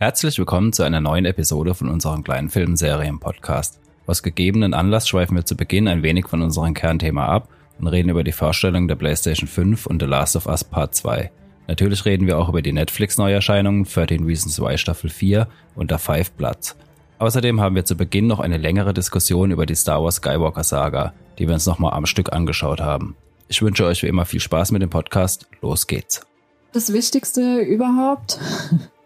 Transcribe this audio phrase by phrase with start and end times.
[0.00, 3.80] Herzlich willkommen zu einer neuen Episode von unserem kleinen Filmserien-Podcast.
[4.06, 7.48] Aus gegebenen Anlass schweifen wir zu Beginn ein wenig von unserem Kernthema ab
[7.80, 11.32] und reden über die Vorstellung der PlayStation 5 und The Last of Us Part 2.
[11.66, 16.30] Natürlich reden wir auch über die Netflix-Neuerscheinungen 13 Reasons Why Staffel 4 und der Five
[16.30, 16.76] Bloods.
[17.18, 21.12] Außerdem haben wir zu Beginn noch eine längere Diskussion über die Star Wars Skywalker Saga,
[21.40, 23.16] die wir uns nochmal am Stück angeschaut haben.
[23.48, 25.48] Ich wünsche euch wie immer viel Spaß mit dem Podcast.
[25.60, 26.24] Los geht's.
[26.72, 28.38] Das Wichtigste überhaupt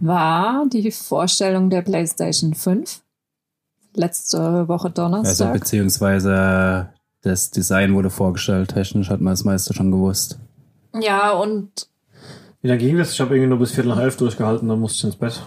[0.00, 3.02] war die Vorstellung der PlayStation 5.
[3.94, 5.52] Letzte Woche Also Donnerstag.
[5.54, 6.90] beziehungsweise
[7.22, 8.70] das Design wurde vorgestellt.
[8.70, 10.38] Technisch hat man das meiste schon gewusst.
[11.00, 11.88] ja, und
[12.62, 13.12] Wie lange ging das?
[13.12, 15.42] Ich habe irgendwie nur bis Viertel nach elf durchgehalten, dann musste ich ins Bett.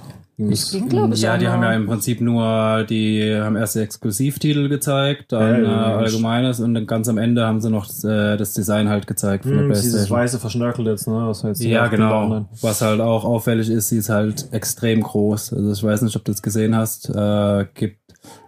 [0.48, 3.80] Das- ging, glaube ich, ja, die haben ja im Prinzip nur die haben erst die
[3.80, 8.38] Exklusivtitel gezeigt, dann Ja, äh, allgemeines und dann ganz am Ende haben sie noch äh,
[8.38, 11.14] das Design halt gezeigt von der Hm, dieses weiße verschnörkelt jetzt, ne?
[11.28, 12.46] Was jetzt Ja, genau.
[12.62, 15.52] Was halt auch auffällig ist, sie ist halt extrem groß.
[15.54, 17.10] Also ich weiß nicht, ob du das gesehen hast.
[17.10, 18.00] Äh, gibt,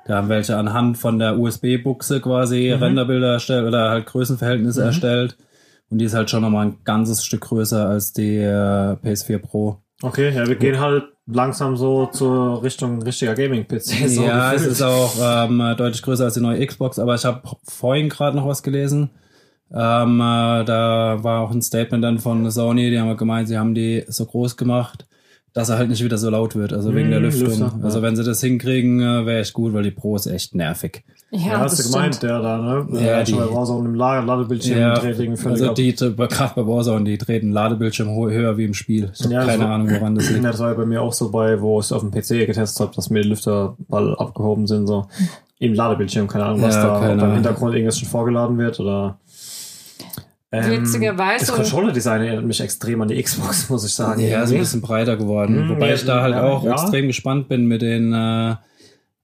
[0.06, 2.84] da haben welche anhand von der USB-Buchse quasi Mhm.
[2.84, 5.36] Renderbilder erstellt oder halt Größenverhältnisse erstellt.
[5.90, 9.80] Und die ist halt schon nochmal ein ganzes Stück größer als die äh, PS4 Pro.
[10.02, 14.10] Okay, ja, wir gehen halt langsam so zur Richtung richtiger Gaming-PC.
[14.10, 14.72] So ja, es gefühlt.
[14.74, 18.48] ist auch ähm, deutlich größer als die neue Xbox, aber ich habe vorhin gerade noch
[18.48, 19.12] was gelesen.
[19.74, 23.58] Ähm, äh, da war auch ein Statement dann von Sony, die haben halt gemeint, sie
[23.58, 25.08] haben die so groß gemacht,
[25.54, 27.48] dass er halt nicht wieder so laut wird, also wegen Mm, der Lüftung.
[27.50, 27.84] Lüfter, ja.
[27.84, 31.04] Also wenn sie das hinkriegen, äh, wäre echt gut, weil die Pro ist echt nervig.
[31.32, 32.32] ja, Ja, hast du gemeint, stimmt.
[32.32, 32.88] der da, ne?
[33.06, 35.76] Ja, schon die- bei Warzone im Lager Ladebildschirm Ja, dreht wegen also ab.
[35.76, 39.12] die, gerade bei Warzone, die treten Ladebildschirm höher wie im Spiel.
[39.14, 40.44] Ich habe Ja, keine war- Ahnung, woran das liegt.
[40.44, 42.46] Ja, das war ja bei mir auch so bei, wo ich es auf dem PC
[42.46, 45.08] getestet habe, dass mir die Lüfter ball abgehoben sind, so
[45.60, 47.34] im Ladebildschirm, keine Ahnung, was Ja, da ob da im.
[47.34, 49.18] Hintergrund irgendwas schon vorgeladen wird oder
[50.54, 54.20] Ähm, Witzigerweise- Das Controller-Design erinnert mich extrem an die Xbox, muss ich sagen.
[54.22, 55.68] Ja, ist ein bisschen breiter geworden.
[55.68, 56.74] Mm, Wobei ich da halt ja, auch ja.
[56.74, 58.56] extrem gespannt bin mit den äh,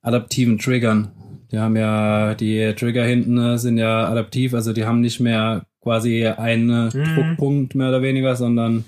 [0.02, 1.11] adaptiven Triggern.
[1.52, 5.66] Die haben ja, die Trigger hinten äh, sind ja adaptiv, also die haben nicht mehr
[5.81, 7.16] quasi einen Mhm.
[7.16, 8.85] Druckpunkt mehr oder weniger, sondern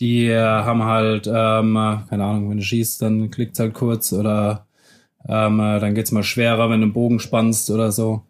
[0.00, 4.12] die äh, haben halt, ähm, äh, keine Ahnung, wenn du schießt, dann klickt's halt kurz
[4.12, 4.66] oder
[5.28, 8.22] ähm, äh, dann geht's mal schwerer, wenn du einen Bogen spannst oder so.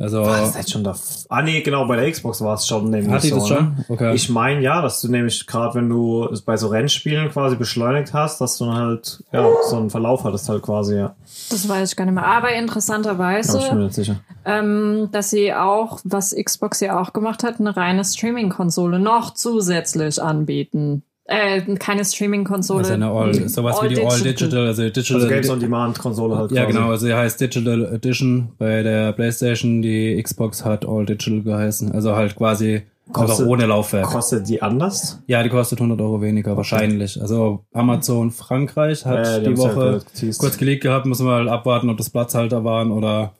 [0.00, 0.94] Also, War das jetzt schon da?
[1.28, 3.64] Ah, nee, genau, bei der Xbox war es schon nämlich hat die so, das schon?
[3.64, 3.84] Ne?
[3.88, 4.14] Okay.
[4.14, 8.12] Ich meine ja, dass du nämlich gerade, wenn du es bei so Rennspielen quasi beschleunigt
[8.12, 11.14] hast, dass du dann halt ja, so einen Verlauf hattest halt quasi, ja.
[11.50, 12.24] Das weiß ich gar nicht mehr.
[12.24, 14.16] Aber Aber ich bin interessanterweise, sicher.
[14.44, 20.22] ähm, dass sie auch, was Xbox ja auch gemacht hat, eine reine Streaming-Konsole noch zusätzlich
[20.22, 21.02] anbieten.
[21.30, 22.80] Äh, keine Streaming-Konsole.
[22.80, 25.16] also eine All, sowas wie die All Digital, also Digital.
[25.16, 26.76] Also Games on Demand Konsole halt Ja, quasi.
[26.76, 31.92] genau, also sie heißt Digital Edition bei der PlayStation, die Xbox hat All Digital geheißen,
[31.92, 34.06] also halt quasi einfach Kostet- ohne Laufwerk.
[34.06, 35.22] Kostet die anders?
[35.26, 37.20] Ja, die kostet 100 Euro weniger, wahrscheinlich.
[37.20, 40.40] Also Amazon Frankreich hat Ja, die die, ja Woche kurz geteased.
[40.40, 43.34] kurz geleakt gehabt, müssen wir halt abwarten, ob das Platzhalter waren oder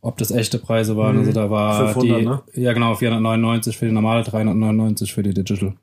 [0.00, 1.14] ob das echte Preise waren.
[1.14, 1.20] Mhm.
[1.20, 2.40] Also da war 500, die, ne?
[2.54, 5.74] ja genau, 499 für die normale, 399 für die Digital.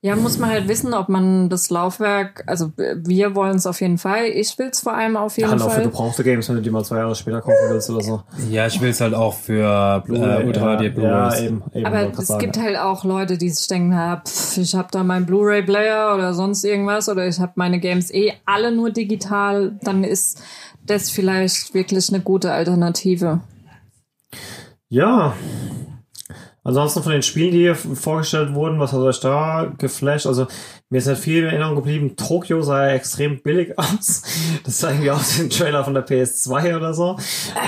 [0.00, 3.98] Ja, muss man halt wissen, ob man das Laufwerk, also wir wollen es auf jeden
[3.98, 4.26] Fall.
[4.26, 5.84] Ich will es vor allem auf Ja, jeden halt auch für Fall.
[5.84, 8.22] gebrauchte Games, wenn du die mal zwei Jahre später kaufen willst oder so.
[8.50, 11.38] Ja, ich will es halt auch für äh, Ultra ja, HD Blu-rays.
[11.40, 11.62] Ja, eben.
[11.74, 12.62] eben Aber es sagen, gibt ja.
[12.62, 16.64] halt auch Leute, die sich denken, ah, pff, ich habe da meinen Blu-ray-Player oder sonst
[16.64, 20.40] irgendwas oder ich habe meine Games eh alle nur digital, dann ist
[20.86, 23.40] das vielleicht wirklich eine gute Alternative.
[24.88, 25.34] Ja.
[26.66, 30.26] Ansonsten von den Spielen, die hier vorgestellt wurden, was hat euch da geflasht?
[30.26, 30.46] Also,
[30.88, 32.16] mir ist halt viel in Erinnerung geblieben.
[32.16, 34.22] Tokio sah ja extrem billig aus.
[34.64, 37.16] Das sah irgendwie aus ein Trailer von der PS2 oder so.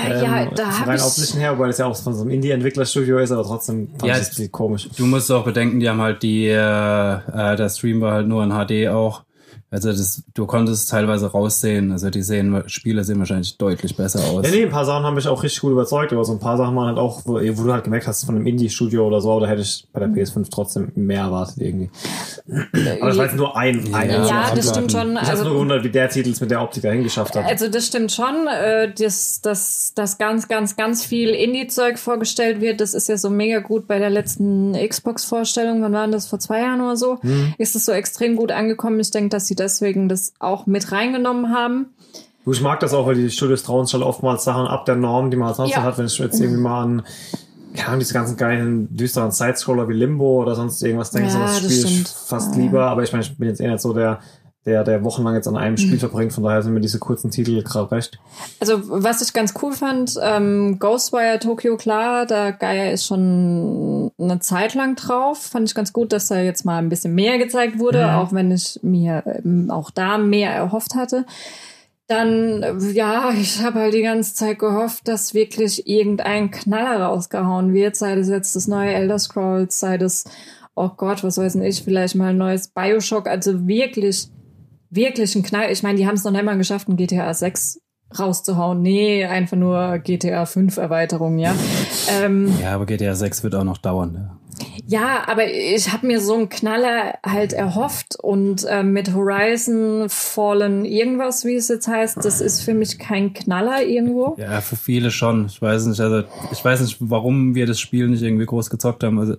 [0.07, 2.21] Äh, ja, da von hab rein ich- optischen her, wobei das ja auch von so
[2.21, 4.89] einem Indie-Entwicklerstudio ist, aber trotzdem fand Ja, ich das ein bisschen komisch.
[4.97, 8.43] Du musst auch bedenken, die haben halt die, äh, äh, der Stream war halt nur
[8.43, 9.23] in HD auch.
[9.69, 11.91] Also das, du konntest es teilweise raussehen.
[11.91, 14.45] Also die sehen, Spiele sehen wahrscheinlich deutlich besser aus.
[14.45, 16.55] Ja, nee, ein paar Sachen haben mich auch richtig gut überzeugt, aber so ein paar
[16.55, 19.37] Sachen waren halt auch, wo, wo du halt gemerkt hast, von einem Indie-Studio oder so,
[19.41, 21.89] da hätte ich bei der PS5 trotzdem mehr erwartet irgendwie.
[23.01, 25.13] Aber das war jetzt nur ein, ein Ja, Ja, das stimmt schon.
[25.13, 27.43] Ich habe nur Also, gewundert, wie der Titel es mit der Optik dahin geschafft hat.
[27.45, 32.79] also das stimmt schon, äh, dass, dass, dass ganz, ganz, ganz viel Indie-Zeug vorgestellt wird.
[32.79, 35.81] Das ist ja so mega gut bei der letzten Xbox-Vorstellung.
[35.81, 36.27] Wann waren das?
[36.27, 37.17] Vor zwei Jahren oder so?
[37.21, 37.53] Mhm.
[37.57, 38.99] Ist es so extrem gut angekommen.
[39.01, 41.87] Ich denke, dass sie deswegen das auch mit reingenommen haben.
[42.49, 45.29] Ich mag das auch, weil die Studios trauen sich halt oftmals Sachen ab der Norm,
[45.31, 45.83] die man sonst Ja.
[45.83, 47.03] hat, wenn ich jetzt irgendwie mal an
[47.85, 51.57] Ahnung, diese ganzen geilen, düsteren Sidescroller wie Limbo oder sonst irgendwas denke, Ja, so das
[51.57, 52.07] spiele ich stimmt.
[52.07, 52.61] fast Ja.
[52.61, 54.19] lieber, aber ich meine, ich bin jetzt eh nicht so der,
[54.67, 56.33] der, der wochenlang jetzt an einem Spiel verbringt.
[56.33, 58.19] Von daher sind mir diese kurzen Titel gerade recht.
[58.59, 64.39] Also, was ich ganz cool fand, ähm, Ghostwire Tokyo, klar, da Gaia ist schon eine
[64.39, 65.41] Zeit lang drauf.
[65.41, 68.09] Fand ich ganz gut, dass da jetzt mal ein bisschen mehr gezeigt wurde, Mhm.
[68.09, 71.25] auch wenn ich mir ähm, auch da mehr erhofft hatte.
[72.07, 77.95] Dann, ja, ich habe halt die ganze Zeit gehofft, dass wirklich irgendein Knaller rausgehauen wird,
[77.95, 80.23] sei das jetzt das neue Elder Scrolls, sei das,
[80.75, 84.29] oh Gott, was weiß denn ich, vielleicht mal ein neues Bioshock, also wirklich,
[84.89, 85.71] wirklich ein Knall.
[85.71, 87.79] Ich meine, die haben es noch nicht mal geschafft, ein GTA 6
[88.17, 88.81] rauszuhauen.
[88.81, 91.55] Nee, einfach nur GTA 5 Erweiterung, ja.
[92.21, 94.11] ähm, Ja, aber GTA 6 wird auch noch dauern.
[94.13, 94.37] Ne?
[94.85, 100.85] ja, aber ich habe mir so einen Knaller halt erhofft und ähm, mit Horizon Fallen
[100.85, 104.35] irgendwas, wie es jetzt heißt, das ist für mich kein Knaller irgendwo.
[104.39, 105.47] Ja, für viele schon.
[105.47, 109.03] Ich weiß nicht, also ich weiß nicht, warum wir das Spiel nicht irgendwie groß gezockt
[109.03, 109.19] haben.
[109.19, 109.35] Also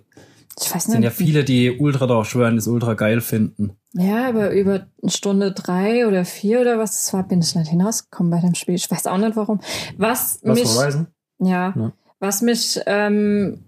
[0.60, 1.16] Ich weiß es sind ja nicht.
[1.18, 3.72] viele, die ultra drauf schwören, das ultra geil finden.
[3.94, 7.68] Ja, aber über eine Stunde drei oder vier oder was das war, bin ich nicht
[7.70, 8.74] hinausgekommen bei dem Spiel.
[8.74, 9.60] Ich weiß auch nicht warum.
[9.96, 11.06] Was, Was mich, Horizon?
[11.38, 11.92] ja, Ja.
[12.18, 13.64] was mich ähm,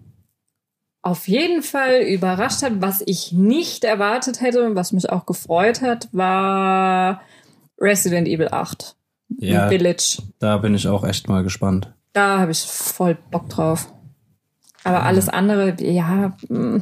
[1.01, 5.81] auf jeden Fall überrascht hat, was ich nicht erwartet hätte und was mich auch gefreut
[5.81, 7.21] hat, war
[7.79, 8.95] Resident Evil 8.
[9.37, 10.21] Ja, Village.
[10.39, 11.93] da bin ich auch echt mal gespannt.
[12.13, 13.91] Da habe ich voll Bock drauf.
[14.83, 16.77] Aber alles andere, ja, mm,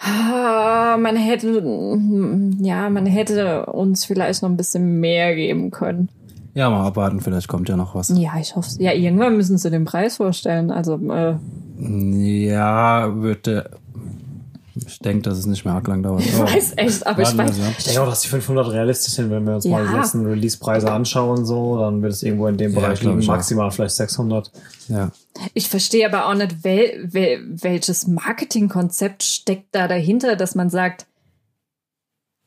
[0.00, 6.08] ah, man hätte, mm, ja, man hätte uns vielleicht noch ein bisschen mehr geben können.
[6.54, 8.08] Ja, mal abwarten, vielleicht kommt ja noch was.
[8.16, 8.70] Ja, ich hoffe.
[8.78, 10.70] Ja, irgendwann müssen sie den Preis vorstellen.
[10.70, 11.34] Also, äh,
[11.80, 13.70] Ja, würde.
[14.86, 16.24] Ich denke, dass es nicht mehr arg lang dauert.
[16.24, 17.58] ich weiß echt, aber ich weiß.
[17.78, 19.98] Ich denke auch, dass die 500 realistisch sind, wenn wir uns mal die Ja.
[20.00, 23.96] letzten Release-Preise anschauen, so, dann wird es irgendwo in dem Ja, Bereich liegen, maximal vielleicht
[23.96, 24.50] 600.
[24.88, 25.10] Ja.
[25.54, 31.06] Ich verstehe aber auch nicht, wel, wel, welches Marketingkonzept steckt da dahinter, dass man sagt,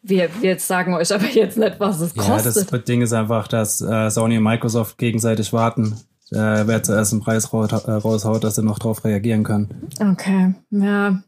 [0.04, 2.72] wir, wir sagen euch aber jetzt nicht, was es Ja, kostet.
[2.72, 5.96] das Ding ist einfach, dass äh, Sony und Microsoft gegenseitig warten.
[6.32, 9.90] Äh, wer zuerst einen Preis raus, äh, raushaut, dass sie noch drauf reagieren können.
[10.00, 11.22] Okay, ja.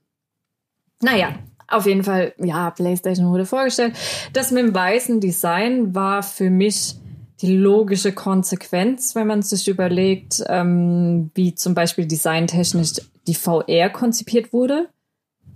[1.02, 1.36] Naja,
[1.68, 3.96] auf jeden Fall, ja, PlayStation wurde vorgestellt.
[4.32, 6.96] Das mit dem weißen Design war für mich
[7.44, 12.94] die logische Konsequenz, wenn man sich überlegt, ähm, wie zum Beispiel designtechnisch
[13.28, 14.88] die VR konzipiert wurde.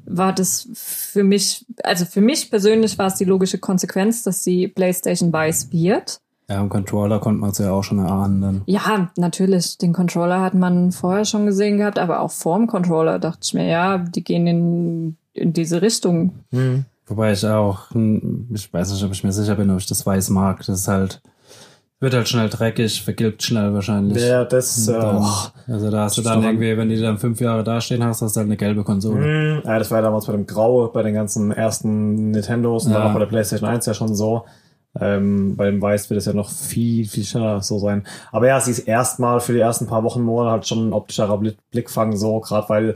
[0.05, 4.67] War das für mich, also für mich persönlich war es die logische Konsequenz, dass die
[4.67, 6.19] PlayStation weiß wird.
[6.49, 8.41] Ja, im Controller konnte man es ja auch schon erahnen.
[8.41, 8.61] Dann.
[8.65, 9.77] Ja, natürlich.
[9.77, 13.67] Den Controller hat man vorher schon gesehen gehabt, aber auch vorm Controller dachte ich mir,
[13.67, 16.33] ja, die gehen in, in diese Richtung.
[17.05, 20.05] Wobei ich auch, hm, ich weiß nicht, ob ich mir sicher bin, ob ich das
[20.05, 20.65] weiß mag.
[20.65, 21.21] Das ist halt,
[21.99, 24.23] wird halt schnell dreckig, vergilbt schnell wahrscheinlich.
[24.23, 25.71] Ja, das, äh, dann, oh.
[25.71, 28.39] also da hast du dann irgendwie, wenn die dann fünf Jahre dastehen hast, hast du
[28.39, 29.23] halt eine gelbe Konsole.
[29.23, 32.91] Hm, ja, das war ja damals bei dem Grau, bei den ganzen ersten Nintendos und
[32.91, 32.99] Ja.
[32.99, 34.45] dann auch bei der PlayStation 1 ja schon so.
[34.99, 38.03] Ähm, bei dem Weiß wird es ja noch viel, viel schneller so sein.
[38.31, 41.37] Aber ja, sie ist erstmal für die ersten paar Wochen, Monate halt schon ein optischerer
[41.37, 42.95] Blick- Blickfang so, gerade weil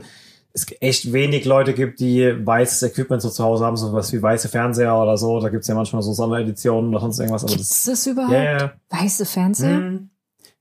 [0.54, 4.22] es echt wenig Leute gibt, die weißes Equipment so zu Hause haben, so was wie
[4.22, 5.40] weiße Fernseher oder so.
[5.40, 7.44] Da gibt's ja manchmal so Sondereditionen oder sonst irgendwas.
[7.44, 8.32] Aber Gibt's das, das überhaupt?
[8.32, 8.72] ja.
[8.90, 9.78] Weiße Fernseher?
[9.78, 10.10] Mhm.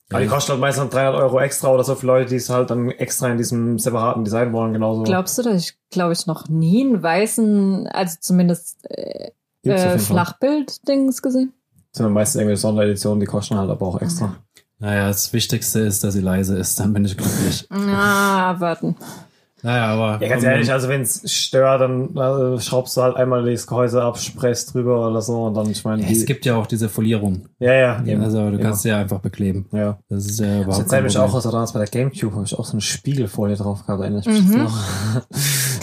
[0.09, 2.69] Aber die kosten halt meistens 300 Euro extra oder so für Leute, die es halt
[2.69, 5.03] dann extra in diesem separaten Design wollen, genauso.
[5.03, 9.31] Glaubst du, dass ich, glaube ich, noch nie einen weißen, also zumindest äh,
[9.63, 9.97] äh.
[9.97, 11.53] Flachbild-Dings gesehen?
[11.91, 14.35] Das sind dann meistens irgendwelche Sondereditionen, die kosten halt aber auch extra.
[14.79, 17.67] Naja, das Wichtigste ist, dass sie leise ist, dann bin ich glücklich.
[17.69, 18.95] Ah, warten.
[19.63, 20.21] Naja, aber.
[20.23, 24.01] Ja, ganz ehrlich, also wenn es stört, dann äh, schraubst du halt einmal das Gehäuse
[24.01, 26.89] ab, sprayst drüber oder so und dann, ich meine, Ja, es gibt ja auch diese
[26.89, 27.47] Folierung.
[27.59, 28.21] ja, ja, eben.
[28.23, 28.59] Also du Immer.
[28.59, 29.67] kannst sie ja einfach bekleben.
[29.71, 29.99] ja.
[30.09, 32.57] Das ist ja Das überhaupt erzählt mich auch, also damals bei der Gamecube habe ich
[32.57, 34.73] auch so eine Spiegelfolie drauf gehabt, erinnere ich mich jetzt noch.
[35.13, 35.23] Kann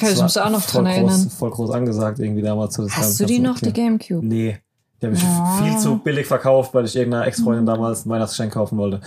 [0.01, 1.31] Das ich mich auch noch dran groß, erinnern.
[1.31, 2.75] Voll groß angesagt irgendwie damals.
[2.75, 3.73] So das Hast du die noch, die.
[3.73, 4.25] Gamecube?
[4.27, 4.59] Nee.
[5.01, 5.63] Die habe ich Oh.
[5.65, 9.01] viel zu billig verkauft, weil ich irgendeiner Ex-Freundin damals ein Weihnachtsgeschenk kaufen wollte.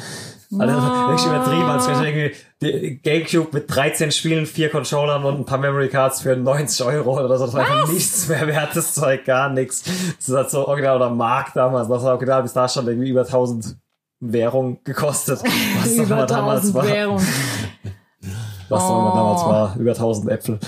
[0.60, 1.08] Also, Oh.
[1.08, 2.16] wirklich übertrieben, als wäre ich
[2.62, 7.18] irgendwie Gamecube mit 13 Spielen, vier Controllern und ein paar Memory Cards für 90 Euro
[7.24, 7.46] oder so.
[7.46, 9.84] Das war einfach nichts mehr wert, das Zeug, gar nichts.
[10.26, 13.22] Das hat so original oder Mark damals, das war original bis da schon irgendwie über
[13.26, 13.78] 1000
[14.20, 15.42] Währung gekostet.
[15.82, 16.86] Was Über immer damals 1000 war.
[16.88, 17.22] Währung.
[18.70, 19.18] Was auch immer Oh.
[19.18, 19.76] damals war.
[19.78, 20.60] Über 1000 Äpfel.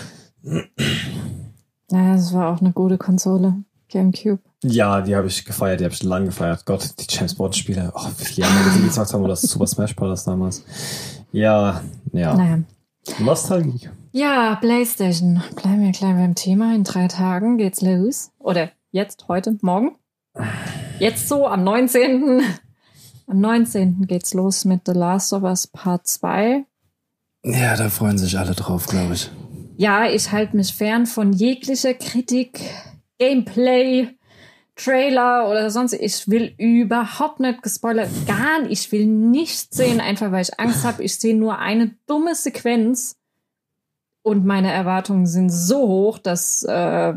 [1.91, 3.55] Ja, das war auch eine gute Konsole.
[3.93, 4.41] Gamecube.
[4.63, 6.65] Ja, die habe ich gefeiert, die habe ich lang gefeiert.
[6.65, 7.91] Gott, die James Bond Spiele.
[7.95, 10.23] Oh, wie lange wir die gezockt haben, oder das Super Smash Bros.
[10.23, 10.63] damals.
[11.31, 11.81] Ja,
[12.11, 12.33] ja.
[12.33, 12.59] Naja.
[13.19, 13.89] Nostalgie.
[14.11, 15.43] Ja, PlayStation.
[15.55, 16.73] Bleiben wir gleich beim Thema.
[16.73, 18.31] In drei Tagen geht's los.
[18.39, 19.95] Oder jetzt, heute, morgen.
[20.99, 22.41] Jetzt so, am 19.
[23.27, 24.07] Am 19.
[24.07, 26.65] geht's los mit The Last of Us Part 2.
[27.43, 29.29] Ja, da freuen sich alle drauf, glaube ich.
[29.75, 32.61] Ja, ich halte mich fern von jeglicher Kritik,
[33.23, 34.09] Gameplay,
[34.75, 35.93] Trailer oder sonst.
[35.93, 38.09] Ich will überhaupt nicht gespoilert.
[38.27, 38.71] Gar nicht.
[38.71, 41.03] Ich will nicht sehen, einfach weil ich Angst habe.
[41.03, 43.15] Ich sehe nur eine dumme Sequenz.
[44.23, 46.63] Und meine Erwartungen sind so hoch, dass.
[46.63, 47.13] Äh,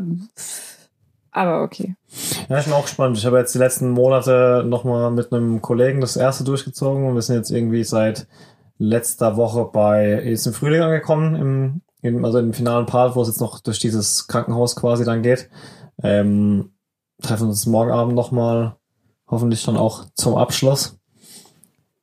[1.31, 1.95] aber okay.
[2.49, 3.17] Ja, ich bin auch gespannt.
[3.17, 7.21] Ich habe jetzt die letzten Monate nochmal mit einem Kollegen das erste durchgezogen und wir
[7.21, 8.27] sind jetzt irgendwie seit
[8.77, 13.41] letzter Woche bei ist im Frühling angekommen, im, also im finalen Part, wo es jetzt
[13.41, 15.49] noch durch dieses Krankenhaus quasi dann geht.
[16.03, 16.71] Ähm,
[17.21, 18.75] treffen uns morgen Abend nochmal,
[19.27, 20.99] hoffentlich dann auch zum Abschluss,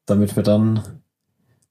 [0.07, 0.83] damit wir dann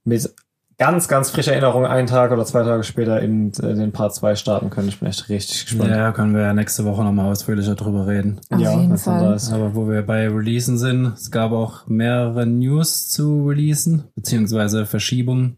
[0.03, 0.33] mit
[0.77, 4.35] ganz, ganz frischer Erinnerung einen Tag oder zwei Tage später in äh, den Part 2
[4.35, 4.89] starten können.
[4.89, 5.91] Ich bin echt richtig gespannt.
[5.91, 8.39] Ja, können wir ja nächste Woche nochmal ausführlicher drüber reden.
[8.49, 9.29] Auf jeden wenn's dann Fall.
[9.29, 9.51] da ist.
[9.53, 15.57] Aber wo wir bei Releasen sind, es gab auch mehrere News zu Releasen, beziehungsweise Verschiebungen.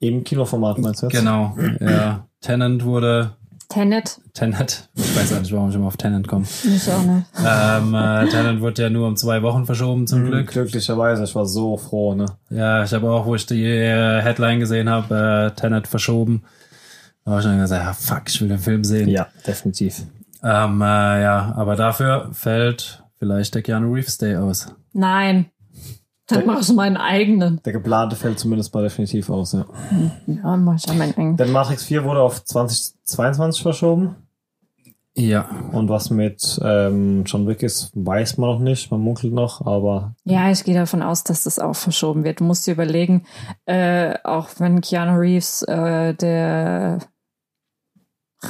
[0.00, 1.16] Im Kinoformat meinst du jetzt?
[1.16, 2.26] Genau, ja.
[2.40, 3.36] Tenant wurde,
[3.68, 6.44] Tenet, Tenet, ich weiß auch nicht, warum ich immer auf Tenant komme.
[6.44, 7.26] ich auch nicht.
[7.44, 10.46] ähm, äh, Tenant wurde ja nur um zwei Wochen verschoben, zum Mhm, Glück.
[10.52, 12.26] Glücklicherweise, ich war so froh, ne?
[12.50, 16.44] Ja, ich habe auch, wo ich die äh, Headline gesehen habe, äh, Tenet verschoben,
[17.24, 19.08] da habe ich dann gesagt, ja, fuck, ich will den Film sehen.
[19.08, 20.02] Ja, definitiv.
[20.44, 24.68] Ähm, äh, ja, aber dafür fällt vielleicht der Keanu Reeves Day aus.
[24.92, 25.46] Nein.
[26.28, 27.60] Dann mach ich meinen eigenen.
[27.64, 29.64] Der geplante fällt zumindest mal definitiv aus, ja.
[30.26, 31.36] Ja, mach ich ja meinen eigenen.
[31.36, 34.16] Denn Matrix 4 wurde auf 2022 verschoben.
[35.18, 38.90] Ja, Und was mit ähm, John Wick ist, weiß man noch nicht.
[38.90, 42.40] Man munkelt noch, aber Ja, ich gehe davon aus, dass das auch verschoben wird.
[42.40, 43.24] Du musst dir überlegen,
[43.64, 46.98] äh, auch wenn Keanu Reeves äh, der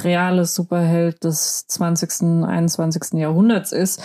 [0.03, 3.13] reale Superheld des 20., 21.
[3.13, 4.01] Jahrhunderts ist,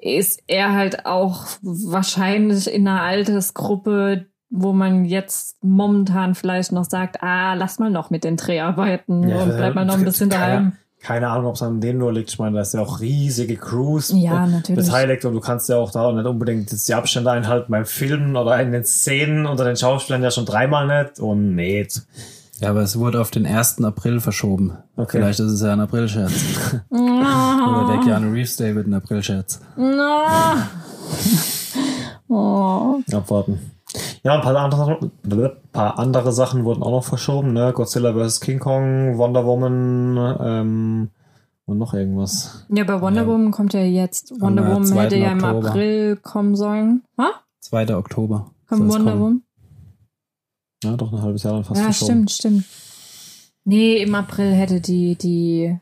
[0.00, 7.22] ist er halt auch wahrscheinlich in einer Altersgruppe, wo man jetzt momentan vielleicht noch sagt,
[7.22, 10.72] ah, lass mal noch mit den Dreharbeiten Ja, und bleib mal noch ein bisschen daheim.
[11.00, 12.30] Keine Ahnung, ob es an dem nur liegt.
[12.30, 14.84] Ich meine, da ist ja auch riesige Crews Ja, natürlich.
[14.84, 18.36] beteiligt und du kannst ja auch da nicht unbedingt jetzt die Abstände einhalten beim Filmen
[18.36, 21.20] oder in den Szenen unter den Schauspielern ja schon dreimal nicht.
[21.20, 21.86] Und nee,
[22.60, 23.84] ja, aber es wurde auf den 1.
[23.84, 24.78] April verschoben.
[24.96, 25.18] Okay.
[25.18, 26.32] Vielleicht ist es ja ein Aprilscherz.
[27.68, 29.60] Oder der Keanu Reeves Day wird ein Aprilscherz.
[29.76, 30.68] Na.
[32.30, 33.00] Oh.
[33.10, 33.58] abwarten.
[34.22, 37.72] Ja, ein paar andere, paar andere Sachen wurden auch noch verschoben, ne?
[37.72, 38.40] Godzilla vs.
[38.40, 41.10] King Kong, Wonder Woman ähm,
[41.64, 42.66] und noch irgendwas.
[42.68, 44.38] Ja, bei Wonder Woman kommt ja jetzt.
[44.40, 45.00] Wonder Am, äh, Woman 2.
[45.04, 45.68] hätte ja im Oktober.
[45.70, 47.02] April kommen sollen.
[47.16, 47.30] Ha?
[47.60, 47.96] 2.
[47.96, 48.50] Oktober.
[48.68, 49.20] Kommt Wonder kommen.
[49.22, 49.42] Woman?
[50.84, 52.28] Ja, doch ein halbes Jahr dann fast Ja, verschoben.
[52.28, 52.64] stimmt, stimmt.
[53.64, 55.78] Nee, im April hätte die, die,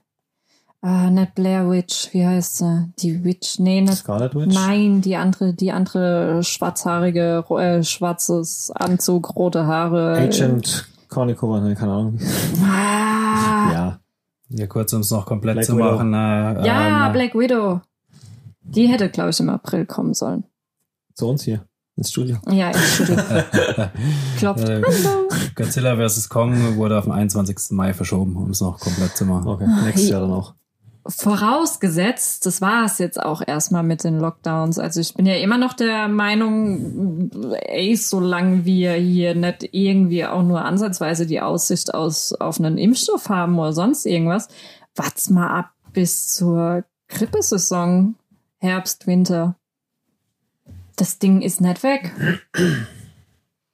[0.86, 2.92] ah, nicht Blair Witch, wie heißt sie?
[3.00, 4.54] Die Witch, nee, nicht, Scarlet Witch?
[4.54, 10.16] nein, die andere, die andere schwarzhaarige, äh, schwarzes Anzug, rote Haare.
[10.16, 12.18] Agent Cornicola, ne, keine Ahnung.
[12.62, 14.00] Ah, ja, Ja.
[14.48, 15.96] Ja, kurz, um es noch komplett Black zu Widow.
[15.96, 16.14] machen.
[16.14, 17.80] Äh, ähm, Black Widow.
[18.62, 20.44] Die hätte, glaube ich, im April kommen sollen.
[21.14, 21.66] Zu uns hier,
[21.96, 22.36] ins Studio.
[22.48, 23.24] Ja, Entschuldigung.
[24.38, 24.68] Klopft.
[24.68, 24.82] Äh,
[25.56, 26.28] Godzilla vs.
[26.28, 27.56] Kong wurde auf den 21.
[27.70, 29.48] Mai verschoben, um es noch komplett zu machen.
[29.48, 30.54] Okay, nächstes Jahr dann auch.
[31.08, 34.78] Vorausgesetzt, das war es jetzt auch erstmal mit den Lockdowns.
[34.78, 40.42] Also ich bin ja immer noch der Meinung, ey, solange wir hier nicht irgendwie auch
[40.42, 44.48] nur ansatzweise die Aussicht aus, auf einen Impfstoff haben oder sonst irgendwas,
[44.94, 48.16] wart's mal ab bis zur Grippesaison,
[48.58, 49.56] Herbst, Winter.
[50.96, 52.12] Das Ding ist nicht weg.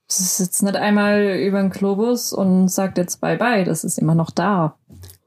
[0.08, 3.64] Es ist jetzt nicht einmal über den Globus und sagt jetzt Bye-bye.
[3.64, 4.76] Das ist immer noch da.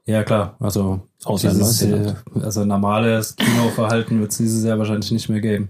[0.06, 0.56] Ja, klar.
[0.60, 1.00] Also,
[1.42, 5.68] dieses, äh, also normales Kinoverhalten wird es dieses Jahr wahrscheinlich nicht mehr geben.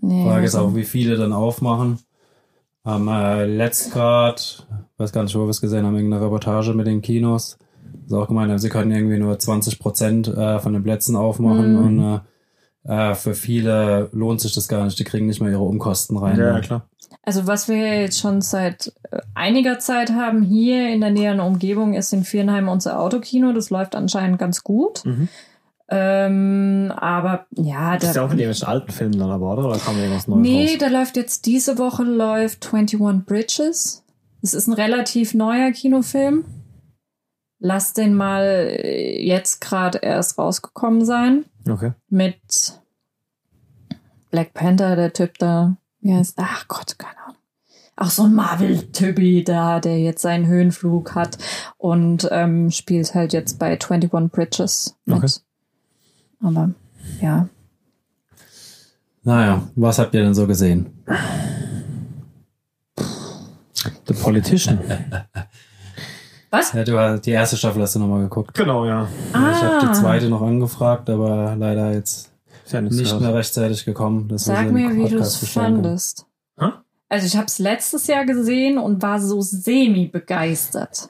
[0.00, 1.98] Nee, Frage ist also- auch, wie viele dann aufmachen.
[2.84, 4.66] Am äh, letzt grad,
[4.98, 7.58] weiß gar nicht, wo wir es gesehen haben, irgendeine Reportage mit den Kinos.
[8.06, 11.72] Ist auch gemeint, haben, sie können irgendwie nur 20 Prozent äh, von den Plätzen aufmachen
[11.74, 11.78] Mhm.
[11.86, 12.20] und äh,
[12.88, 14.98] äh, für viele lohnt sich das gar nicht.
[14.98, 16.38] Die kriegen nicht mehr ihre Umkosten rein.
[16.38, 16.88] Ja, ja, klar.
[17.22, 21.92] Also was wir jetzt schon seit äh, einiger Zeit haben hier in der näheren Umgebung
[21.92, 23.52] ist in Viernheim unser Autokino.
[23.52, 25.04] Das läuft anscheinend ganz gut.
[25.04, 25.28] Mhm.
[25.90, 29.68] Ähm, aber ja, Das ist ja da, auch in irgendwelchen alten Filmen dann aber, oder?
[29.68, 30.76] Oder kam irgendwas Neues nee, raus?
[30.78, 34.02] da läuft jetzt diese Woche läuft 21 Bridges.
[34.40, 36.44] Das ist ein relativ neuer Kinofilm.
[37.58, 41.44] Lass den mal äh, jetzt gerade erst rausgekommen sein.
[41.70, 41.92] Okay.
[42.08, 42.80] mit
[44.30, 47.36] Black Panther, der Typ da, wie heißt, ach Gott, keine Ahnung.
[47.96, 51.38] Auch so ein Marvel-Typi da, der jetzt seinen Höhenflug hat
[51.78, 55.16] und ähm, spielt halt jetzt bei 21 Bridges mit.
[55.16, 55.32] Okay.
[56.40, 56.70] Aber
[57.20, 57.48] ja.
[59.24, 61.02] Naja, was habt ihr denn so gesehen?
[64.06, 64.78] The Politician.
[66.50, 66.72] Was?
[66.72, 68.54] Ja, du hast die erste Staffel hast du nochmal geguckt.
[68.54, 69.06] genau, ja.
[69.30, 69.80] Ich habe Ah.
[69.86, 72.30] die zweite noch angefragt, aber leider jetzt
[72.64, 74.30] Ist ja nicht mehr rechtzeitig gekommen.
[74.36, 76.26] Sag mir, wie du es fandest.
[76.58, 76.66] Hä?
[77.10, 81.08] Also ich habe es letztes Jahr gesehen und war so semi begeistert.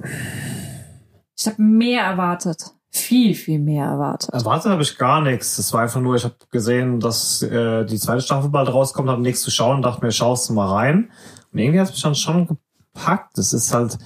[1.39, 4.31] Ich habe mehr erwartet, viel viel mehr erwartet.
[4.33, 5.59] Erwartet habe ich gar nichts.
[5.59, 9.23] Es war einfach nur, ich habe gesehen, dass äh, die zweite Staffel bald rauskommt, habe
[9.23, 11.11] nichts zu schauen und dachte mir, schaust du mal rein.
[11.53, 12.49] Und irgendwie hat es mich dann schon
[12.95, 13.37] gepackt.
[13.39, 13.99] Das ist halt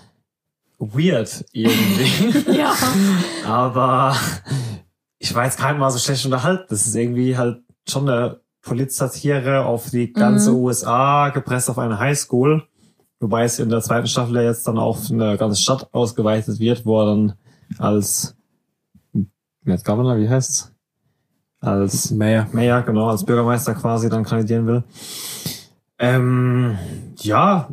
[0.83, 2.53] weird irgendwie.
[2.59, 2.75] ja,
[3.47, 4.15] Aber
[5.19, 6.65] ich war jetzt kein Mal so schlecht unterhalten.
[6.69, 10.57] Das ist irgendwie halt schon eine Polizsatire auf die ganze Mhm.
[10.59, 12.65] USA, gepresst auf eine Highschool.
[13.21, 16.85] Wobei es in der zweiten Staffel ja jetzt dann auf eine ganze Stadt ausgeweitet wird,
[16.85, 17.33] wo er dann
[17.79, 18.35] als
[19.65, 20.73] Net Governor, wie heißt's?
[21.61, 22.49] Als Mehr.
[22.53, 24.83] Mayor, genau, als Bürgermeister quasi dann kandidieren will.
[26.01, 26.77] Ähm,
[27.21, 27.69] ja.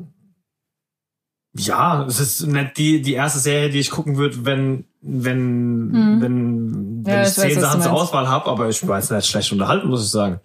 [1.53, 6.21] Ja, es ist nicht die, die erste Serie, die ich gucken würde, wenn, wenn, Mhm.
[6.21, 7.93] wenn, Ja, wenn ich ich weiß, zehn was Sachen zur.
[7.93, 10.39] Auswahl habe, aber ich jetzt nicht schlecht unterhalten, muss ich sagen.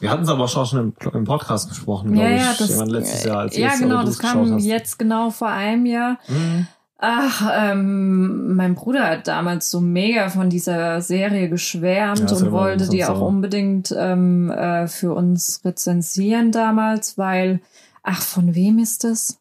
[0.00, 2.58] Wir hatten es aber schon schon im, im Podcast besprochen, ja, glaube ja, ich.
[2.58, 5.86] das, Jemand letztes Jahr, als ja ihr es genau, das kam jetzt genau vor einem
[5.86, 6.18] Jahr.
[6.28, 6.66] Mhm.
[6.98, 12.88] Ach, ähm, mein Bruder hat damals so mega von dieser Serie geschwärmt Ja, und wollte
[12.88, 17.60] die auch unbedingt ähm, äh, für uns rezensieren damals, weil,
[18.02, 19.38] ach, von wem ist das?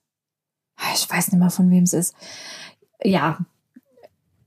[0.78, 2.16] Ah, Ich weiß nicht mehr, von wem es ist.
[3.04, 3.40] Ja,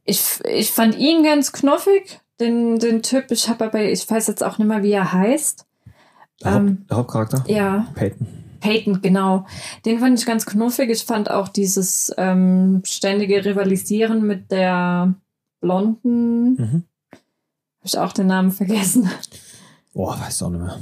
[0.04, 3.30] ich, ich fand ihn ganz knuffig, den, den Typ.
[3.30, 5.66] Ich habe aber, ich weiß jetzt auch nicht mehr, wie er heißt.
[6.42, 7.44] Der, Haupt, Ähm, der Hauptcharakter?
[7.48, 8.26] ja, Peyton.
[8.60, 9.46] Peyton, genau.
[9.84, 10.90] Den fand ich ganz knuffig.
[10.90, 15.14] Ich fand auch dieses ähm, ständige Rivalisieren mit der
[15.60, 16.54] Blonden.
[16.54, 16.84] Mhm.
[17.12, 19.08] Habe ich auch den Namen vergessen.
[19.92, 20.78] Oh, weiß auch nicht mehr.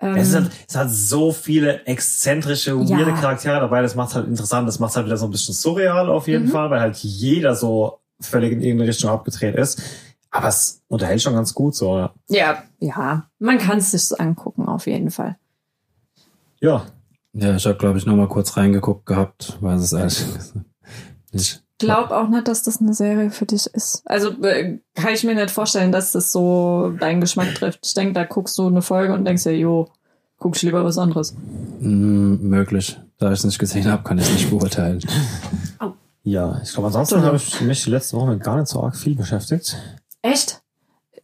[0.00, 2.98] Ähm, Es, halt, es hat so viele exzentrische, Ja.
[2.98, 3.82] weirde Charaktere dabei.
[3.82, 4.66] Das macht halt interessant.
[4.66, 6.50] Das macht halt wieder so ein bisschen surreal auf jeden Mhm.
[6.50, 9.82] Fall, weil halt jeder so völlig in irgendeine Richtung abgedreht ist.
[10.30, 11.96] Aber es unterhält schon ganz gut so.
[11.98, 12.14] ja.
[12.28, 15.36] ja, ja, man kann es sich angucken, auf jeden Fall.
[16.60, 16.86] Ja,
[17.32, 20.54] Ja, ich habe, glaube ich, noch mal kurz reingeguckt gehabt, weiß es ehrlich gesagt
[21.32, 21.62] nicht.
[21.80, 24.02] Glaub auch nicht, dass das eine Serie für dich ist.
[24.04, 27.80] Also äh, kann ich mir nicht vorstellen, dass das so deinen Geschmack trifft.
[27.84, 29.88] Ich denke, da guckst du eine Folge und denkst dir, jo,
[30.38, 31.34] guck ich lieber was anderes.
[31.80, 32.98] Mm, möglich.
[33.18, 35.00] Da ich es nicht gesehen habe, kann ich es nicht beurteilen.
[36.22, 36.60] ja.
[36.62, 39.14] Ich glaube, ansonsten habe ich mich die letzte Woche mit gar nicht so arg viel
[39.14, 39.76] beschäftigt.
[40.22, 40.62] Echt?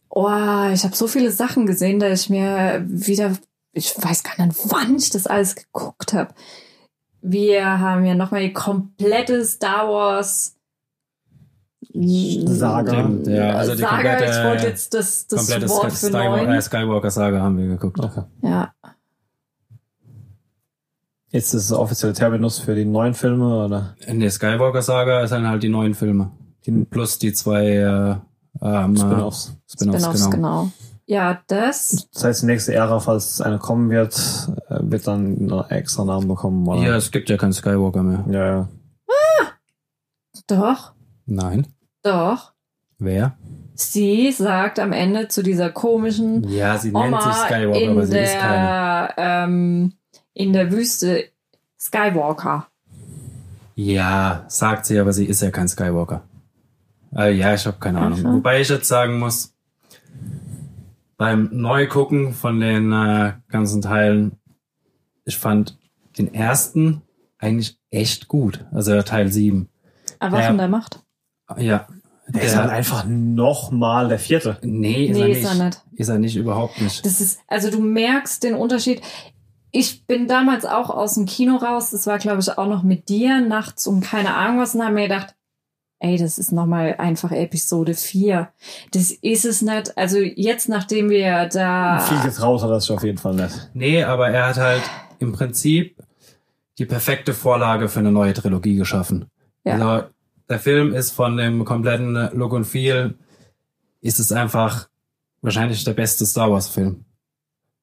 [0.09, 3.33] Oh, ich habe so viele Sachen gesehen, dass ich mir wieder,
[3.73, 6.33] ich weiß gar nicht, wann ich das alles geguckt habe.
[7.21, 10.55] Wir haben ja nochmal die komplette Star Wars
[11.93, 12.93] Saga.
[12.93, 16.55] Stimmt, ja, also die Saga, komplette- ich wollte jetzt das, das Komplette Wort für Skywalker,
[16.55, 17.99] äh, Skywalker-Saga haben wir geguckt.
[17.99, 18.23] Okay.
[18.43, 18.71] Ja,
[21.29, 25.61] Jetzt ist es offizielle Terminus für die neuen Filme oder In der Skywalker-Saga sind halt
[25.61, 26.31] die neuen Filme.
[26.65, 28.15] die Plus die zwei äh,
[28.61, 29.57] ähm, Spin-offs.
[29.67, 30.29] Spin-offs, Spin-offs, genau.
[30.29, 30.71] genau.
[31.09, 34.13] Ja, das, Das heißt, die nächste Ära, falls eine kommen wird,
[34.67, 36.67] äh, wird dann einen extra Namen bekommen.
[36.67, 36.81] Oder?
[36.81, 38.25] Ja, es gibt ja keinen Skywalker mehr.
[38.29, 38.67] ja, ja.
[40.47, 40.93] doch,
[41.25, 41.67] Nein.
[42.03, 42.53] doch.
[42.99, 43.37] Wer?
[43.73, 49.13] Sie sagt am Ende zu dieser komischen Ja, sie Oma in aber sie ist keine.
[49.15, 49.93] der, ähm,
[50.33, 51.25] in der Wüste
[51.79, 52.67] Skywalker.
[53.75, 56.21] Ja, sagt sie, aber sie ist ja kein Skywalker.
[57.15, 58.25] Äh, ja, ich habe keine Ahnung.
[58.25, 58.33] Aha.
[58.33, 59.53] Wobei ich jetzt sagen muss,
[61.17, 64.37] beim Neugucken von den äh, ganzen Teilen,
[65.25, 65.77] ich fand
[66.17, 67.01] den ersten
[67.39, 68.65] eigentlich echt gut.
[68.71, 69.67] Also Teil 7.
[70.19, 70.53] Erwachen Ja.
[70.53, 70.99] der Macht.
[71.57, 71.87] Ja.
[72.29, 74.57] Der ist halt einfach nochmal der vierte.
[74.61, 75.47] nee, ist, Nee, er ist nicht.
[75.59, 75.81] er nicht.
[75.93, 77.05] Ist er nicht, überhaupt nicht.
[77.05, 79.01] Das ist, also du merkst den Unterschied.
[79.71, 81.91] Ich bin damals auch aus dem Kino raus.
[81.91, 84.95] Das war, glaube ich, auch noch mit dir nachts um keine Ahnung was und haben
[84.95, 85.35] mir gedacht,
[85.99, 88.49] ey, das ist nochmal einfach Episode 4.
[88.91, 89.97] Das ist es nicht.
[89.97, 91.99] Also jetzt, nachdem wir da.
[91.99, 93.69] Viel getraut hat er sich auf jeden Fall nicht.
[93.73, 94.83] Nee, aber er hat halt
[95.19, 95.95] im Prinzip
[96.77, 99.25] die perfekte Vorlage für eine neue Trilogie geschaffen.
[99.63, 99.73] Ja.
[99.73, 100.07] Also
[100.49, 103.15] der Film ist von dem kompletten Look und Feel,
[104.01, 104.87] ist es einfach
[105.41, 107.03] wahrscheinlich der beste Star Wars Film.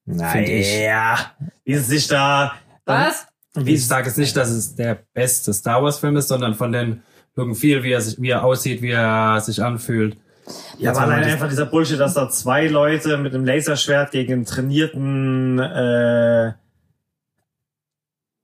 [0.06, 0.80] Find ich.
[0.80, 1.32] Ja.
[1.64, 2.52] Wie es sich da.
[2.84, 3.26] Was?
[3.54, 6.72] Wie Ich sage jetzt nicht, dass es der beste Star Wars Film ist, sondern von
[6.72, 7.02] den
[7.54, 10.16] Feel, wie er sich, wie er aussieht, wie er sich anfühlt.
[10.78, 14.44] Ja, aber allein einfach dieser Bullshit, dass da zwei Leute mit einem Laserschwert gegen einen
[14.44, 16.52] trainierten, äh,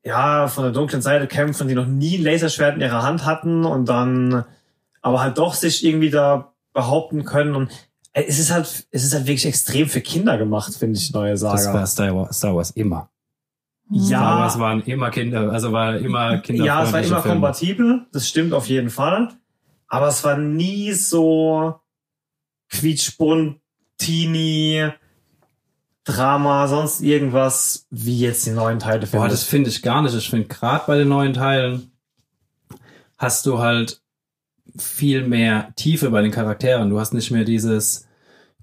[0.03, 3.64] ja, von der dunklen Seite kämpfen, die noch nie ein Laserschwert in ihrer Hand hatten
[3.64, 4.44] und dann
[5.03, 7.70] aber halt doch sich irgendwie da behaupten können und
[8.12, 11.42] es ist halt, es ist halt wirklich extrem für Kinder gemacht, finde ich, neue Das
[11.42, 11.87] war Saga.
[11.87, 13.11] Star Wars, Star Wars immer.
[13.90, 14.18] Ja.
[14.18, 16.64] Star Wars waren immer Kinder, also war immer Kinder.
[16.64, 19.31] Ja, es war immer kompatibel, das stimmt auf jeden Fall.
[19.88, 21.81] Aber es war nie so
[22.70, 23.61] quietschbunt,
[23.98, 24.92] teeny,
[26.05, 30.14] Drama, sonst irgendwas, wie jetzt die neuen Teile Boah, das finde ich gar nicht.
[30.14, 31.90] Ich finde gerade bei den neuen Teilen
[33.18, 34.00] hast du halt
[34.79, 36.90] viel mehr Tiefe bei den Charakteren.
[36.90, 38.09] Du hast nicht mehr dieses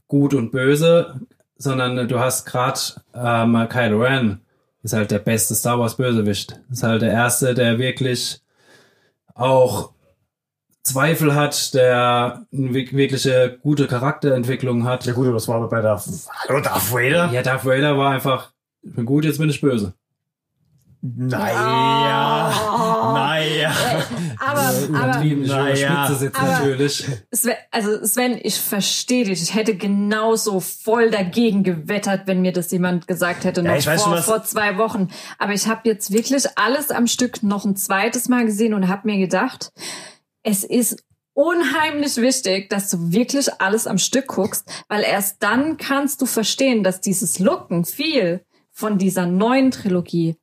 [0.08, 1.20] Gut und Böse,
[1.58, 2.80] sondern du hast gerade
[3.14, 4.42] ähm, Kylo Ren
[4.88, 6.62] ist halt der beste Star Wars Bösewicht.
[6.72, 8.40] Ist halt der erste, der wirklich
[9.34, 9.92] auch
[10.82, 15.06] Zweifel hat, der eine wirkliche gute Charakterentwicklung hat.
[15.06, 16.02] Ja gut, aber das war bei der
[16.48, 17.30] Hallo Darth Vader?
[17.34, 19.94] Ja, Darth Vader war einfach, ich bin gut, jetzt bin ich böse.
[21.16, 23.14] Naja, Oh.
[23.14, 23.72] naja.
[24.40, 25.74] Aber, aber, ich naja.
[25.74, 27.06] überspitze es jetzt Aber- natürlich.
[27.32, 29.42] Sven, also Sven, ich verstehe dich.
[29.42, 33.88] Ich hätte genauso voll dagegen gewettert, wenn mir das jemand gesagt hätte, noch Ja, ich
[33.88, 35.10] weiß vor, schon, vor zwei Wochen.
[35.40, 39.08] Aber ich habe jetzt wirklich alles am Stück noch ein zweites Mal gesehen und habe
[39.08, 39.72] mir gedacht,
[40.44, 46.22] es ist unheimlich wichtig, dass du wirklich alles am Stück guckst, weil erst dann kannst
[46.22, 48.42] du verstehen, dass dieses Looken viel
[48.72, 50.36] von dieser neuen Trilogie,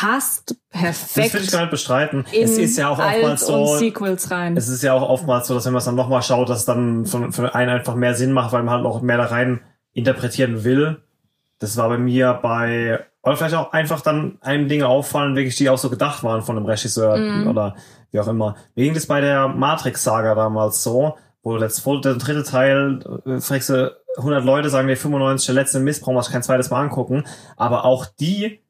[0.00, 0.82] passt Das
[1.16, 2.24] will ich perfekt gar nicht bestreiten.
[2.32, 4.56] Es ist ja auch oftmals so, Sequels rein.
[4.56, 6.64] es ist ja auch oftmals so, dass wenn man es dann nochmal schaut, dass es
[6.64, 9.60] dann von, für einen einfach mehr Sinn macht, weil man halt auch mehr da rein
[9.92, 11.02] interpretieren will.
[11.60, 15.70] Das war bei mir bei, oder vielleicht auch einfach dann einem Dinge auffallen, wirklich, die
[15.70, 17.46] auch so gedacht waren von dem Regisseur Mhm.
[17.46, 17.76] oder
[18.10, 18.56] wie auch immer.
[18.74, 23.68] Mir ging das bei der Matrix-Saga damals so, wo voll, der dritte Teil, äh, fragst
[23.70, 27.24] du, 100 Leute sagen dir 95, der letzte Mist, brauchen wir kein zweites Mal angucken.
[27.56, 28.60] Aber auch die,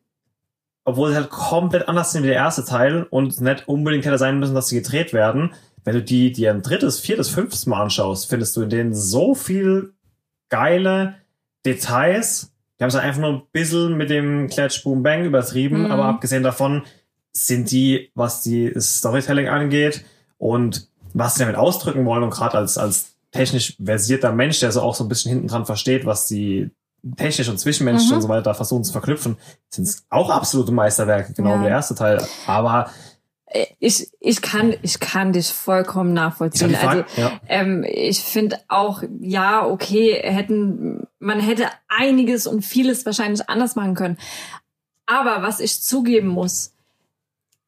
[0.85, 4.39] obwohl sie halt komplett anders sind wie der erste Teil und nicht unbedingt hätte sein
[4.39, 5.53] müssen, dass sie gedreht werden,
[5.85, 9.35] wenn du die dir ein drittes, viertes, fünftes Mal anschaust, findest du in denen so
[9.35, 9.93] viel
[10.49, 11.17] geile
[11.65, 12.53] Details.
[12.79, 15.91] Die haben es halt einfach nur ein bisschen mit dem Klatsch Boom Bang übertrieben, Mhm.
[15.91, 16.83] aber abgesehen davon
[17.33, 20.05] sind die, was die Storytelling angeht
[20.39, 24.81] und was sie damit ausdrücken wollen und gerade als, als technisch versierter Mensch, der so
[24.83, 26.71] auch so ein bisschen hinten dran versteht, was die
[27.17, 28.17] technisch und zwischenmenschlich Mhm.
[28.17, 29.37] und so weiter da versuchen zu verknüpfen,
[29.69, 31.59] sind es auch absolute Meisterwerke, genau Ja.
[31.61, 32.27] wie der erste Teil.
[32.47, 32.91] Aber
[33.79, 36.75] ich, ich kann, ich kann dich vollkommen nachvollziehen.
[36.75, 37.41] Also, ja.
[37.49, 43.95] ähm, ich finde auch, ja, okay, hätten, man hätte einiges und vieles wahrscheinlich anders machen
[43.95, 44.19] können.
[45.07, 46.74] Aber was ich zugeben muss,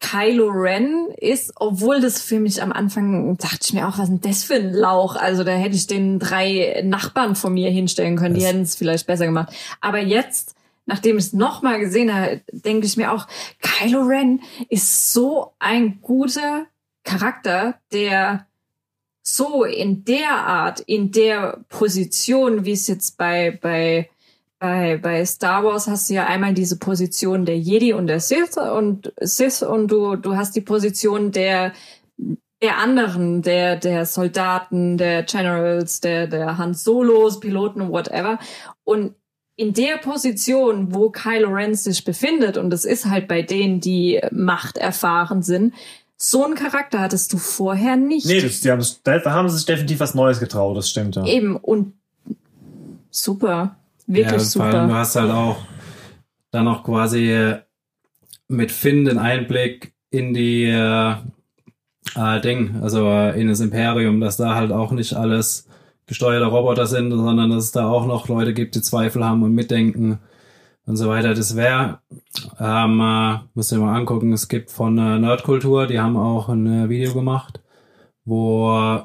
[0.01, 4.23] Kylo Ren ist, obwohl das für mich am Anfang dachte ich mir auch, was ist
[4.23, 5.17] denn das für ein Lauch?
[5.17, 8.75] Also da hätte ich den drei Nachbarn von mir hinstellen können, die Das- hätten es
[8.77, 9.55] vielleicht besser gemacht.
[9.81, 10.55] Aber jetzt,
[10.85, 13.27] nachdem ich es nochmal gesehen habe, denke ich mir auch,
[13.63, 16.67] Kylo Ren ist so ein guter
[17.03, 18.47] Charakter, der
[19.23, 24.09] so in der Art, in der Position, wie es jetzt bei, bei,
[24.59, 28.57] bei, bei Star Wars hast du ja einmal diese Position der Jedi und der Sith
[28.57, 31.73] und Sith und du, du hast die Position der,
[32.63, 38.39] der anderen, der, der Soldaten, der Generals, der, der Han Solos, Piloten, whatever.
[38.85, 39.15] Und
[39.57, 44.21] in der Position, wo Kylo Ren sich befindet, und das ist halt bei denen, die
[44.31, 45.75] Macht erfahren sind,
[46.19, 48.27] so einen Charakter hattest du vorher nicht.
[48.27, 51.17] Nee, das, die haben, da, da haben sie sich definitiv was Neues getraut, das stimmt
[51.17, 51.27] ja.
[51.27, 51.93] Eben, und
[53.11, 53.77] super.
[54.07, 54.95] Wirklich ja, Vor allem, du super.
[54.99, 55.57] hast halt auch
[56.51, 57.59] dann noch quasi äh,
[58.49, 61.15] mit Finn den Einblick in die äh,
[62.15, 65.69] äh, Ding, also äh, in das Imperium, dass da halt auch nicht alles
[66.07, 69.55] gesteuerte Roboter sind, sondern dass es da auch noch Leute gibt, die Zweifel haben und
[69.55, 70.21] mitdenken
[70.87, 71.35] und so weiter.
[71.35, 71.99] Das wäre,
[72.61, 76.49] ähm, äh, musst du dir mal angucken, es gibt von äh, Nerdkultur, die haben auch
[76.49, 77.61] ein äh, Video gemacht,
[78.25, 79.03] wo äh,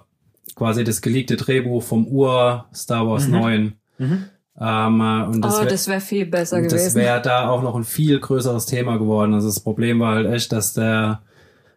[0.56, 3.32] quasi das geleakte Drehbuch vom Ur Star Wars Mhm.
[3.32, 4.26] 9 Mhm.
[4.60, 6.96] Ähm, äh, und das oh, wär- das wäre viel besser und das gewesen.
[7.00, 9.34] wäre da auch noch ein viel größeres Thema geworden.
[9.34, 11.22] Also das Problem war halt echt, dass der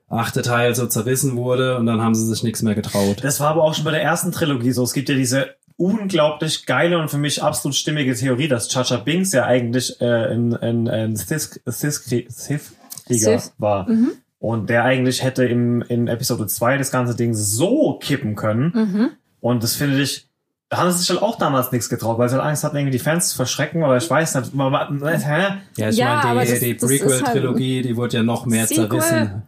[0.09, 3.19] achte Teil so zerrissen wurde und dann haben sie sich nichts mehr getraut.
[3.23, 4.83] Das war aber auch schon bei der ersten Trilogie so.
[4.85, 9.33] Es gibt ja diese unglaublich geile und für mich absolut stimmige Theorie, dass Chacha Binks
[9.33, 13.53] ja eigentlich äh, ein, ein, ein Sith- Sith- Sith-Krieger Sith.
[13.59, 13.89] war.
[13.89, 14.13] Mhm.
[14.39, 18.73] Und der eigentlich hätte im, in Episode 2 das ganze Ding so kippen können.
[18.75, 19.11] Mhm.
[19.41, 20.29] Und das finde ich,
[20.75, 22.93] da haben sie sich halt auch damals nichts getraut, weil sie halt Angst hatten, irgendwie
[22.93, 24.55] die Fans zu verschrecken oder ich weiß nicht.
[24.55, 25.59] man- man- Hä?
[25.77, 28.89] Ja, ich Ja, meine, die, das- die ist Prequel-Trilogie, die wurde ja noch mehr Sequel.
[29.01, 29.43] zerrissen.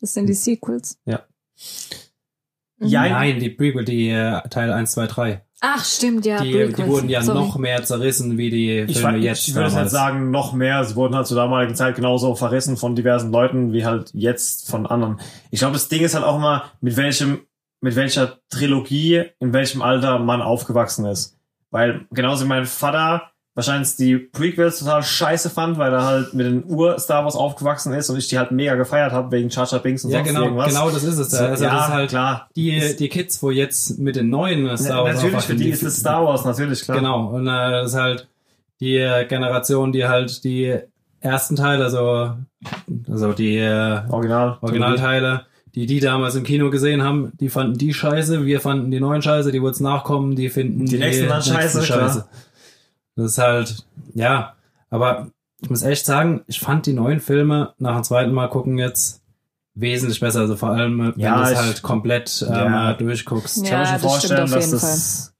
[0.00, 0.98] Das sind die Sequels.
[1.04, 1.20] Ja.
[2.78, 2.86] Mhm.
[2.88, 5.42] Ja, Nein, die Prequel, die äh, Teil 1, 2, 3.
[5.60, 6.42] Ach, stimmt, ja.
[6.42, 7.38] die, die wurden ja Sorry.
[7.38, 9.48] noch mehr zerrissen wie die Ich, Filme jetzt.
[9.48, 9.92] ich würde jetzt damals.
[9.92, 10.84] sagen, noch mehr.
[10.84, 14.86] Sie wurden halt zur damaligen Zeit genauso verrissen von diversen Leuten wie halt jetzt von
[14.86, 15.20] anderen.
[15.50, 17.40] Ich glaube, das Ding ist halt auch immer, mit welchem,
[17.84, 21.36] mit welcher Trilogie, in welchem Alter man aufgewachsen ist.
[21.70, 26.46] Weil genauso wie mein Vater wahrscheinlich die Prequels total scheiße fand, weil er halt mit
[26.46, 29.80] den Ur-Star Wars aufgewachsen ist und ich die halt mega gefeiert habe wegen Jar Jar
[29.80, 30.68] Binks und Ja, sonst genau, irgendwas.
[30.68, 31.34] genau das ist es.
[31.34, 32.48] Also ja, das ist halt klar.
[32.56, 36.00] die, die Kids, wo jetzt mit den neuen Star Wars natürlich, für die ist es
[36.00, 36.96] Star Wars, natürlich, klar.
[36.96, 38.28] Genau, und äh, das ist halt
[38.80, 40.78] die äh, Generation, die halt die
[41.20, 42.32] ersten Teile, also,
[43.10, 44.56] also die äh, Original.
[44.62, 49.00] Originalteile, die die damals im Kino gesehen haben, die fanden die scheiße, wir fanden die
[49.00, 52.28] neuen scheiße, die jetzt nachkommen, die finden Die nächsten dann scheiße, klar.
[53.16, 53.84] Das ist halt,
[54.14, 54.54] ja,
[54.90, 55.28] aber
[55.62, 59.22] ich muss echt sagen, ich fand die neuen Filme nach dem zweiten Mal gucken jetzt
[59.74, 62.92] wesentlich besser, also vor allem, wenn Ja, du es ich- halt komplett ähm, Ja.
[62.94, 63.64] durchguckst.
[63.64, 65.34] Ich Ja, kann mir vorstellen, auf dass jeden das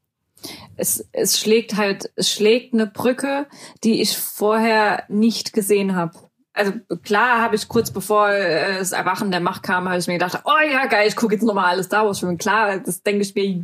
[0.76, 3.46] es, es schlägt halt, es schlägt eine Brücke,
[3.84, 6.14] die ich vorher nicht gesehen habe.
[6.56, 10.14] Also klar habe ich kurz bevor äh, das Erwachen der Macht kam, habe ich mir
[10.14, 12.36] gedacht, oh ja geil, ich gucke jetzt nochmal alle Star Wars Filme.
[12.36, 13.60] Klar, das denke ich mir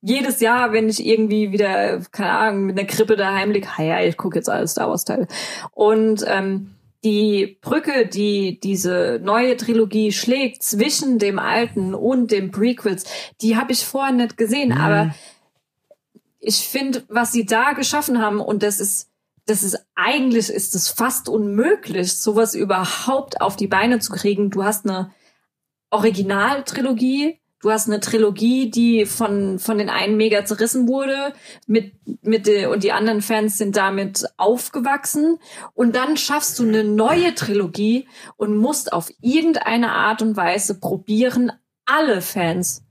[0.00, 4.16] jedes Jahr, wenn ich irgendwie wieder, keine Ahnung, mit einer Krippe daheim liege, ja, ich
[4.16, 5.28] gucke jetzt alle Star Wars Teile.
[5.72, 13.04] Und ähm, die Brücke, die diese neue Trilogie schlägt zwischen dem alten und dem Prequels,
[13.42, 15.14] die habe ich vorher nicht gesehen, aber
[16.38, 19.10] ich finde, was sie da geschaffen haben, und das ist,
[19.46, 24.50] das ist eigentlich ist es fast unmöglich, sowas überhaupt auf die Beine zu kriegen.
[24.50, 25.12] Du hast eine
[25.90, 31.32] Originaltrilogie, du hast eine Trilogie, die von von den einen mega zerrissen wurde,
[31.66, 35.38] mit mit de, und die anderen Fans sind damit aufgewachsen
[35.74, 41.52] und dann schaffst du eine neue Trilogie und musst auf irgendeine Art und Weise probieren,
[41.84, 42.84] alle Fans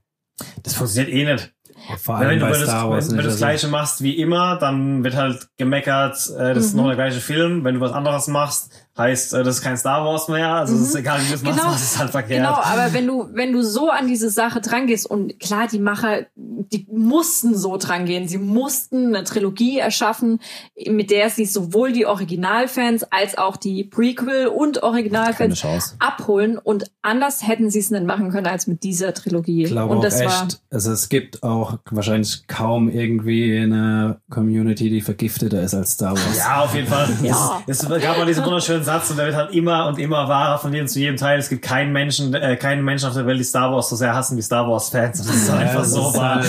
[0.62, 1.54] das funktioniert eh nicht.
[1.98, 4.02] Vor wenn allem du, bei wenn du, Star Wars wenn, wenn du das gleiche machst
[4.02, 6.80] wie immer, dann wird halt gemeckert, äh, das ist Mhm.
[6.80, 7.64] noch der gleiche Film.
[7.64, 10.48] Wenn du was anderes machst, heißt, äh, das ist kein Star Wars mehr.
[10.54, 11.72] Also es ist egal, wie du es machst, Genau.
[11.72, 12.40] das ist halt verkehrt.
[12.40, 16.26] Genau, aber wenn du, wenn du so an diese Sache drangehst, und klar, die Macher,
[16.36, 20.40] die mussten so drangehen, sie mussten eine Trilogie erschaffen,
[20.88, 25.96] mit der sie sowohl die Originalfans als auch die Prequel- und Keine Originalfans Chance.
[25.98, 29.64] abholen und anders hätten sie es nicht machen können als mit dieser Trilogie.
[29.64, 34.20] Ich glaube und auch das echt, war also es gibt auch wahrscheinlich kaum irgendwie eine
[34.30, 36.36] Community, die vergifteter ist als Star Wars.
[36.38, 37.08] Ja, auf jeden Fall.
[37.22, 37.62] Ja.
[37.66, 38.44] Es, es gab mal diesen
[38.82, 41.38] wunderschönen Satz und der wird halt immer und immer wahrer von jedem zu jedem Teil.
[41.38, 44.14] Es gibt keinen Menschen, äh, keinen Menschen auf der Welt, die Star Wars so sehr
[44.14, 45.20] hassen wie Star Wars Fans.
[45.20, 46.34] Und das ist Ja, einfach das so ist wahr.
[46.36, 46.46] halt,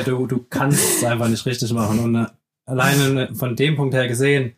[0.00, 1.98] äh, du, du kannst es einfach nicht richtig machen.
[1.98, 2.26] Und äh,
[2.66, 4.54] alleine von dem Punkt her gesehen,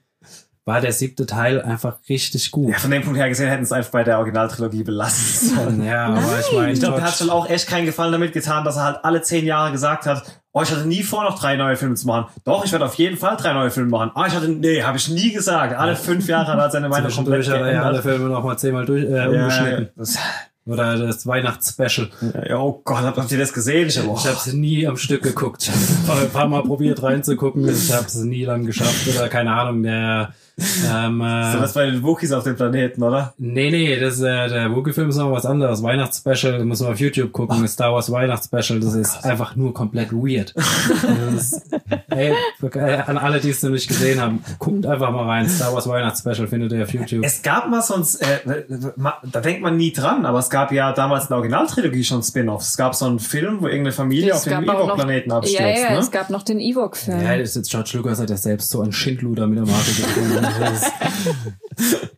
[0.65, 2.71] war der siebte Teil einfach richtig gut.
[2.73, 5.85] Ja, von dem Punkt her gesehen hätten sie es einfach bei der Originaltrilogie belassen sollen.
[5.85, 8.35] Ja, aber ich meine, Ich glaube, der George- hat schon auch echt keinen Gefallen damit
[8.35, 11.39] getan, dass er halt alle zehn Jahre gesagt hat, oh, ich hatte nie vor, noch
[11.39, 12.27] drei neue Filme zu machen.
[12.45, 14.11] Doch, ich werde auf jeden Fall drei neue Filme machen.
[14.15, 15.75] Ah, ich hatte, nee, habe ich nie gesagt.
[15.75, 18.03] Alle fünf Jahre hat er seine Meinung komplett er ja alle geändert.
[18.03, 19.89] Filme noch mal zehnmal durch, äh, Ja, umgeschnitten.
[19.97, 20.19] das,
[20.67, 22.11] Oder das Weihnachtsspecial.
[22.47, 23.89] ja, oh Gott, habt ihr das gesehen?
[23.89, 25.63] Ich, hab, oh, Ich habe es nie am Stück geguckt.
[25.67, 27.67] Ich habe ein paar Mal probiert reinzugucken.
[27.67, 29.83] Ich habe es nie lang geschafft oder keine Ahnung.
[29.83, 33.35] Der ähm, äh, so das bei den Wookies auf dem Planeten, oder?
[33.39, 35.83] Nee, nee, das, äh, der Wookie-Film ist noch was anderes.
[35.83, 37.67] Weihnachtsspecial, muss man auf YouTube gucken.
[37.69, 40.55] Star Wars Weihnachtsspecial, das ist einfach nur komplett weird.
[40.57, 41.63] Das ist,
[42.09, 45.49] ey, äh, an alle, die es noch nicht gesehen haben, guckt einfach mal rein.
[45.49, 47.25] Star Wars Weihnachtsspecial findet ihr auf YouTube.
[47.25, 48.65] Es gab mal sonst, äh,
[48.97, 52.71] da denkt man nie dran, aber es gab ja damals in der Originaltrilogie schon Spin-offs.
[52.71, 55.61] Es gab so einen Film, wo irgendeine Familie auf es dem Ewok-Planeten abstürzt.
[55.61, 55.99] ja, ja, ne?
[55.99, 57.21] es gab noch den Ewok-Film.
[57.21, 59.91] ja, das ist jetzt George Lucas hat ja selbst so ein Schindluder mit der Marke
[59.93, 60.48] gefunden.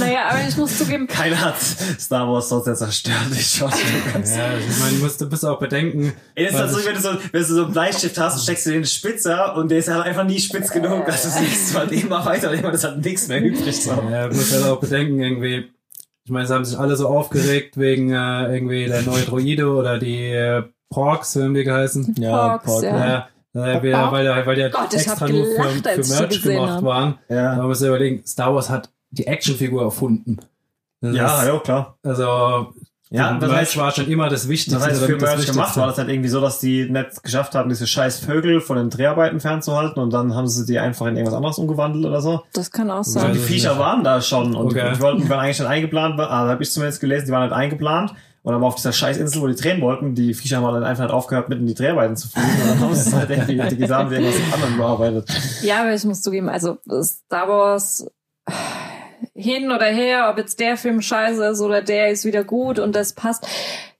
[0.00, 1.54] Naja, aber ich muss zugeben, Keiner hat
[2.00, 3.80] Star Wars sonst jetzt zerstört, ich Lucas.
[4.36, 6.12] Ja, ich meine, du musst, du musst auch bedenken.
[6.34, 8.18] Ey, das ist halt was so, ich- wenn du so, wenn du so einen Bleistift
[8.18, 11.06] hast, steckst du den Spitzer und der ist halt einfach nie spitz genug.
[11.06, 13.80] Also siehst du halt immer weiter und immer, das hat nichts mehr übrig.
[13.80, 13.90] So.
[14.10, 15.70] Ja, du musst halt auch bedenken, irgendwie,
[16.24, 20.00] ich meine, es haben sich alle so aufgeregt wegen äh, irgendwie der neue Droide oder
[20.00, 22.16] die äh, Porks, so haben die geheißen.
[22.48, 23.06] Porks, ja.
[23.06, 23.92] Ja, äh, weil, die-
[24.46, 26.82] weil die halt Gott, extra nur für, gelacht, für die Merch gemacht hab.
[26.84, 27.18] waren.
[27.28, 27.54] Ja.
[27.56, 30.38] Man muss sich überlegen, Star Wars hat die Actionfigur erfunden.
[31.00, 31.98] Das Ja, ist, ja, klar.
[32.02, 32.74] Also,
[33.10, 34.80] Ja, das Merch heißt, war schon immer das Wichtigste.
[34.80, 37.68] das heißt, für Merch gemacht war das halt irgendwie so, dass die nicht geschafft haben,
[37.68, 41.34] diese scheiß Vögel von den Dreharbeiten fernzuhalten und dann haben sie die einfach in irgendwas
[41.36, 42.42] anderes umgewandelt oder so.
[42.54, 43.32] das kann auch Und sein.
[43.34, 44.92] die das Viecher waren da schon und Okay.
[44.96, 47.52] die wollten, die waren eigentlich schon eingeplant, also habe ich zumindest gelesen, die waren halt
[47.52, 51.04] eingeplant und aber auf dieser Scheißinsel, wo die drehen wollten, die Viecher haben halt einfach
[51.04, 53.58] nicht aufgehört, mitten in die Dreharbeiten zu fliegen und dann haben sie es halt irgendwie
[53.70, 55.28] die gesamt irgendwas anderem bearbeitet.
[55.62, 58.06] Ja, aber ich muss zugeben, also Star Wars
[59.34, 62.94] hin oder her, ob jetzt der Film scheiße ist oder der ist wieder gut und
[62.94, 63.46] das passt.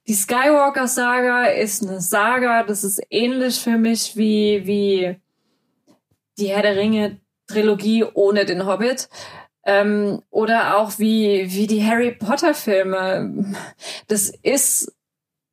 [0.07, 5.16] Die Skywalker-Saga ist eine Saga, das ist ähnlich für mich wie, wie
[6.37, 9.09] die Herr der Ringe-Trilogie ohne den Hobbit.
[9.66, 13.55] Ähm, oder auch wie, wie die Harry Potter-Filme.
[14.09, 14.92] Das ist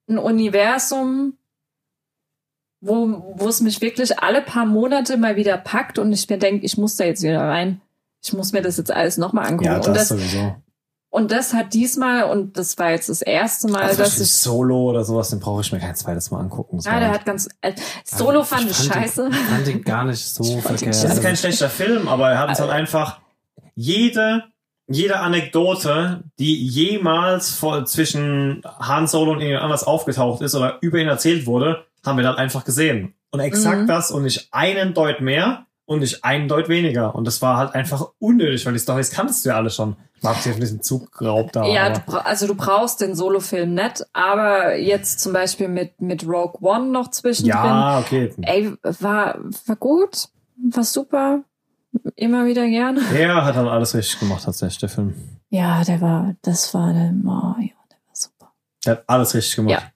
[0.10, 1.38] ein Universum,
[2.82, 6.66] wo, wo es mich wirklich alle paar Monate mal wieder packt und ich mir denke,
[6.66, 7.80] ich muss da jetzt wieder rein.
[8.24, 9.66] Ich muss mir das jetzt alles nochmal angucken.
[9.66, 10.56] Ja, und, das das, sowieso.
[11.10, 14.32] und das hat diesmal, und das war jetzt das erste Mal, Also dass ich.
[14.34, 16.78] Solo oder sowas, den brauche ich mir kein zweites Mal angucken.
[16.78, 17.48] Das Ja, der halt- hat ganz.
[17.62, 19.24] Äh, Solo fand ich fand scheiße.
[19.24, 20.88] Den, fand den gar nicht so verkehrt.
[20.96, 23.21] Das ist kein schlechter Film, aber er hat uns halt einfach
[23.76, 24.44] jede,
[24.88, 30.98] jede Anekdote, die jemals vor, zwischen Han Solo und irgendjemand anders aufgetaucht ist oder über
[31.00, 33.14] ihn erzählt wurde, haben wir dann einfach gesehen.
[33.32, 33.88] Und exakt Mhm.
[33.88, 37.16] das und nicht einen Deut mehr und nicht einen Deut weniger.
[37.16, 39.96] Und das war halt einfach unnötig, weil die Storys kanntest du ja alle schon.
[40.24, 41.66] Mal abgesehen von diesem Zugraub da.
[41.66, 46.60] Ja, du, also du brauchst den Solo-Film nicht, aber jetzt zum Beispiel mit, mit Rogue
[46.62, 47.58] One noch zwischendrin.
[47.58, 48.32] ja, okay.
[48.44, 50.28] Ey, war, war gut,
[50.72, 51.40] war super,
[52.16, 53.02] immer wieder gerne.
[53.14, 55.14] Er hat halt alles richtig gemacht, tatsächlich, der Film.
[55.50, 58.52] Ja, der war, das war der, oh, ja, der war super.
[58.86, 59.72] Der hat alles richtig gemacht.
[59.72, 59.92] Ja.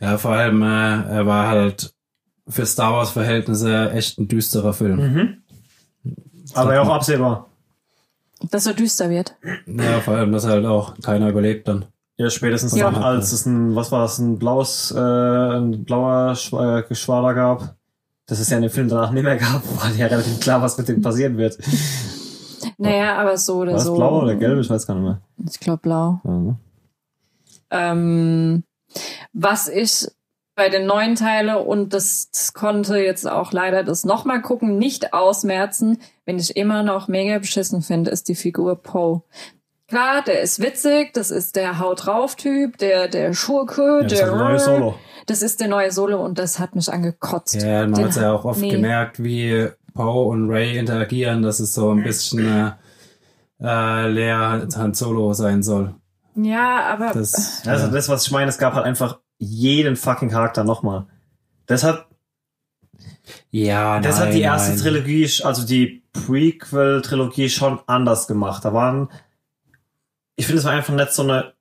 [0.00, 0.66] Ja, vor allem, äh,
[1.12, 1.94] er war halt
[2.48, 4.96] für Star Wars Verhältnisse echt ein düsterer Film.
[4.96, 5.42] Mhm.
[6.54, 7.46] Aber ja auch absehbar.
[8.50, 9.36] Dass so düster wird.
[9.66, 11.84] Ja, vor allem, dass halt auch keiner überlebt dann.
[12.16, 12.90] Ja, spätestens Ja.
[12.90, 17.76] dann, als es ein, was war es, ein blaues, äh, ein blauer Schwa- Geschwader gab,
[18.30, 20.78] dass es ja in dem Film danach nicht mehr gab, war ja relativ klar, was
[20.78, 21.58] mit dem passieren wird.
[22.78, 23.96] Naja, aber so oder War das so.
[23.96, 24.58] blau oder gelb?
[24.60, 25.20] Ich weiß gar nicht mehr.
[25.50, 26.20] Ich glaube blau.
[26.24, 26.56] Ja, ne?
[27.70, 28.64] Ähm,
[29.32, 30.08] was ich
[30.54, 35.12] bei den neuen Teile und das, das konnte jetzt auch leider das nochmal gucken, nicht
[35.12, 39.22] ausmerzen, wenn ich immer noch mega beschissen finde, ist die Figur Poe.
[39.88, 44.12] Klar, der ist witzig, das ist der Haut drauf Typ, der der Schurke, Ja, das
[44.12, 44.94] ist der halt ein neues Solo.
[45.30, 47.62] Das ist der neue Solo und das hat mich angekotzt.
[47.62, 48.70] Ja, man hat ja auch oft nee.
[48.70, 52.72] gemerkt, wie Poe und Ray interagieren, dass es so ein bisschen äh,
[53.60, 55.94] äh, leer Han Solo sein soll.
[56.34, 58.48] Ja, aber Das, äh, das, was ich meine.
[58.48, 61.06] Es gab halt einfach jeden fucking Charakter nochmal.
[61.66, 62.08] Das hat,
[63.52, 64.80] ja, das nein, hat die erste nein.
[64.80, 68.64] Trilogie, also die Prequel-Trilogie schon anders gemacht.
[68.64, 69.10] Da waren,
[70.34, 71.54] ich finde, es war einfach nicht so eine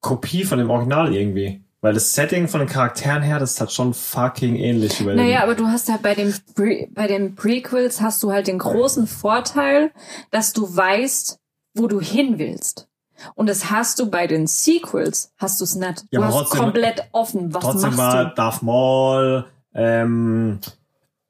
[0.00, 1.62] Kopie von dem Original irgendwie.
[1.82, 5.00] Weil das Setting von den Charakteren her, das ist halt schon fucking ähnlich.
[5.00, 8.46] Über Naja, aber du hast halt bei den, Pre bei den Prequels hast du halt
[8.46, 9.90] den großen Vorteil,
[10.30, 11.38] dass du weißt,
[11.74, 12.88] wo du hin willst.
[13.34, 16.04] Und das hast du bei den Sequels, hast du es nicht.
[16.12, 18.34] Ja, du hast trotzdem- komplett offen, was Trotzdem machst war du?
[18.36, 20.58] Darth Maul, ähm,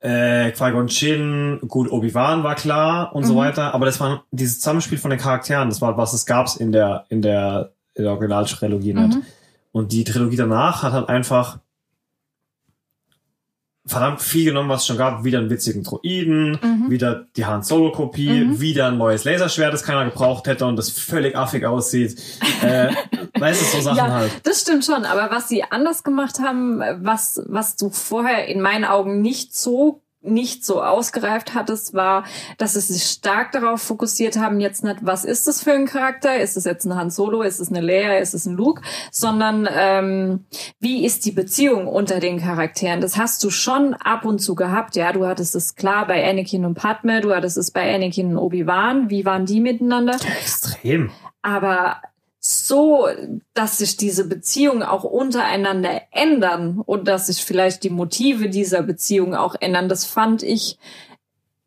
[0.00, 3.38] äh, Qui-Gon Jinn, gut, Obi-Wan war klar und so Mhm.
[3.38, 6.72] weiter, aber das war dieses Zusammenspiel von den Charakteren, das war, was es gab's in
[6.72, 9.18] der, in der, in der Originaltrilogie nicht.
[9.72, 11.58] Und die Trilogie danach hat halt einfach
[13.84, 15.24] verdammt viel genommen, was es schon gab.
[15.24, 16.90] Wieder einen witzigen Droiden, Mhm.
[16.90, 18.60] wieder die Han Solo-Kopie, Mhm.
[18.60, 22.16] wieder ein neues Laserschwert, das keiner gebraucht hätte und das völlig affig aussieht.
[22.62, 22.92] äh,
[23.40, 24.30] weißt du, so Sachen Ja, halt.
[24.44, 25.04] das stimmt schon.
[25.04, 30.00] Aber was sie anders gemacht haben, was, was du vorher in meinen Augen nicht so
[30.22, 32.24] nicht so ausgereift hattest, war,
[32.58, 36.38] dass sie sich stark darauf fokussiert haben, jetzt nicht, was ist das für ein Charakter?
[36.38, 37.42] Ist es jetzt ein Han Solo?
[37.42, 38.18] Ist es eine Leia?
[38.18, 38.82] Ist es ein Luke?
[39.10, 40.44] Sondern ähm,
[40.80, 43.00] wie ist die Beziehung unter den Charakteren?
[43.00, 44.96] Das hast du schon ab und zu gehabt.
[44.96, 48.38] Ja, du hattest es klar bei Anakin und Padme, du hattest es bei Anakin und
[48.38, 49.10] Obi-Wan.
[49.10, 50.16] Wie waren die miteinander?
[50.40, 51.10] Extrem.
[51.42, 52.00] aber
[52.44, 53.06] so,
[53.54, 59.36] dass sich diese Beziehungen auch untereinander ändern und dass sich vielleicht die Motive dieser Beziehung
[59.36, 60.76] auch ändern, das fand ich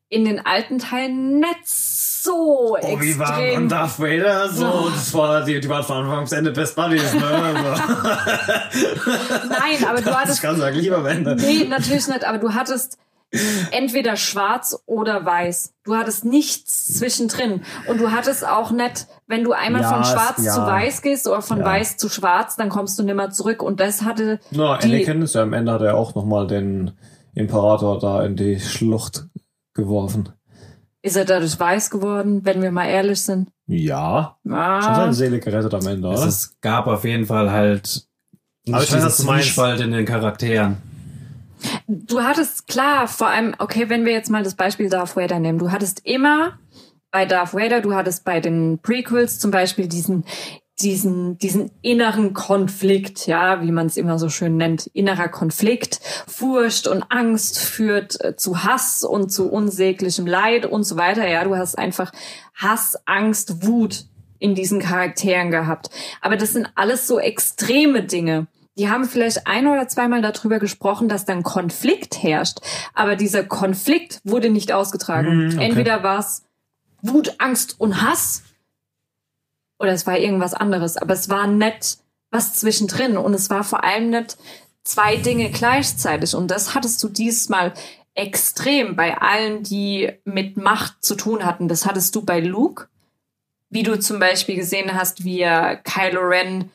[0.10, 3.62] in den alten Teilen nicht so Obi-Wan extrem.
[3.64, 4.90] und Darth Vader, so, Oh.
[4.90, 7.22] das war, die, die waren von Anfang bis Ende Best Buddies, ne?
[9.50, 11.36] Nein, aber du das hattest kann sagen, lieber am Ende.
[11.36, 12.98] Nee, natürlich nicht, aber du hattest
[13.72, 15.74] entweder schwarz oder weiß.
[15.84, 17.64] Du hattest nichts zwischendrin.
[17.88, 20.54] Und du hattest auch nicht, wenn du einmal Ja, von es- schwarz ja.
[20.54, 21.66] zu weiß gehst oder von Ja.
[21.66, 23.62] weiß zu schwarz, dann kommst du nimmer zurück.
[23.64, 26.92] Und das hatte, No, Die- Anakin ist ja am Ende hat er auch nochmal den
[27.34, 29.26] Imperator da in die Schlucht
[29.74, 30.30] geworfen.
[31.02, 33.50] ist er dadurch weiß geworden, wenn wir mal ehrlich sind.
[33.68, 34.38] Ja.
[34.44, 36.26] Schon Ah, seine Seele gerettet am Ende, oder?
[36.26, 38.08] es gab auf jeden Fall halt
[38.68, 39.18] Aber ich weiß.
[39.18, 40.78] Zwiespalt in den Charakteren.
[41.88, 45.60] du hattest klar, vor allem, okay, wenn wir jetzt mal das Beispiel Darth Vader nehmen,
[45.60, 46.54] du hattest immer
[47.16, 50.26] bei Darth Vader, du hattest bei den Prequels zum Beispiel diesen
[50.82, 56.88] diesen diesen inneren Konflikt, ja, wie man es immer so schön nennt, innerer Konflikt, Furcht
[56.88, 61.26] und Angst führt äh, zu Hass und zu unsäglichem Leid und so weiter.
[61.26, 62.12] Ja, du hast einfach
[62.54, 64.08] Hass, Angst, Wut
[64.40, 65.92] in diesen Charakteren gehabt.
[66.20, 68.48] Aber das sind alles so extreme Dinge.
[68.78, 72.58] Die haben vielleicht ein oder zweimal darüber gesprochen, dass dann Konflikt herrscht.
[72.94, 75.28] Aber dieser Konflikt wurde nicht ausgetragen.
[75.28, 75.66] Hm, okay.
[75.66, 76.42] Entweder war es
[77.08, 78.44] Wut, Angst und Hass
[79.80, 80.98] oder es war irgendwas anderes.
[80.98, 81.98] Aber es war nicht
[82.32, 83.18] was zwischendrin.
[83.18, 84.38] Und es war vor allem nicht
[84.84, 86.36] zwei Dinge gleichzeitig.
[86.36, 87.74] Und das hattest du diesmal
[88.14, 91.68] extrem bei allen, die mit Macht zu tun hatten.
[91.68, 92.88] Das hattest du bei Luke,
[93.70, 96.72] wie du zum Beispiel gesehen hast, wie er Kylo Ren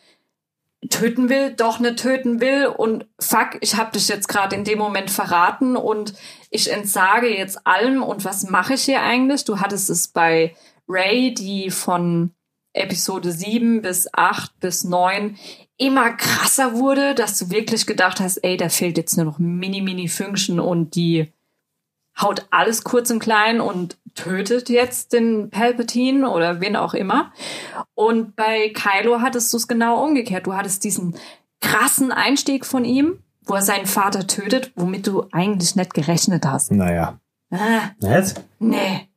[0.89, 2.67] töten will, doch nicht töten will.
[2.67, 5.77] Und fuck, ich habe dich jetzt gerade in dem Moment verraten.
[5.77, 6.15] Und
[6.51, 8.03] ich entsage jetzt allem.
[8.03, 9.45] Und was mache ich hier eigentlich?
[9.45, 10.55] Du hattest es bei
[10.89, 12.33] Ray, die von
[12.73, 15.37] Episode 7 bis 8 bis 9
[15.77, 19.81] immer krasser wurde, dass du wirklich gedacht hast, ey, da fehlt jetzt nur noch mini,
[19.81, 21.33] mini Function und die
[22.21, 23.61] haut alles kurz und klein.
[23.61, 27.33] Und tötet jetzt den Palpatine oder wen auch immer.
[27.95, 30.47] Und bei Kylo hattest du es genau umgekehrt.
[30.47, 31.17] Du hattest diesen
[31.61, 36.71] krassen Einstieg von ihm, wo er seinen Vater tötet, womit du eigentlich nicht gerechnet hast.
[36.73, 37.19] Naja.
[37.51, 38.45] Ah, Nett?
[38.59, 39.09] nee.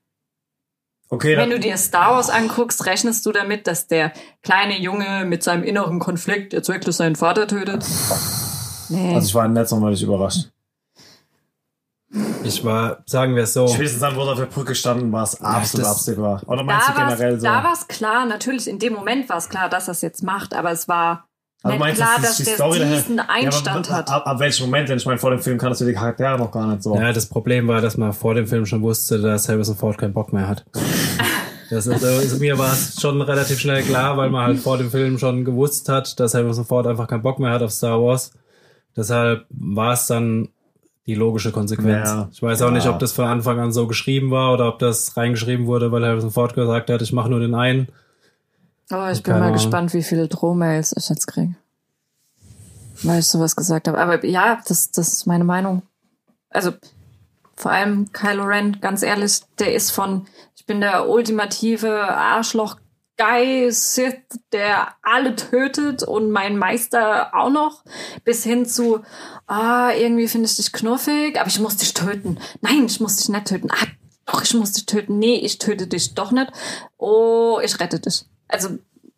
[1.09, 5.43] Okay, Wenn du dir Star Wars anguckst, rechnest du damit, dass der kleine Junge mit
[5.43, 7.85] seinem inneren Konflikt jetzt wirklich seinen Vater tötet?
[8.89, 9.13] Nee.
[9.13, 10.49] also ich war nett sonderlich überrascht.
[12.43, 15.23] Ich war, sagen wir es so, Spätestens dann, wo er auf der Brücke standen, war
[15.23, 16.41] es absolut das- absehbar.
[16.45, 17.47] Oder meinst da du generell so?
[17.47, 20.53] war es klar, natürlich in dem Moment war es klar, dass er es jetzt macht,
[20.53, 21.27] aber es war
[21.63, 23.01] Also nicht meinst du, klar, das dass die der Story dahinter?
[23.01, 24.09] diesen Einstand ja, aber hat.
[24.11, 24.89] Ab, ab welchem Moment?
[24.89, 26.95] Denn ich meine, vor dem Film kannst du die Charaktere noch gar nicht so.
[26.95, 30.13] ja, das Problem war, dass man vor dem Film schon wusste, dass Harrison Ford keinen
[30.13, 30.65] Bock mehr hat.
[31.71, 34.91] Das ist, also, mir war es schon relativ schnell klar, weil man halt vor dem
[34.91, 38.31] Film schon gewusst hat, dass Harrison Ford einfach keinen Bock mehr hat auf Star Wars.
[38.95, 40.49] Deshalb war es dann
[41.05, 42.09] die logische Konsequenz.
[42.09, 42.29] Ja.
[42.31, 42.91] Ich weiß auch nicht, Ja.
[42.91, 46.31] ob das von Anfang an so geschrieben war oder ob das reingeschrieben wurde, weil Harrison
[46.31, 47.87] Ford gesagt hat, ich mache nur den einen.
[48.91, 49.53] Oh, ich bin mal Ahnung.
[49.53, 51.55] gespannt, wie viele Drohmails ich jetzt kriege.
[53.03, 53.97] Weil ich sowas gesagt habe.
[53.97, 55.81] Aber ja, das, das ist meine Meinung.
[56.49, 56.71] Also,
[57.55, 60.25] vor allem Kylo Ren, ganz ehrlich, der ist von,
[60.55, 62.77] ich bin der ultimative Arschloch
[63.17, 64.15] Guy Sith,
[64.51, 67.83] der alle tötet und mein Meister auch noch,
[68.23, 69.01] bis hin zu,
[69.47, 72.39] ah, irgendwie finde ich dich knuffig, aber ich muss dich töten.
[72.61, 73.69] Nein, ich muss dich nicht töten.
[73.71, 73.85] Ah,
[74.25, 75.19] doch, ich muss dich töten.
[75.19, 76.51] Nee, ich töte dich doch nicht.
[76.97, 78.25] Oh, ich rette dich.
[78.47, 78.69] Also,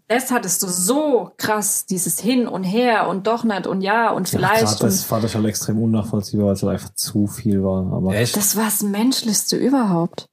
[0.08, 4.32] das hattest du so krass, dieses Hin und Her und doch nicht und ja und
[4.32, 4.66] Ja, vielleicht.
[4.66, 7.91] grad das fand ich halt extrem unnachvollziehbar, weil es halt einfach zu viel war.
[7.93, 8.36] Aber Echt?
[8.36, 10.28] das war das Menschlichste überhaupt.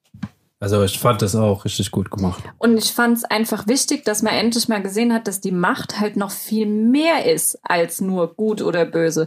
[0.62, 2.40] Also ich fand das auch richtig gut gemacht.
[2.58, 5.98] Und ich fand es einfach wichtig, dass man endlich mal gesehen hat, dass die Macht
[5.98, 9.26] halt noch viel mehr ist als nur gut oder böse.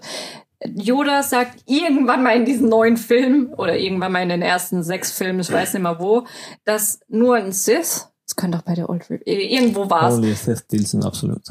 [0.64, 5.12] Yoda sagt irgendwann mal in diesen neuen Film oder irgendwann mal in den ersten sechs
[5.12, 6.26] Filmen, ich weiß nicht mehr wo,
[6.64, 10.34] dass nur ein Sith, das könnte doch bei der Old Re irgendwo war es, Holy
[10.36, 11.42] Sith sind absolut.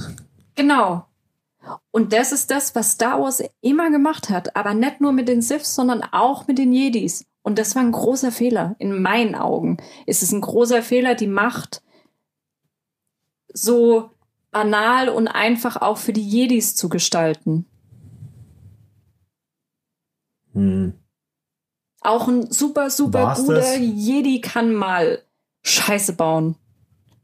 [0.55, 1.05] Genau.
[1.91, 4.57] Und das ist das, was Star Wars immer gemacht hat.
[4.57, 7.27] Aber nicht nur mit den Siths, sondern auch mit den Jedis.
[7.45, 8.75] Und das war ein großer Fehler.
[8.79, 9.77] In meinen Augen
[10.07, 11.83] ist es ein großer Fehler, die Macht
[13.53, 14.11] so
[14.51, 17.67] banal und einfach auch für die Jedis zu gestalten.
[20.55, 20.95] Hm.
[22.01, 23.79] Auch ein super, super War's guter das?
[23.79, 25.23] Jedi kann mal
[25.63, 26.57] Scheiße bauen.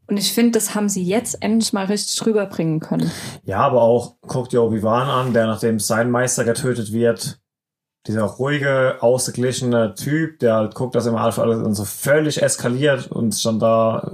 [0.05, 3.09] Und ich finde, das haben sie jetzt endlich mal richtig rüberbringen können.
[3.43, 7.40] Ja, aber auch, guckt dir Obi-Wan an, der nachdem sein Meister getötet wird,
[8.07, 13.35] dieser ruhige, ausgeglichene Typ, der halt guckt, dass immer alles und so völlig eskaliert und
[13.35, 14.11] schon da,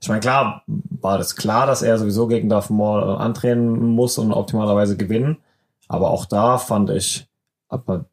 [0.00, 4.32] ich meine, klar, war das klar, dass er sowieso gegen Darth Maul antreten muss und
[4.32, 5.38] optimalerweise gewinnen,
[5.88, 7.28] aber auch da fand ich,
[7.68, 8.06] aber,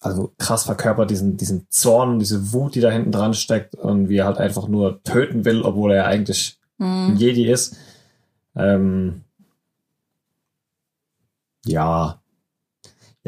[0.00, 4.18] also krass verkörpert diesen, diesen Zorn, diese Wut, die da hinten dran steckt und wie
[4.18, 7.76] er halt einfach nur töten will, obwohl er ja eigentlich ein Jedi ist.
[8.54, 9.24] Ähm,
[11.64, 12.20] ja.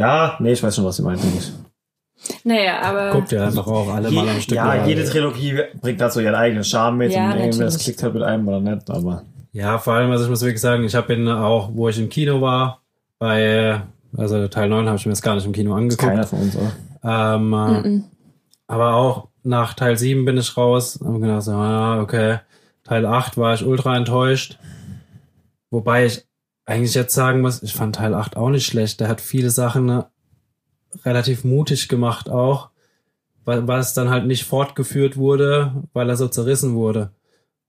[0.01, 1.23] Ja, nee, ich weiß schon, was sie meint.
[1.23, 1.53] Nicht.
[2.45, 3.11] Naja, aber.
[3.13, 4.57] Guckt ihr einfach auch alle mal am Stück.
[4.57, 4.87] ja, mal.
[4.89, 7.85] jede Trilogie bringt dazu ihren eigenen Charme mit Ja, und irgendwie das natürlich.
[7.85, 9.23] klickt halt mit einem oder nicht, aber
[9.53, 12.09] Ja, vor allem, also ich muss wirklich sagen, ich habe ihn auch, wo ich im
[12.09, 12.81] Kino war,
[13.19, 13.81] bei,
[14.17, 16.03] also Teil 9 habe ich mir jetzt gar nicht im Kino angeguckt.
[16.09, 16.73] keiner von uns, oder?
[17.03, 18.05] Ähm, äh, Mhm.
[18.69, 22.39] aber auch nach Teil 7 bin ich raus und gedacht, so, ah, okay.
[22.85, 24.59] Teil 8 war ich ultra enttäuscht.
[25.71, 26.25] Wobei ich
[26.67, 29.01] eigentlich jetzt sagen muss, ich fand Teil 8 auch nicht schlecht.
[29.01, 30.07] Der hat viele Sachen ne,
[31.05, 32.71] relativ mutig gemacht auch,
[33.45, 37.11] weil, weil es dann halt nicht fortgeführt wurde, weil er so zerrissen wurde.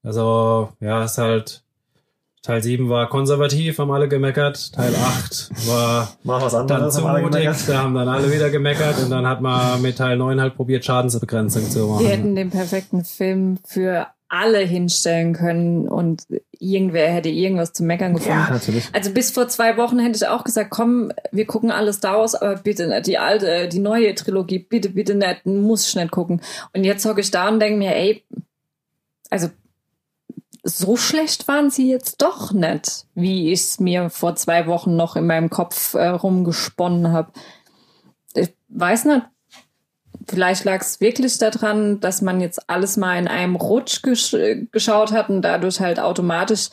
[0.04, 1.64] Also, ja, ist halt,
[2.42, 4.74] Teil 7 war konservativ, haben alle gemeckert.
[4.74, 7.70] Teil 8 war Mach was dann anderes, zu haben alle mutig, gemeckert.
[7.70, 10.84] da haben dann alle wieder gemeckert und dann hat man mit Teil 9 halt probiert,
[10.84, 12.04] Schadensbegrenzung zu machen.
[12.04, 16.26] Die hätten den perfekten Film für alle hinstellen können und
[16.58, 18.40] irgendwer hätte irgendwas zu meckern gefunden.
[18.40, 18.88] Ja, natürlich.
[18.94, 22.36] Also bis vor zwei Wochen hätte ich auch gesagt, komm, wir gucken alles Star Wars,
[22.36, 26.12] aber bitte nicht die alte, äh, die neue Trilogie, bitte, bitte nicht, muss ich nicht
[26.12, 26.42] gucken.
[26.74, 28.24] Und jetzt hocke ich da und denke mir, ey,
[29.30, 29.50] also
[30.64, 35.18] so schlecht waren sie jetzt doch nicht, wie ich es mir vor zwei Wochen noch
[35.18, 37.34] in meinem Kopf äh, rumgesponnen habe.
[38.34, 39.26] Ich weiß nicht.
[40.28, 44.36] Vielleicht lag es wirklich daran, dass man jetzt alles mal in einem Rutsch gesch
[44.72, 46.70] geschaut hat und dadurch halt automatisch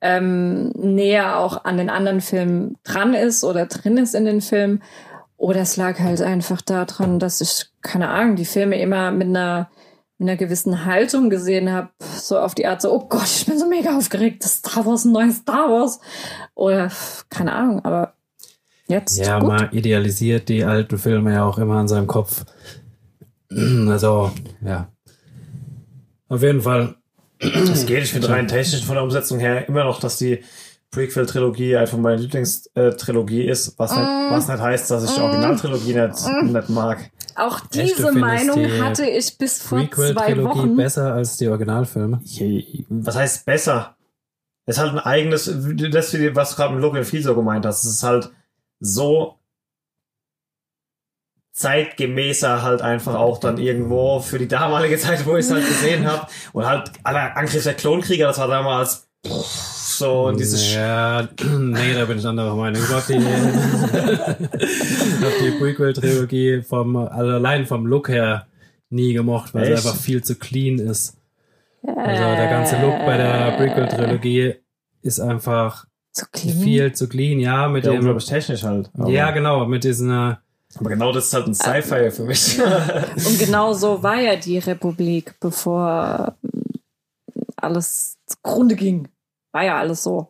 [0.00, 4.82] ähm, näher auch an den anderen Filmen dran ist oder drin ist in den Filmen.
[5.36, 9.70] Oder es lag halt einfach daran, dass ich, keine Ahnung, die Filme immer mit einer
[10.20, 13.58] mit einer gewissen Haltung gesehen habe, so auf die Art so, oh Gott, ich bin
[13.58, 15.98] so mega aufgeregt, das Star Wars, ein neues Star Wars.
[16.54, 16.90] Oder
[17.30, 18.12] keine Ahnung, aber
[18.86, 19.16] jetzt.
[19.16, 19.48] Ja, gut.
[19.48, 22.44] man idealisiert die alten Filme ja auch immer in seinem Kopf.
[23.90, 24.30] Also,
[24.64, 24.90] ja.
[26.28, 26.94] Auf jeden Fall.
[27.40, 30.42] Es geht, ich finde rein technisch von der Umsetzung her immer noch, dass die
[30.90, 34.30] Prequel-Trilogie einfach meine Lieblingstrilogie ist, was nicht, Mm.
[34.32, 37.10] was nicht heißt, dass ich die Originaltrilogie nicht, nicht mag.
[37.36, 40.76] Auch Echt, diese findest Meinung die hatte ich bis vor zwei Prequel-Trilogie Wochen.
[40.76, 42.20] besser als die Originalfilme.
[42.88, 43.96] Was heißt besser?
[44.66, 47.84] Es ist halt ein eigenes, das, was du gerade mit Logan viel so gemeint hast,
[47.84, 48.30] es ist halt
[48.80, 49.38] so
[51.52, 56.06] zeitgemäßer halt einfach auch dann irgendwo für die damalige Zeit, wo ich es halt gesehen
[56.06, 56.26] habe.
[56.52, 61.28] Und halt, aller Angriff der Klonkrieger, das war damals pff, so und dieses Ja,
[61.58, 62.82] nee, da bin ich anderer Meinung.
[62.82, 63.22] Ich hab die, ich
[65.24, 68.46] hab die Prequel-Trilogie vom, also allein vom Look her
[68.88, 69.82] nie gemocht, weil Echt?
[69.82, 71.16] sie einfach viel zu clean ist.
[71.82, 74.54] Also der ganze Look bei der Prequel-Trilogie
[75.02, 76.58] ist einfach Zu clean.
[76.58, 78.90] viel zu clean, ja, mit ja, dem, technisch halt.
[78.98, 80.34] Aber, ja, genau, mit diesen, äh,
[80.78, 82.58] aber genau das ist halt ein Sci-Fi für mich.
[83.26, 86.62] Und genau so war ja die Republik, bevor ähm,
[87.56, 89.08] alles zugrunde ging.
[89.52, 90.28] War ja alles so.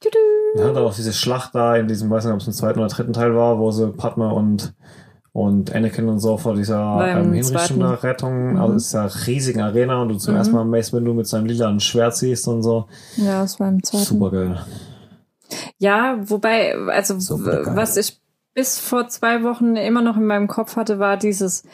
[0.00, 0.18] Tüdü.
[0.56, 2.88] Ja, dann auch diese Schlacht da in diesem, weiß nicht, ob es im zweiten oder
[2.88, 4.74] dritten Teil war, wo sie Padma und,
[5.32, 8.60] und Anakin und so vor dieser ähm, Hinrichtung da Rettung, Mhm.
[8.60, 10.38] also es ist ja eine riesige Arena und du zum Mhm.
[10.38, 12.86] ersten Mal Mace Windu mit seinem lilanen Schwert siehst und so.
[13.16, 14.04] Ja, das war im zweiten.
[14.04, 14.64] Super geil.
[15.78, 18.20] Ja, wobei, also was ich
[18.54, 21.64] bis vor zwei Wochen immer noch in meinem Kopf hatte, war dieses,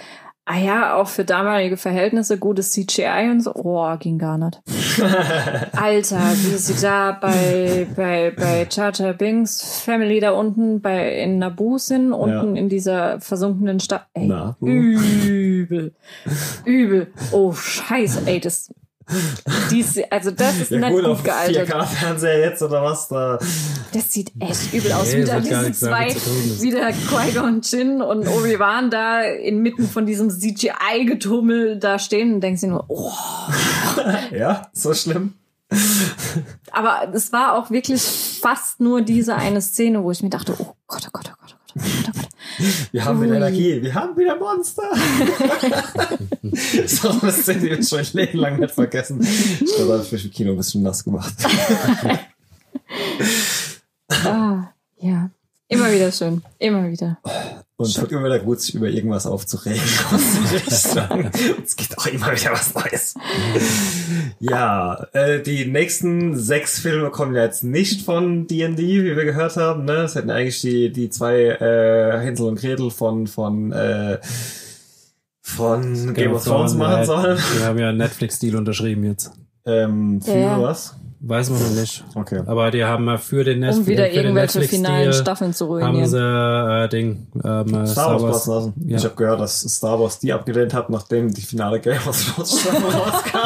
[0.46, 3.54] ah ja, auch für damalige Verhältnisse gutes CGI und so.
[3.54, 4.60] Oh, ging gar nicht.
[5.76, 11.78] Alter, wie sie da bei, bei, bei Jar Binks Family da unten bei, in Naboo
[11.78, 14.06] sind, unten in dieser versunkenen Stadt.
[14.14, 14.66] Ey, Naboo.
[14.66, 15.94] übel.
[16.64, 17.12] Übel.
[17.30, 18.72] Oh, scheiße, ey, das,
[19.70, 21.68] dies, also das ist nicht gut gealtert.
[21.68, 23.38] 4K-Fernseher jetzt oder was da?
[23.92, 25.12] Das sieht echt übel aus.
[25.12, 26.08] Nee, Wieder diese zwei,
[26.60, 32.68] wieder Qui-Gon Jinn und Obi-Wan da inmitten von diesem CGI-Getummel da stehen und denkst dir
[32.68, 33.12] nur, oh.
[34.30, 35.34] Ja, so schlimm.
[36.72, 40.74] Aber es war auch wirklich fast nur diese eine Szene, wo ich mir dachte, oh
[40.86, 42.29] Gott, oh Gott, oh Gott, oh Gott, oh Gott, oh Gott.
[42.92, 43.36] Wir haben wieder.
[43.36, 44.82] Energie, wir haben wieder Monster.
[46.86, 49.20] so eine Szene, die wir schon ein Leben lang nicht vergessen.
[49.20, 51.34] Ich glaube, da habe ich mich im Kino ein bisschen nass gemacht.
[54.24, 55.30] Ah, ja.
[55.68, 56.42] Immer wieder schön.
[56.58, 57.18] Immer wieder.
[57.80, 59.80] Und tut immer wieder gut, sich über irgendwas aufzuregen.
[60.66, 63.14] es gibt auch immer wieder was Neues.
[64.38, 69.56] Ja, äh, die nächsten sechs Filme kommen ja jetzt nicht von D&D, wie wir gehört
[69.56, 69.86] haben.
[69.86, 70.02] Ne?
[70.02, 74.18] Es hätten eigentlich die, die zwei äh, Hänsel und Gretel von, von, äh,
[75.40, 77.38] von Game, of Thrones machen sollen.
[77.56, 79.32] Wir haben ja einen Netflix-Deal unterschrieben jetzt.
[79.64, 80.60] Ähm, für Ja.
[80.60, 80.96] was?
[81.22, 82.02] Weiß man noch nicht.
[82.14, 82.40] Okay.
[82.46, 85.66] Aber die haben ja für den, Netf Um wieder für den irgendwelche finalen Staffeln zu
[85.66, 86.08] haben ruinieren.
[86.08, 88.72] sie äh, Ding, ähm, äh, Star Wars lassen.
[88.86, 88.96] Ja.
[88.96, 92.58] Ich habe gehört, dass Star Wars die abgelehnt hat, nachdem die finale Game of Thrones
[92.60, 93.38] Staffel rauskam.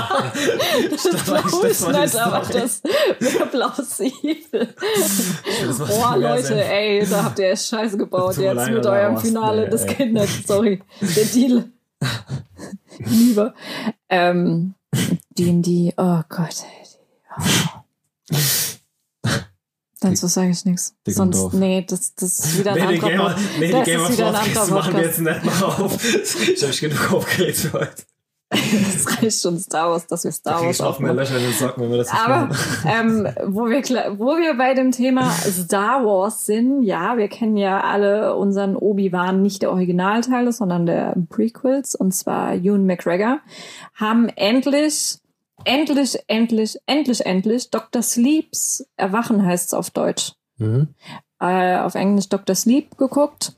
[0.88, 2.82] Das die nicht, aber das
[3.18, 4.68] wäre plausibel.
[5.88, 8.36] Boah, Leute, ey, da habt ihr echt Scheiße gebaut.
[8.36, 10.46] Jetzt mit eurem was- Finale, nee, geht nicht.
[10.46, 10.80] Sorry.
[11.00, 11.64] Der Deal.
[12.98, 13.54] Lieber.
[14.08, 14.74] Ähm,
[15.36, 16.62] D&D, oh Gott.
[20.00, 20.94] Dazu sage ich nichts.
[21.06, 24.00] Sonst, nee, das, das ist wieder ein Nee, anderer Game, Pod- nee, die Das Game
[24.02, 26.04] of Thrones machen wir jetzt nicht mal auf.
[26.04, 28.02] Ich habe genug aufgeregt für heute.
[28.50, 31.14] Das reicht schon Star Wars, dass wir Da Star krieg Wars ich auch mehr.
[31.14, 32.54] Löcher in den Socken, wenn wir das Aber
[32.86, 33.82] ähm, wo, wir,
[34.18, 39.40] wo wir bei dem Thema Star Wars sind, ja, wir kennen ja alle unseren Obi-Wan,
[39.42, 43.38] nicht der Originalteile, sondern der Prequels, und zwar Ewan McGregor,
[43.94, 45.16] haben endlich,
[45.64, 48.02] endlich, endlich, endlich, endlich Dr.
[48.02, 50.32] Sleeps Erwachen heißt es auf Deutsch.
[50.58, 50.88] Mhm.
[51.40, 52.54] Äh, auf Englisch Dr.
[52.54, 53.56] Sleep geguckt.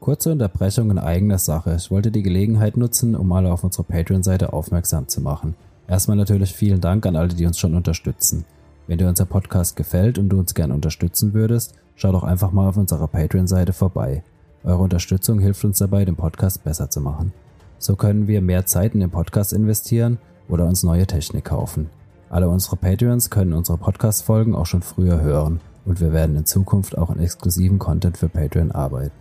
[0.00, 1.74] Kurze Unterbrechung in eigener Sache.
[1.76, 5.54] Ich wollte die Gelegenheit nutzen, um alle auf unsere Patreon-Seite aufmerksam zu machen.
[5.88, 8.44] Erstmal natürlich vielen Dank an alle, die uns schon unterstützen.
[8.86, 12.68] Wenn dir unser Podcast gefällt und du uns gerne unterstützen würdest, schau doch einfach mal
[12.68, 14.22] auf unserer Patreon-Seite vorbei.
[14.62, 17.32] Eure Unterstützung hilft uns dabei, den Podcast besser zu machen.
[17.78, 20.18] So können wir mehr Zeit in den Podcast investieren
[20.48, 21.90] oder uns neue Technik kaufen.
[22.30, 26.96] Alle unsere Patreons können unsere Podcast-Folgen auch schon früher hören und wir werden in Zukunft
[26.98, 29.12] auch an exklusiven Content für Patreon arbeiten.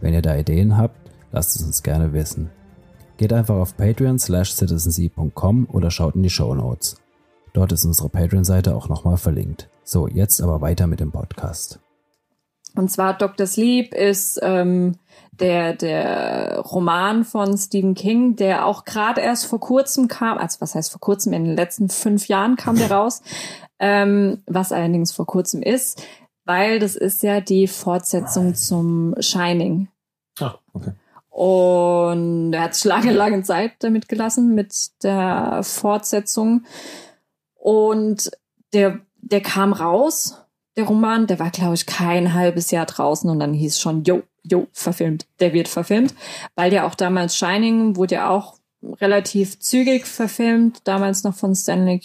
[0.00, 0.96] Wenn ihr da Ideen habt,
[1.32, 2.50] lasst es uns gerne wissen.
[3.16, 4.54] Geht einfach auf patreon slash
[5.72, 6.96] oder schaut in die Show Notes.
[7.52, 9.68] Dort ist unsere Patreon-Seite auch nochmal verlinkt.
[9.82, 11.80] So, jetzt aber weiter mit dem Podcast.
[12.74, 13.46] Und zwar Dr.
[13.46, 14.96] Sleep ist ähm,
[15.40, 20.74] der, der Roman von Stephen King, der auch gerade erst vor kurzem kam, also was
[20.74, 23.22] heißt vor kurzem, in den letzten fünf Jahren kam der raus,
[23.78, 26.02] ähm, was allerdings vor kurzem ist,
[26.44, 29.88] weil das ist ja die Fortsetzung zum Shining.
[30.40, 30.92] Ah, okay.
[31.38, 36.64] Und er hat sich lange, lange Zeit damit gelassen, mit der Fortsetzung.
[37.54, 38.32] Und
[38.72, 40.42] der, der kam raus,
[40.78, 44.22] der Roman, der war, glaube ich, kein halbes Jahr draußen und dann hieß schon, jo,
[44.44, 46.14] jo, verfilmt, der wird verfilmt.
[46.54, 48.58] Weil ja auch damals Shining wurde ja auch
[49.00, 52.00] relativ zügig verfilmt, damals noch von Stanley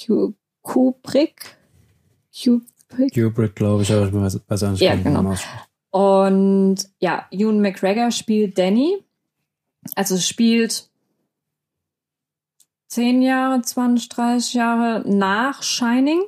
[0.64, 1.56] Kubrick.
[2.36, 5.36] Kubrick, Kubrick glaube ich, aber ich weiß auch nicht, ja, genau.
[5.92, 8.98] Und ja, Ewan McGregor spielt Danny.
[9.94, 10.90] Also spielt
[12.88, 16.24] zehn Jahre, 20, 30 Jahre nach Shining.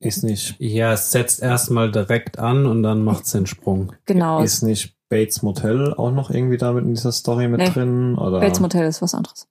[0.00, 0.54] Ist nicht.
[0.60, 3.92] Ja, es setzt erstmal direkt an und dann macht es den Sprung.
[4.06, 4.42] Genau.
[4.42, 7.70] Ist nicht Bates Motel auch noch irgendwie damit in dieser Story mit Nee.
[7.70, 8.16] drin?
[8.16, 8.40] Oder?
[8.40, 9.48] Bates Motel ist was anderes.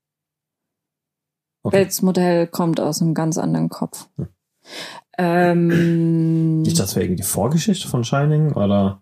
[1.64, 1.84] Okay.
[1.84, 4.08] Bates Motel kommt aus einem ganz anderen Kopf.
[4.16, 4.28] Hm.
[5.18, 8.54] Ähm, Nicht das wäre irgendwie die Vorgeschichte von Shining?
[8.54, 9.02] Oder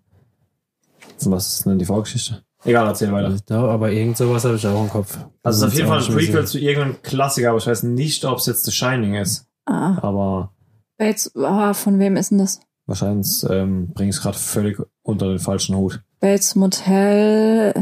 [1.26, 2.44] was ist denn die Vorgeschichte?
[2.64, 3.36] Egal, erzähl weiter.
[3.50, 5.18] Ja, aber irgend sowas habe ich auch im Kopf.
[5.44, 8.26] Also es ist auf jeden Fall ein Prequel zu irgendeinem Klassiker, aber ich weiß nicht,
[8.26, 9.48] ob es jetzt The Shining ist.
[9.66, 10.54] ah, Aber
[10.98, 12.60] Bates, ah, von wem ist denn das?
[12.88, 16.04] wahrscheinlich ähm, bringe ich es gerade völlig unter den falschen Hut.
[16.20, 17.74] Bates Motel.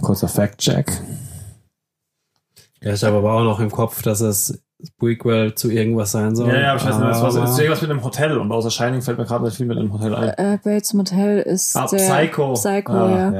[0.00, 0.90] Kurzer Fact-Check.
[2.80, 4.62] Ja, ich habe aber auch noch im Kopf, dass es
[4.98, 6.48] Prequel zu irgendwas sein soll.
[6.48, 8.38] Ja, ja, aber ich weiß nicht, es war so- es ist irgendwas mit einem Hotel
[8.38, 10.28] und außer Shining fällt mir gerade nicht viel mit einem Hotel ein.
[10.30, 12.52] Äh, Bates Motel ist Ah, der Psycho.
[12.54, 13.32] Psycho, ah,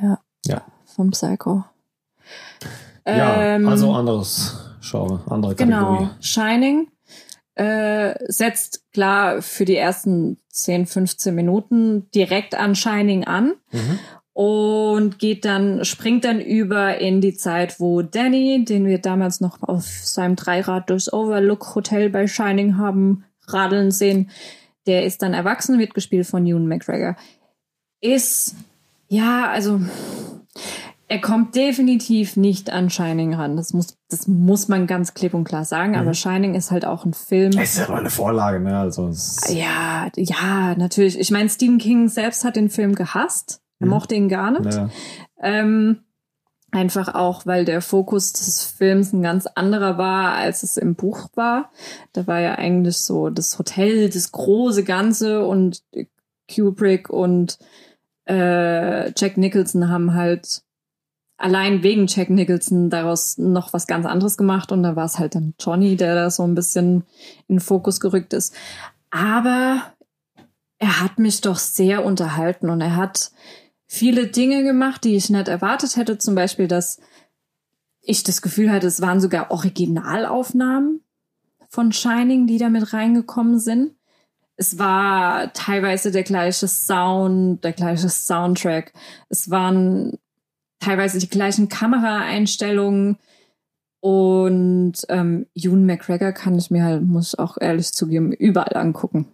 [0.00, 0.18] ja.
[0.46, 0.62] ja.
[0.86, 1.64] Vom Psycho.
[3.06, 5.76] Ja, Ähm, also anderes Genre, andere Genau.
[5.98, 6.08] Kategorie.
[6.20, 6.88] Shining
[7.54, 13.98] äh, setzt klar für die ersten 10, 15 Minuten direkt an Shining an Mhm.
[14.32, 19.62] und geht dann, springt dann über in die Zeit, wo Danny, den wir damals noch
[19.62, 24.30] auf seinem Dreirad durchs Overlook Hotel bei Shining haben radeln sehen,
[24.86, 27.16] der ist dann erwachsen, wird gespielt von Ewan McGregor.
[28.00, 28.54] Ist,
[29.08, 29.80] ja, also,
[31.08, 33.56] er kommt definitiv nicht an Shining ran.
[33.56, 35.96] Das muss, das muss man ganz klipp und klar sagen.
[35.96, 37.52] Aber Shining ist halt auch ein Film.
[37.58, 38.78] Es ist ja aber eine Vorlage, ne?
[38.78, 39.10] Also
[39.48, 41.18] Ja, ja, natürlich.
[41.18, 43.60] Ich meine, Stephen King selbst hat den Film gehasst.
[43.80, 43.90] Er Mhm.
[43.90, 44.64] mochte ihn gar nicht.
[44.64, 44.90] ne,
[45.40, 46.00] Ähm,
[46.70, 51.28] einfach auch, weil der Fokus des Films ein ganz anderer war, als es im Buch
[51.34, 51.70] war.
[52.12, 55.82] Da war ja eigentlich so das Hotel, das große Ganze und
[56.52, 57.58] Kubrick und
[58.28, 60.62] äh, Jack Nicholson haben halt
[61.42, 65.34] allein wegen Jack Nicholson daraus noch was ganz anderes gemacht und da war es halt
[65.34, 67.04] dann Johnny, der da so ein bisschen
[67.48, 68.54] in den Fokus gerückt ist.
[69.10, 69.82] Aber
[70.78, 73.32] er hat mich doch sehr unterhalten und er hat
[73.86, 76.16] viele Dinge gemacht, die ich nicht erwartet hätte.
[76.16, 77.00] Zum Beispiel, dass
[78.02, 81.02] ich das Gefühl hatte, es waren sogar Originalaufnahmen
[81.68, 83.96] von Shining, die da mit reingekommen sind.
[84.56, 88.92] Es war teilweise der gleiche Sound, der gleiche Soundtrack.
[89.28, 90.18] Es waren
[90.82, 93.18] teilweise die gleichen Kameraeinstellungen.
[94.00, 99.28] Und ähm, Ewan McGregor kann ich mir halt, muss ich auch ehrlich zugeben, überall angucken.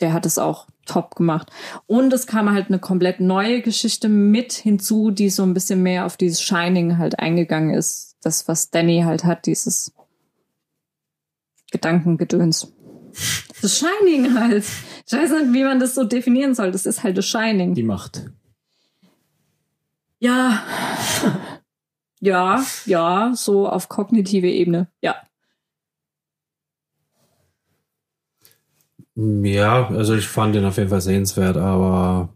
[0.00, 1.50] Der hat es auch top gemacht.
[1.86, 6.04] Und es kam halt eine komplett neue Geschichte mit hinzu, die so ein bisschen mehr
[6.04, 8.16] auf dieses Shining halt eingegangen ist.
[8.22, 9.92] Das, was Danny halt hat, dieses
[11.70, 12.72] Gedankengedöns.
[13.62, 14.64] Das Shining halt.
[15.06, 16.72] Ich weiß nicht, wie man das so definieren soll.
[16.72, 17.74] Das ist halt das Shining.
[17.74, 18.30] die Macht.
[20.20, 20.62] Ja.
[22.20, 24.88] Ja, ja, so auf kognitive Ebene.
[25.00, 25.16] Ja.
[29.14, 32.28] Ja, also ich fand den auf jeden Fall sehenswert, aber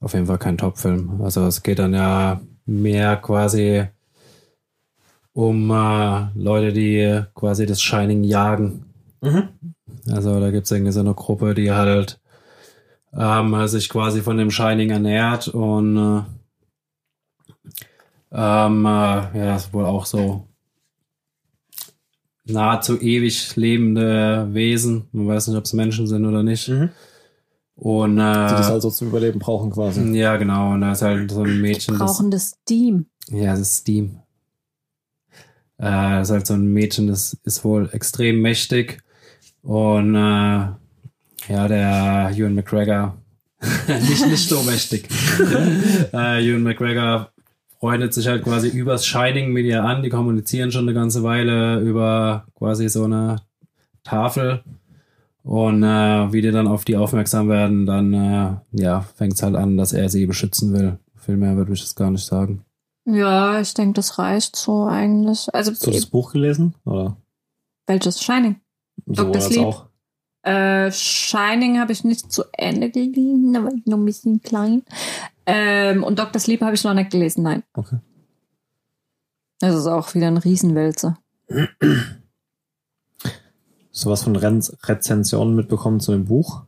[0.00, 1.20] auf jeden Fall kein Top-Film.
[1.22, 3.86] Also es geht dann ja mehr quasi
[5.32, 8.86] um äh, Leute, die quasi das Shining jagen.
[9.20, 9.48] Mhm.
[10.10, 12.20] Also da gibt es irgendwie so eine Gruppe, die halt
[13.16, 16.22] ähm, sich quasi von dem Shining ernährt und äh,
[18.36, 18.88] ähm, äh,
[19.38, 20.46] ja, ist wohl auch so
[22.44, 25.08] nahezu ewig lebende Wesen.
[25.12, 26.68] Man weiß nicht, ob es Menschen sind oder nicht.
[26.68, 26.90] Mhm.
[27.76, 30.02] Und Die das äh, also zum Überleben brauchen quasi.
[30.16, 30.72] ja, genau.
[30.72, 33.06] Und da ist halt so ein Mädchen, das, Brauchen das Steam.
[33.28, 34.20] ja, das ist Steam.
[35.78, 39.02] Äh, ist halt so ein Mädchen, das ist wohl extrem mächtig.
[39.62, 43.16] Und äh, ja, der Ewan McGregor,
[44.08, 45.08] nicht, nicht so mächtig.
[46.14, 47.30] äh, Ewan McGregor
[47.78, 50.02] freundet sich halt quasi übers Shining mit ihr an.
[50.02, 53.36] Die kommunizieren schon eine ganze Weile über quasi so eine
[54.04, 54.62] Tafel.
[55.42, 59.54] Und äh, wie die dann auf die aufmerksam werden, dann äh, ja, fängt es halt
[59.54, 60.98] an, dass er sie beschützen will.
[61.14, 62.64] Viel mehr würde ich das gar nicht sagen.
[63.04, 65.52] Ja, ich denke, das reicht so eigentlich.
[65.54, 66.74] Also Hast du das Buch gelesen?
[66.84, 67.16] Oder
[67.86, 68.56] welches Shining?
[69.06, 69.32] so Dr.
[69.32, 69.64] das Sleep.
[69.64, 69.85] auch?
[70.46, 74.84] Äh, Shining habe ich nicht zu Ende gelesen, da war ich noch ein bisschen klein.
[75.44, 76.40] Ähm, und Dr.
[76.40, 77.64] Sleep habe ich noch nicht gelesen, nein.
[77.74, 77.98] Okay.
[79.58, 81.18] Das ist auch wieder ein Riesenwälzer.
[83.90, 86.62] Sowas von Ren Rezensionen mitbekommen zu dem Buch?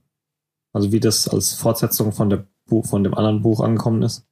[0.72, 4.26] Also wie das als Fortsetzung von der Buch, von dem anderen Buch angekommen ist?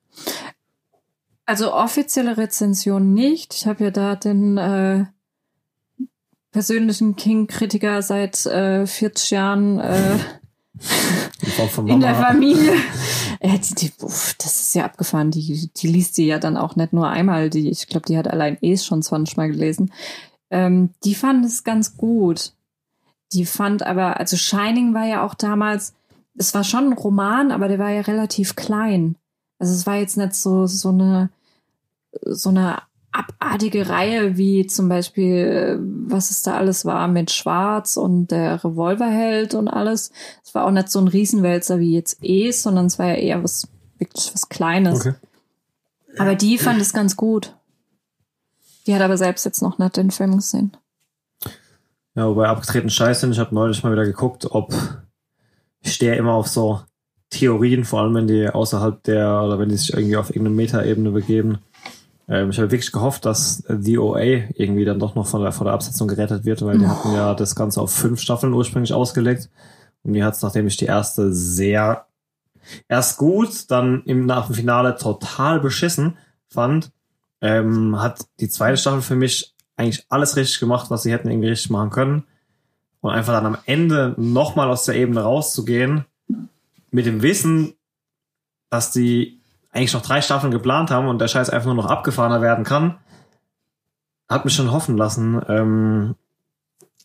[1.45, 3.55] Also offizielle Rezension nicht.
[3.55, 5.05] Ich habe ja da den äh,
[6.57, 10.17] persönlichen King-Kritiker seit äh, 40 Jahren äh,
[11.93, 12.15] In der.
[12.15, 12.73] Familie.
[13.41, 15.31] Äh, die, die, uff, das ist ja abgefahren.
[15.31, 17.51] Die, die liest sie ja dann auch nicht nur einmal.
[17.51, 19.93] Die, ich glaube, die hat allein eh schon 20 Mal gelesen.
[20.51, 22.55] Ähm, die fand es ganz gut.
[23.35, 25.93] Die fand aber, also Shining war ja auch damals,
[26.39, 29.17] es war schon ein Roman, aber der war ja relativ klein.
[29.59, 31.29] Also es war jetzt nicht so, so eine,
[32.23, 32.79] so eine
[33.19, 38.63] abartige Reihe wie zum Beispiel, äh, was es da alles war mit Schwarz und der
[38.63, 40.11] Revolverheld und alles.
[40.45, 43.43] Es war auch nicht so ein Riesenwälzer wie jetzt eh, sondern es war ja eher
[43.43, 45.01] was, wirklich was Kleines.
[45.01, 45.15] Okay.
[46.19, 47.55] Aber die fand es ganz gut.
[48.87, 50.77] Die hat aber selbst jetzt noch nicht den Film gesehen.
[52.15, 53.33] Ja, wobei abgetreten Scheiß sind.
[53.33, 54.73] Ich habe neulich mal wieder geguckt, ob
[55.81, 56.81] ich stehe immer auf so
[57.31, 61.11] Theorien, vor allem wenn die außerhalb der oder wenn die sich irgendwie auf irgendeine Metaebene
[61.11, 61.59] begeben.
[62.29, 64.21] Ähm, ich habe wirklich gehofft, dass The OA
[64.55, 67.35] irgendwie dann doch noch von der, von der Absetzung gerettet wird, weil die hatten ja
[67.35, 69.51] das Ganze auf fünf Staffeln ursprünglich ausgelegt.
[70.03, 72.07] Und mir hat's, nachdem ich die erste sehr
[72.89, 76.17] erst gut, dann im nach dem Finale total beschissen
[76.49, 76.91] fand,
[77.41, 81.49] ähm, hat die zweite Staffel für mich eigentlich alles richtig gemacht, was sie hätten irgendwie
[81.51, 82.25] richtig machen können.
[83.01, 86.07] Und einfach dann am Ende nochmal aus der Ebene rauszugehen,
[86.91, 87.75] mit dem Wissen,
[88.71, 89.36] dass die
[89.77, 92.97] eigentlich noch drei Staffeln geplant haben und der Scheiß einfach nur noch abgefahrener werden kann,
[94.29, 95.41] hat mich schon hoffen lassen.
[95.49, 96.15] Ähm,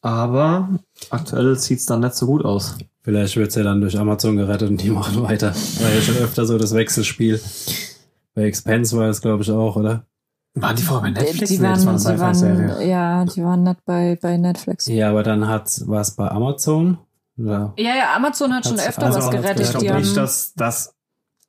[0.01, 0.69] aber
[1.09, 2.77] aktuell sieht's dann nicht so gut aus.
[3.03, 5.53] Vielleicht wird's ja dann durch Amazon gerettet und die machen weiter.
[5.53, 7.41] War ja schon öfter so das Wechselspiel.
[8.33, 10.05] Bei Expense war es, glaube ich, auch, oder?
[10.53, 11.49] Waren die vorher bei Netflix?
[11.49, 14.87] die Nee, das waren, war eine die waren, ja, die waren nicht bei, bei Netflix.
[14.87, 16.97] Ja, aber dann hat war es bei Amazon.
[17.37, 17.73] Oder?
[17.77, 19.61] Ja, ja, Amazon hat schon öfter also was gerettet.
[19.61, 20.93] Ich Die glaube nicht, dass das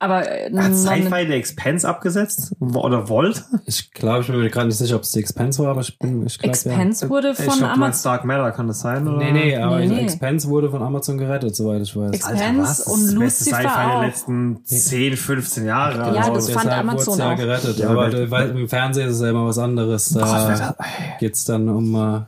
[0.03, 3.41] aber äh, hat Sci-Fi der Expense abgesetzt oder wollte.
[3.65, 5.97] Ich glaube, ich bin mir gerade nicht sicher, ob es die Expense war, aber ich
[5.97, 8.11] bin, ich glaube, Expense wurde ich von glaube, du Amazon.
[8.11, 9.05] Dark Matter, kann das sein?
[9.05, 9.11] ja.
[9.13, 9.23] Oder?
[9.25, 10.01] Nee, nee, aber Nee, nee.
[10.01, 12.23] Expense wurde von Amazon gerettet, soweit ich weiß.
[12.23, 12.79] Alter, Expense was?
[12.81, 16.15] Und ist das beste Lucifer Sci-Fi der letzten 10, 15 Jahre.
[16.15, 16.33] Ja, also.
[16.33, 17.37] das fand Amazon ja auch.
[17.37, 17.77] gerettet.
[17.79, 20.09] Ja, aber weil- im Fernsehen ist es ja immer was anderes.
[20.09, 20.75] Da
[21.19, 22.21] geht's dann um äh,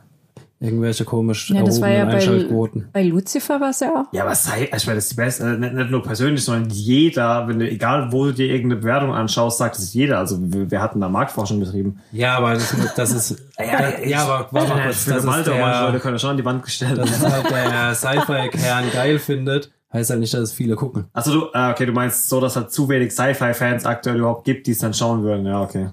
[0.58, 2.88] irgendwelche komisch Ja, das war ja erhobenen bei, Einschaltquoten.
[2.92, 4.12] bei Lucifer war es ja auch.
[4.12, 6.70] Ja, aber sei, ich meine, das ist die beste, äh, nicht, nicht nur persönlich, sondern
[6.70, 10.18] jeder, wenn du, egal wo du dir irgendeine Bewertung anschaust, sagt es jeder.
[10.18, 12.00] Also wir, wir hatten da Marktforschung betrieben.
[12.12, 16.00] Ja, aber das, das ist ja, ja, aber warte mal kurz, das ist, manche Leute
[16.00, 16.96] können schon an die Wand gestellt.
[16.98, 21.04] das ist halt der Sci-Fi-Kern geil findet, heißt halt nicht, dass es viele gucken.
[21.12, 24.44] Also du, ah, okay, du meinst so, dass es halt zu wenig Sci-Fi-Fans aktuell überhaupt
[24.44, 25.44] gibt, die es dann schauen würden.
[25.46, 25.90] Ja, okay.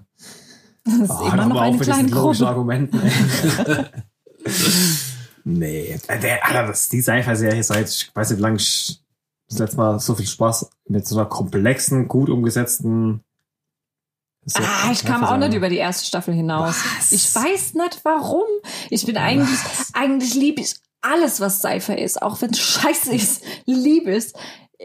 [0.86, 2.48] Das ist Oh, immer noch eine auf mit diesen kleine Gruppe.
[2.48, 3.00] Argumenten.
[5.44, 9.00] nee, Äh, der, Alter, das, die Sci-Fi-Serie seit, ich weiß nicht, wie lange ich
[9.50, 13.24] das letzte Mal so viel Spaß mit so einer komplexen, gut umgesetzten
[14.56, 16.76] Ah, ich kam auch nicht über die erste Staffel hinaus.
[17.12, 18.44] Ich weiß nicht warum.
[18.90, 19.60] Ich bin eigentlich,
[19.94, 24.34] eigentlich liebe ich alles, was Sci-Fi ist, auch wenn es scheiße ist, liebe es.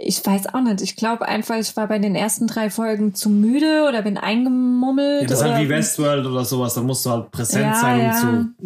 [0.00, 0.80] Ich weiß auch nicht.
[0.80, 5.22] Ich glaube einfach, ich war bei den ersten drei Folgen zu müde oder bin eingemummelt.
[5.22, 8.00] Ja, das ist halt wie Westworld oder sowas, da musst du halt präsent Ja, sein,
[8.00, 8.14] um ja.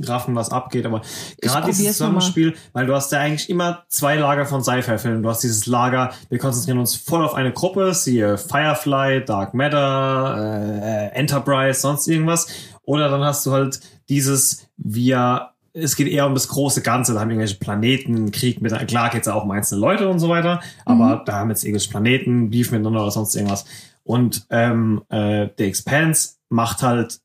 [0.03, 0.85] zu raffen, was abgeht.
[0.85, 1.01] Aber
[1.41, 1.97] gerade dieses.
[1.97, 5.23] Zusammenspiel, weil du hast ja eigentlich immer zwei Lager von Sci-Fi-Filmen.
[5.23, 10.37] Du hast dieses Lager, wir konzentrieren uns voll auf eine Gruppe, siehe Firefly, Dark Matter,
[10.73, 12.49] äh, Enterprise, sonst irgendwas.
[12.83, 17.21] Oder dann hast du halt dieses, wir es geht eher um das große Ganze, da
[17.21, 21.23] haben irgendwelche Planeten, Krieg mit, klar geht's auch um einzelne Leute und so weiter, aber
[21.25, 23.65] da haben jetzt irgendwelche Planeten, Beef miteinander oder sonst irgendwas.
[24.05, 27.21] Und ähm, äh, The Expanse macht halt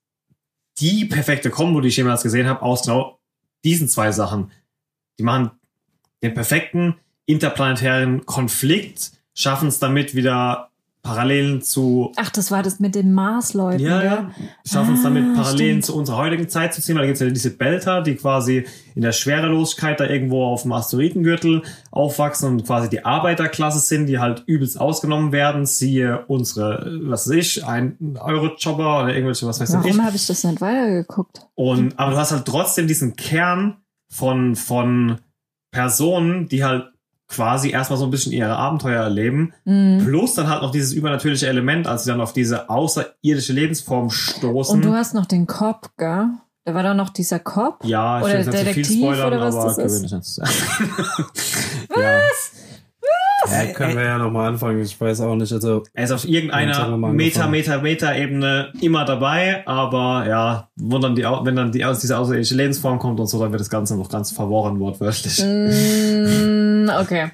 [0.80, 3.20] die perfekte Kombo, die ich jemals gesehen habe, aus genau
[3.64, 4.52] diesen zwei Sachen.
[5.20, 5.52] Die machen
[6.24, 6.96] den perfekten
[7.26, 10.67] interplanetaren Konflikt, schaffen es damit wieder
[11.08, 13.80] Parallelen zu Ach, das war das mit den Marsleuten.
[13.80, 14.32] ja, ja.
[14.66, 15.86] Schaffen es damit, Ah, Parallelen stimmt.
[15.86, 19.02] zu unserer heutigen Zeit zu ziehen, weil da gibt's ja diese Belter, die quasi in
[19.04, 24.44] der Schwerelosigkeit da irgendwo auf dem Asteroidengürtel aufwachsen und quasi die Arbeiterklasse sind, die halt
[24.48, 25.66] übelst ausgenommen werden.
[25.66, 29.76] Siehe unsere, was weiß ich, ein Eurojobber oder irgendwelche, was weiß ich.
[29.76, 31.48] Warum habe ich das nicht weitergeguckt?
[31.56, 33.78] Und, aber du hast halt trotzdem diesen Kern
[34.10, 35.20] von, von
[35.72, 36.86] Personen, die halt
[37.28, 39.54] quasi erstmal so ein bisschen ihre Abenteuer erleben.
[39.66, 40.04] Mhm.
[40.06, 44.76] Plus dann halt noch dieses übernatürliche Element, als sie dann auf diese außerirdische Lebensform stoßen.
[44.76, 46.28] Und du hast noch den Cop, gell?
[46.64, 47.84] Da war doch noch dieser Cop.
[47.86, 49.84] ja, ich oder will jetzt nicht zu viel Detektiv spoilern, oder was aber das ist.
[49.88, 50.42] gewöhnlich nicht zu
[53.52, 53.64] ja.
[53.64, 54.82] Ja, können wir ja nochmal anfangen.
[54.82, 55.52] Ich weiß auch nicht.
[55.52, 57.48] Also, Er ist auf irgendeiner Meter.
[57.48, 63.00] Meter, Meter-Ebene immer dabei, aber ja, dann die, wenn dann die, aus diese außerirdische Lebensform
[63.00, 65.44] kommt und so, dann wird das Ganze noch ganz verworren, wortwörtlich.
[65.44, 67.32] Mm, okay.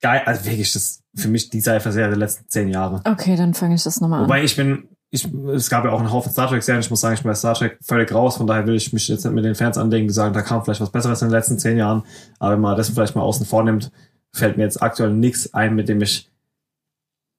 [0.00, 3.00] Geil, also wirklich, das ist für mich die Serie der letzten zehn Jahre.
[3.04, 4.26] Okay, dann fange ich das nochmal an.
[4.26, 7.14] Wobei ich bin, ich, es gab ja auch einen Haufen Star Trek-Serien, ich muss sagen,
[7.14, 9.44] ich bin bei Star Trek völlig raus, von daher will ich mich jetzt nicht mit
[9.44, 12.02] den Fans anlegen, die sagen, da kam vielleicht was Besseres in den letzten zehn Jahren,
[12.38, 13.90] aber wenn man das vielleicht mal außen vor nimmt,
[14.34, 16.28] fällt mir jetzt aktuell nichts ein, mit dem ich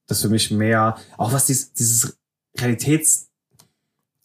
[0.08, 2.18] das für mich mehr, auch was dieses, dieses
[2.58, 3.30] Realitäts,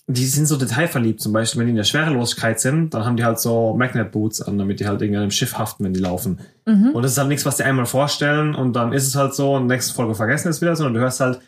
[0.06, 3.24] die sind so detailverliebt, zum Beispiel, wenn die in der Schwerelosigkeit sind, dann haben die
[3.24, 6.00] halt so Magnet Boots an, damit die halt irgendwie an einem Schiff haften, wenn die
[6.00, 6.40] laufen.
[6.66, 6.90] mhm.
[6.90, 9.54] Und das ist halt nichts, was die einmal vorstellen und dann ist es halt so
[9.54, 11.40] und nächste Folge vergessen ist wieder, sondern du hörst halt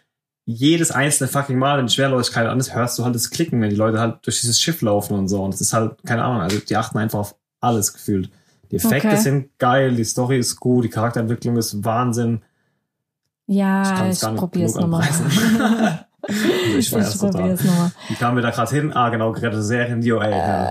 [0.44, 3.70] jedes einzelne fucking Mal, wenn die Schwerlosigkeit an ist, hörst du halt das Klicken, wenn
[3.70, 5.42] die Leute halt durch dieses Schiff laufen und so.
[5.42, 8.30] Und das ist halt, keine Ahnung, also die achten einfach auf alles gefühlt.
[8.72, 9.16] Die Effekte Okay.
[9.18, 12.42] sind geil, die Story ist gut, die Charakterentwicklung ist Wahnsinn.
[13.46, 15.02] Ich Ja, ich, nicht probier's nochmal.
[15.02, 15.98] anpreisen.
[16.28, 17.32] ich ich war erst total.
[17.42, 17.92] probier's nochmal.
[18.08, 18.92] Wie kamen wir da gerade hin?
[18.94, 20.28] Ah, genau, gerettete Serien, die OA.
[20.28, 20.64] ja.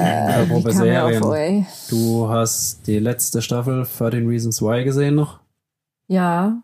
[0.00, 1.66] Äh, er auf Serien.
[1.90, 5.38] Du hast die letzte Staffel 13 Reasons Why gesehen noch?
[6.08, 6.56] Ja.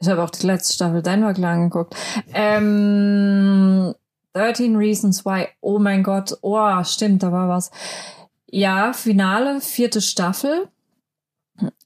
[0.00, 1.96] Ich habe auch die letzte Staffel Denver angeguckt.
[2.34, 3.94] Ähm,
[4.34, 5.46] 13 Reasons Why.
[5.62, 6.36] Oh mein Gott.
[6.42, 7.70] Oh, stimmt, da war was.
[8.56, 10.68] Ja, Finale, vierte Staffel.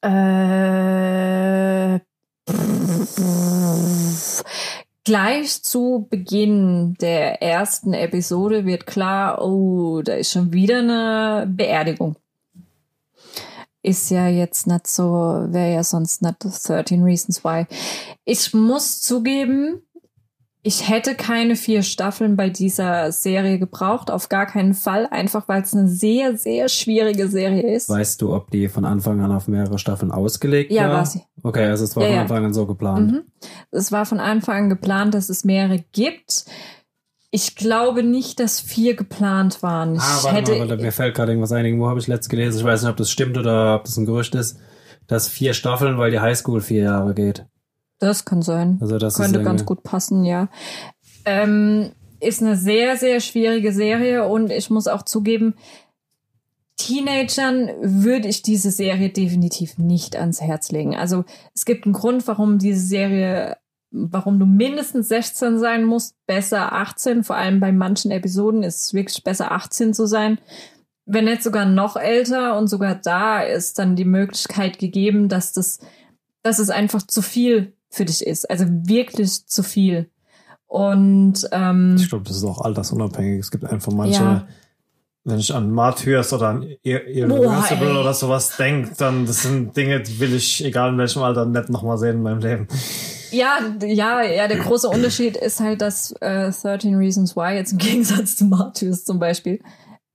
[0.02, 1.98] Äh,
[5.02, 12.16] gleich zu Beginn der ersten Episode wird klar, oh, da ist schon wieder eine Beerdigung.
[13.82, 17.64] Ist ja jetzt nicht so, wäre ja sonst nicht 13 Reasons Why.
[18.26, 19.87] Ich muss zugeben,
[20.68, 25.62] ich hätte keine vier Staffeln bei dieser Serie gebraucht, auf gar keinen Fall, einfach weil
[25.62, 27.88] es eine sehr, sehr schwierige Serie ist.
[27.88, 30.96] Weißt du, ob die von Anfang an auf mehrere Staffeln ausgelegt Ja, war?
[30.98, 31.22] war sie.
[31.42, 32.20] Okay, also es war Ja, von ja.
[32.22, 33.12] Anfang an so geplant.
[33.12, 33.22] Mhm.
[33.70, 36.44] Es war von Anfang an geplant, dass es mehrere gibt.
[37.30, 39.94] Ich glaube nicht, dass vier geplant waren.
[39.94, 41.64] Ich Ah, warte hätte, mal, mir fällt gerade irgendwas ein.
[41.64, 42.58] Irgendwo habe ich letzt gelesen.
[42.58, 44.58] Ich weiß nicht, ob das stimmt oder ob das ein Gerücht ist.
[45.06, 47.46] Dass vier Staffeln, weil die Highschool vier Jahre geht.
[47.98, 48.78] Das kann sein.
[48.80, 50.48] Also das Könnte ganz gut passen, ja.
[51.24, 51.90] Ähm,
[52.20, 55.54] ist eine sehr, sehr schwierige Serie und ich muss auch zugeben,
[56.76, 60.96] Teenagern würde ich diese Serie definitiv nicht ans Herz legen.
[60.96, 61.24] Also
[61.54, 63.56] es gibt einen Grund, warum diese Serie,
[63.90, 67.24] warum du mindestens 16 sein musst, besser 18.
[67.24, 70.38] Vor allem bei manchen Episoden ist es wirklich besser 18 zu sein.
[71.04, 75.80] Wenn nicht sogar noch älter und sogar da ist dann die Möglichkeit gegeben, dass das,
[76.42, 78.48] dass es einfach zu viel für dich ist.
[78.50, 80.10] Also wirklich zu viel.
[80.66, 83.40] Und ähm, Ich glaube, das ist auch altersunabhängig.
[83.40, 84.46] Es gibt einfach manche, Ja.
[85.24, 90.00] wenn ich an Martyrs oder an Ir- Irreversible oder sowas denke, dann das sind Dinge,
[90.02, 92.68] die will ich, egal in welchem Alter, nicht nochmal sehen in meinem Leben.
[93.30, 97.78] Ja, ja, ja, der große Unterschied ist halt, dass äh, 13 Reasons Why jetzt im
[97.78, 99.60] Gegensatz zu Martyrs zum Beispiel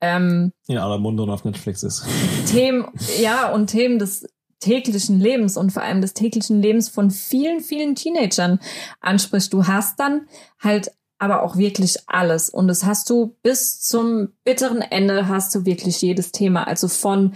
[0.01, 2.05] ähm, In aller Munde und auf Netflix ist.
[2.47, 2.85] Themen,
[3.21, 4.27] ja, und Themen des
[4.63, 8.59] täglichen Lebens und vor allem des täglichen Lebens von vielen, vielen Teenagern
[9.01, 9.53] ansprichst.
[9.53, 10.27] Du hast dann
[10.59, 12.49] halt aber auch wirklich alles.
[12.49, 16.67] Und das hast du bis zum bitteren Ende hast du wirklich jedes Thema.
[16.67, 17.33] Also von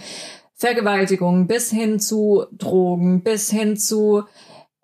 [0.54, 4.24] Vergewaltigung bis hin zu Drogen, bis hin zu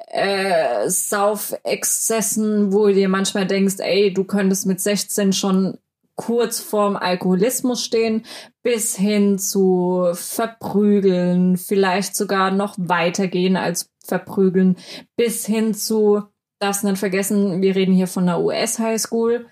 [0.09, 5.78] äh, Saufexzessen, wo du dir manchmal denkst, ey, du könntest mit 16 schon
[6.16, 8.24] kurz vorm Alkoholismus stehen,
[8.62, 14.76] bis hin zu verprügeln, vielleicht sogar noch weitergehen als verprügeln,
[15.16, 16.22] bis hin zu,
[16.60, 19.46] darfst nicht vergessen, wir reden hier von einer US-Highschool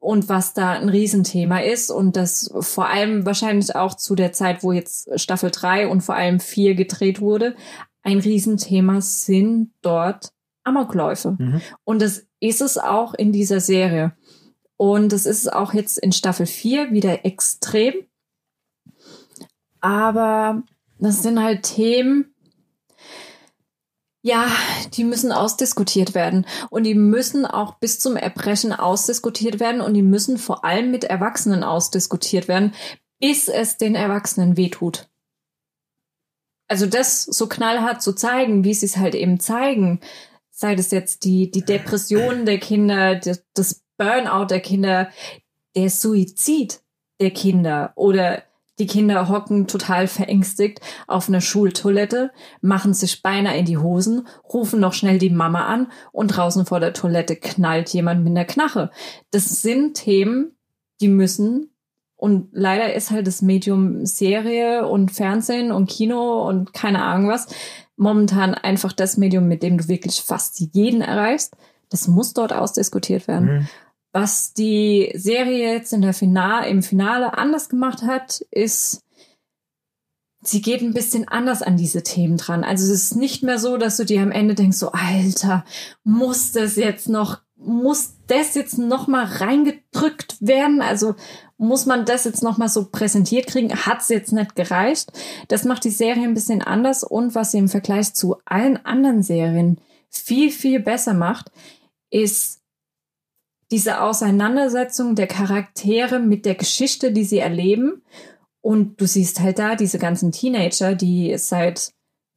[0.00, 4.62] und was da ein Riesenthema ist und das vor allem wahrscheinlich auch zu der Zeit,
[4.62, 7.54] wo jetzt Staffel 3 und vor allem 4 gedreht wurde,
[8.02, 10.32] ein Riesenthema sind dort
[10.64, 11.36] Amokläufe.
[11.38, 11.60] Mhm.
[11.84, 14.12] Und das ist es auch in dieser Serie.
[14.78, 18.06] Und es ist auch jetzt in Staffel 4 wieder extrem.
[19.80, 20.62] Aber
[20.98, 22.34] das sind halt Themen,
[24.22, 24.50] Ja,
[24.94, 26.46] die müssen ausdiskutiert werden.
[26.70, 29.80] Und die müssen auch bis zum Erbrechen ausdiskutiert werden.
[29.80, 32.74] Und die müssen vor allem mit Erwachsenen ausdiskutiert werden,
[33.20, 35.08] bis es den Erwachsenen wehtut.
[36.68, 40.00] Also das so knallhart zu zeigen, wie sie es halt eben zeigen,
[40.50, 43.18] sei das jetzt die, die Depression der Kinder,
[43.54, 45.08] das Burnout der Kinder,
[45.76, 46.80] der Suizid
[47.20, 48.42] der Kinder oder
[48.78, 52.30] die Kinder hocken total verängstigt auf einer Schultoilette,
[52.60, 56.78] machen sich beinahe in die Hosen, rufen noch schnell die Mama an und draußen vor
[56.78, 58.90] der Toilette knallt jemand mit einer Knache.
[59.32, 60.56] Das sind Themen,
[61.00, 61.70] die müssen
[62.14, 67.48] und leider ist halt das Medium Serie und Fernsehen und Kino und keine Ahnung was
[67.98, 71.56] momentan einfach das Medium, mit dem du wirklich fast jeden erreichst.
[71.90, 73.46] Das muss dort ausdiskutiert werden.
[73.46, 73.68] Mhm.
[74.12, 79.02] Was die Serie jetzt in der Final im Finale anders gemacht hat, ist,
[80.42, 82.64] sie geht ein bisschen anders an diese Themen dran.
[82.64, 85.64] Also es ist nicht mehr so, dass du dir am Ende denkst, so Alter,
[86.04, 90.80] muss das jetzt noch, muss das jetzt noch mal reingedrückt werden?
[90.80, 91.14] Also
[91.58, 93.74] muss man das jetzt noch mal so präsentiert kriegen?
[93.74, 95.12] Hat es jetzt nicht gereicht?
[95.48, 99.22] Das macht die Serie ein bisschen anders und was sie im Vergleich zu allen anderen
[99.22, 101.50] Serien viel, viel besser macht,
[102.10, 102.60] ist
[103.70, 108.02] diese Auseinandersetzung der Charaktere mit der Geschichte, die sie erleben.
[108.60, 111.92] Und du siehst halt da diese ganzen Teenager, die seit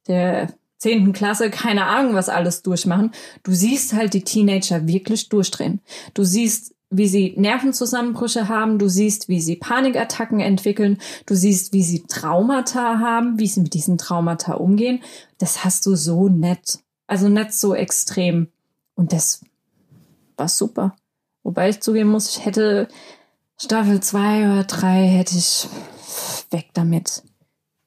[0.06, 3.12] der zehnten Klasse keine Ahnung, was alles durchmachen.
[3.44, 5.80] Du siehst halt die Teenager wirklich durchdrehen.
[6.12, 8.78] Du siehst, wie sie Nervenzusammenbrüche haben.
[8.78, 10.98] Du siehst, wie sie Panikattacken entwickeln.
[11.24, 15.02] Du siehst, wie sie Traumata haben, wie sie mit diesen Traumata umgehen.
[15.38, 16.80] Das hast du so nett.
[17.06, 18.48] Also nicht so extrem.
[18.94, 19.44] Und das
[20.36, 20.94] war super.
[21.42, 22.88] Wobei ich zugeben muss, ich hätte
[23.60, 25.68] Staffel 2 oder 3 hätte ich
[26.50, 27.22] weg damit.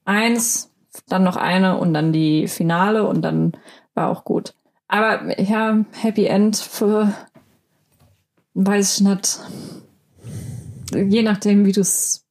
[0.05, 0.71] Eins,
[1.07, 3.53] dann noch eine und dann die Finale und dann
[3.93, 4.53] war auch gut.
[4.87, 7.13] Aber ja, Happy End für
[8.53, 9.39] weiß ich nicht.
[10.93, 12.25] Je nachdem, wie du es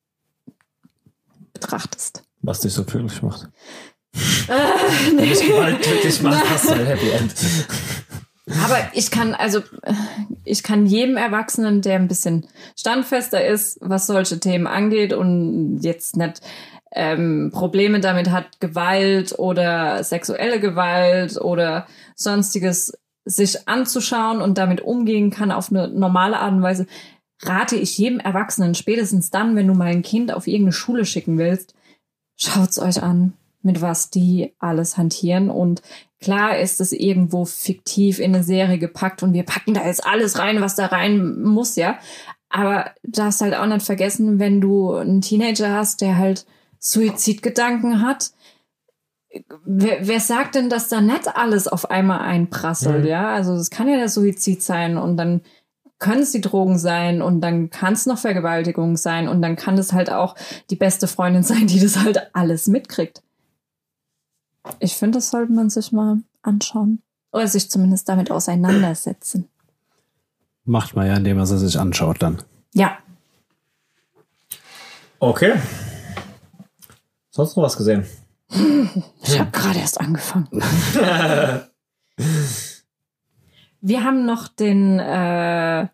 [1.53, 2.23] betrachtest.
[2.43, 3.49] Was dich so glücklich macht.
[4.49, 5.19] Äh, nee.
[5.19, 7.35] Wenn dich mal glücklich macht, hast du ein Happy End.
[8.47, 9.61] Aber ich kann, also,
[10.45, 12.47] ich kann jedem Erwachsenen, der ein bisschen
[12.79, 16.43] standfester ist, was solche Themen angeht und jetzt nicht
[16.93, 22.93] ähm, Probleme damit hat, Gewalt oder sexuelle Gewalt oder sonstiges
[23.25, 26.87] sich anzuschauen und damit umgehen kann auf eine normale Art und Weise,
[27.43, 31.39] rate ich jedem Erwachsenen, spätestens dann, wenn du mal ein Kind auf irgendeine Schule schicken
[31.39, 31.75] willst,
[32.37, 33.33] schaut's euch an,
[33.63, 35.83] mit was die alles hantieren und
[36.25, 40.39] Klar ist es irgendwo fiktiv in eine Serie gepackt und wir packen da jetzt alles
[40.39, 41.99] rein, was da rein muss, ja.
[42.49, 46.47] Aber du darfst halt auch nicht vergessen, wenn du einen Teenager hast, der halt
[46.79, 48.31] Suizidgedanken hat,
[49.67, 53.11] wer, wer sagt denn, dass da nicht alles auf einmal einprasselt, mhm.
[53.11, 53.29] ja?
[53.29, 55.43] Also es kann ja der Suizid sein und dann
[55.99, 59.77] können es die Drogen sein und dann kann es noch Vergewaltigung sein und dann kann
[59.77, 60.37] es halt auch
[60.71, 63.23] die beste Freundin sein, die das halt alles mitkriegt.
[64.79, 67.03] Ich finde, das sollte man sich mal anschauen.
[67.33, 69.49] Oder sich zumindest damit auseinandersetzen.
[70.65, 72.43] Macht man ja, indem man sie sich anschaut dann.
[72.73, 72.99] Ja.
[75.19, 75.55] Okay.
[77.31, 78.07] Sonst noch was gesehen?
[79.23, 80.49] Ich habe gerade erst angefangen.
[83.81, 85.89] wir haben noch den, äh,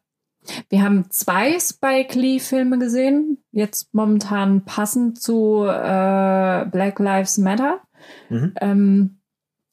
[0.68, 7.80] wir haben zwei Spike Lee-Filme gesehen, jetzt momentan passend zu äh, Black Lives Matter.
[8.28, 8.55] Mhm.
[8.61, 9.20] Ähm,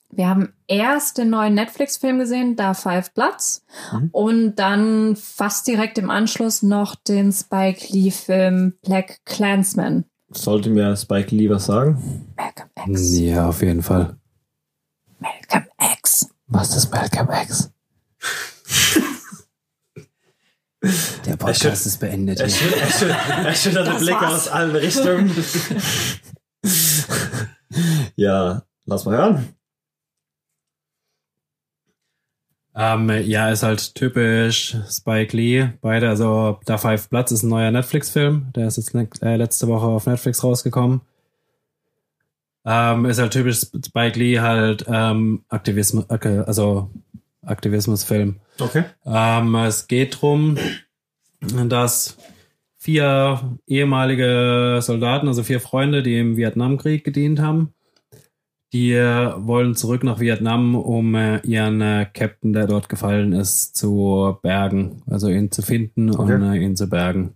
[0.09, 4.09] wir haben erst den neuen Netflix-Film gesehen, Da Five Bloods, mhm.
[4.11, 10.05] und dann fast direkt im Anschluss noch den Spike Lee-Film Black Clansman.
[10.30, 12.34] Sollte mir Spike Lee was sagen?
[12.36, 13.19] Malcolm X.
[13.19, 14.17] Ja, auf jeden Fall.
[15.19, 15.67] Malcolm
[15.97, 16.30] X.
[16.47, 17.71] Was ist Malcolm X?
[21.25, 22.39] Der Podcast ist beendet.
[22.39, 22.49] Er
[23.55, 25.32] schüttert Blicke aus allen Richtungen.
[28.15, 29.53] ja, lass mal hören.
[32.80, 35.69] Ähm, ja, ist halt typisch Spike Lee.
[35.82, 38.51] Beide, also Da Five Platz ist ein neuer Netflix-Film.
[38.55, 41.01] Der ist jetzt äh, letzte Woche auf Netflix rausgekommen.
[42.65, 46.91] Ähm, ist halt typisch Spike Lee halt ähm, Aktivismus, also
[47.43, 48.41] Aktivismusfilm.
[48.59, 48.84] Okay.
[49.05, 50.57] Ähm, es geht drum,
[51.39, 52.17] dass
[52.78, 57.73] vier ehemalige Soldaten, also vier Freunde, die im Vietnamkrieg gedient haben,
[58.73, 64.38] die wollen zurück nach Vietnam, um äh, ihren äh, Captain, der dort gefallen ist, zu
[64.41, 66.34] bergen, also ihn zu finden okay.
[66.36, 67.36] und äh, ihn zu bergen.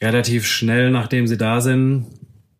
[0.00, 2.06] Relativ schnell, nachdem sie da sind,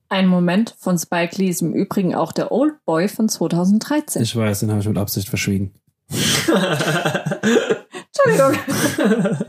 [0.08, 4.22] Ein Moment von Spike Lee ist im Übrigen auch der Old Boy von 2013.
[4.22, 5.72] Ich weiß, den habe ich mit Absicht verschwiegen.
[8.10, 8.56] Entschuldigung.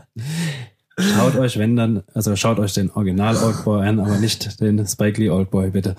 [1.02, 5.20] Schaut euch, wenn dann, also schaut euch den Original Oldboy an, aber nicht den Spike
[5.20, 5.96] Lee Oldboy, bitte.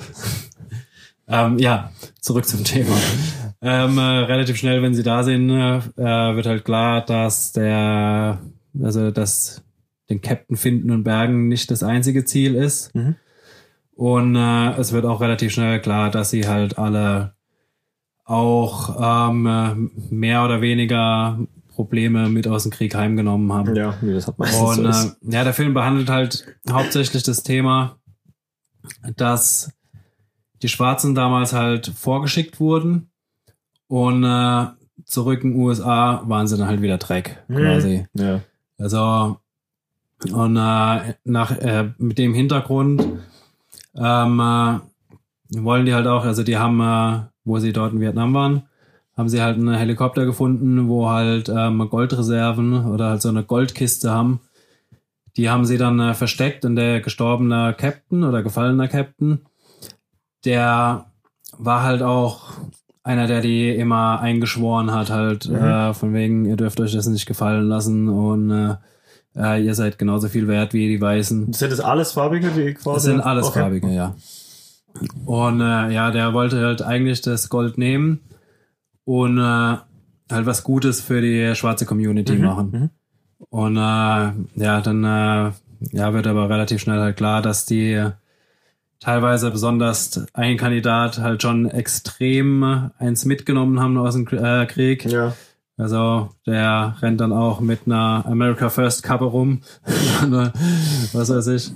[1.28, 1.92] ähm, ja,
[2.22, 2.96] zurück zum Thema.
[3.62, 8.40] Ähm, äh, relativ schnell, wenn sie da sind, äh, wird halt klar, dass der,
[8.82, 9.64] also dass
[10.10, 12.94] den Captain finden und bergen nicht das einzige Ziel ist.
[12.94, 13.16] Mhm.
[13.96, 17.36] Und äh, es wird auch relativ schnell klar, dass sie halt alle
[18.26, 21.40] auch ähm, äh, mehr oder weniger
[21.74, 23.76] Probleme mit aus dem Krieg heimgenommen haben.
[23.76, 25.18] Ja, wie das hat meistens Und so äh, ist.
[25.22, 27.98] ja, der Film behandelt halt hauptsächlich das Thema,
[29.16, 29.72] dass
[30.62, 33.10] die Schwarzen damals halt vorgeschickt wurden
[33.88, 34.68] und äh,
[35.06, 37.56] zurück in den USA waren sie dann halt wieder Dreck Mhm.
[37.58, 38.08] quasi.
[38.14, 38.42] Ja.
[38.78, 39.40] Also
[40.32, 43.06] und äh, nach äh, mit dem Hintergrund
[43.96, 44.80] ähm, äh,
[45.62, 48.64] wollen die halt auch, also die haben, äh, wo sie dort in Vietnam waren,
[49.16, 54.12] haben sie halt einen Helikopter gefunden, wo halt ähm, Goldreserven oder halt so eine Goldkiste
[54.12, 54.40] haben.
[55.38, 59.40] Die haben sie dann äh, versteckt und der gestorbene Captain oder gefallener Captain,
[60.46, 61.06] der
[61.58, 62.52] war halt auch
[63.04, 65.56] einer, der die immer eingeschworen hat, halt Mhm.
[65.56, 68.76] äh, von wegen, ihr dürft euch das nicht gefallen lassen und äh,
[69.36, 71.52] äh, ihr seid genauso viel wert wie die Weißen.
[71.54, 72.96] Sind das alles Farbige, die quasi?
[72.96, 73.60] Das sind alles Okay.
[73.60, 74.16] farbige, ja.
[75.26, 78.20] Und äh, ja, der wollte halt eigentlich das Gold nehmen
[79.06, 82.70] und äh, halt was Gutes für die schwarze Community Mhm, machen.
[82.72, 82.90] mhm.
[83.50, 85.52] Und äh, ja, dann äh,
[85.92, 88.10] ja, wird aber relativ schnell halt klar, dass die
[89.02, 95.04] teilweise besonders ein Kandidat halt schon extrem eins mitgenommen haben aus dem äh, Krieg.
[95.06, 95.34] Ja.
[95.76, 99.62] Also der rennt dann auch mit einer America First Kappe rum.
[101.12, 101.72] Was weiß ich.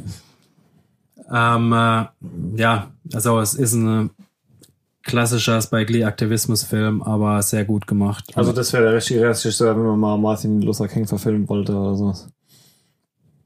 [1.30, 2.06] Ähm, äh,
[2.56, 4.12] ja, also es ist ein
[5.08, 8.26] klassischer Spike Lee Aktivismusfilm, aber sehr gut gemacht.
[8.36, 11.96] Also das wäre der richtige Regisseur, wenn man mal Martin Luther King verfilmen wollte oder
[11.96, 12.28] sowas.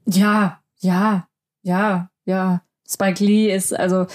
[0.04, 1.26] Ja, ja,
[1.62, 2.62] ja, ja.
[2.86, 4.06] Spike Lee ist, also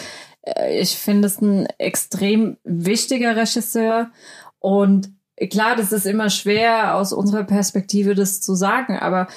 [0.44, 4.12] äh, ich finde es ein extrem wichtiger Regisseur
[4.60, 5.10] und
[5.50, 9.28] klar, das ist immer schwer aus unserer Perspektive das zu sagen, aber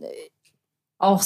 [0.00, 0.06] äh,
[0.98, 1.22] auch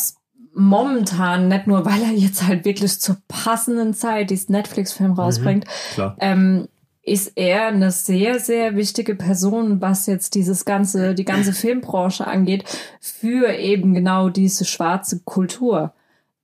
[0.55, 6.17] momentan, nicht nur weil er jetzt halt wirklich zur passenden Zeit diesen Netflix-Film rausbringt, Klar.
[6.21, 6.69] ähm,
[7.05, 12.65] ist er eine sehr, sehr wichtige Person, was jetzt dieses ganze, die ganze Filmbranche angeht,
[13.01, 15.93] für eben genau diese schwarze Kultur.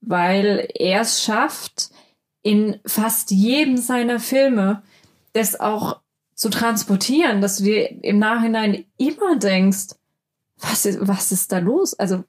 [0.01, 1.91] Weil er es schafft,
[2.41, 4.81] in fast jedem seiner Filme
[5.33, 5.99] das auch
[6.35, 9.89] zu transportieren, dass du dir im Nachhinein immer denkst,
[10.57, 11.93] was ist, was ist da los?
[11.93, 12.23] Also,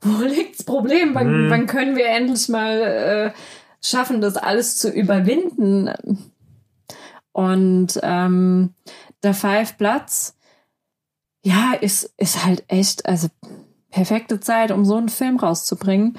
[0.00, 1.14] wo liegt's Problem?
[1.14, 1.50] Wann, Mhm.
[1.50, 3.32] wann können wir endlich mal äh,
[3.80, 5.90] schaffen, das alles zu überwinden?
[7.32, 8.74] Und ähm,
[9.22, 10.36] der Five Platz,
[11.44, 13.28] ja, ist, ist halt echt, also
[13.90, 16.18] perfekte Zeit, um so einen Film rauszubringen.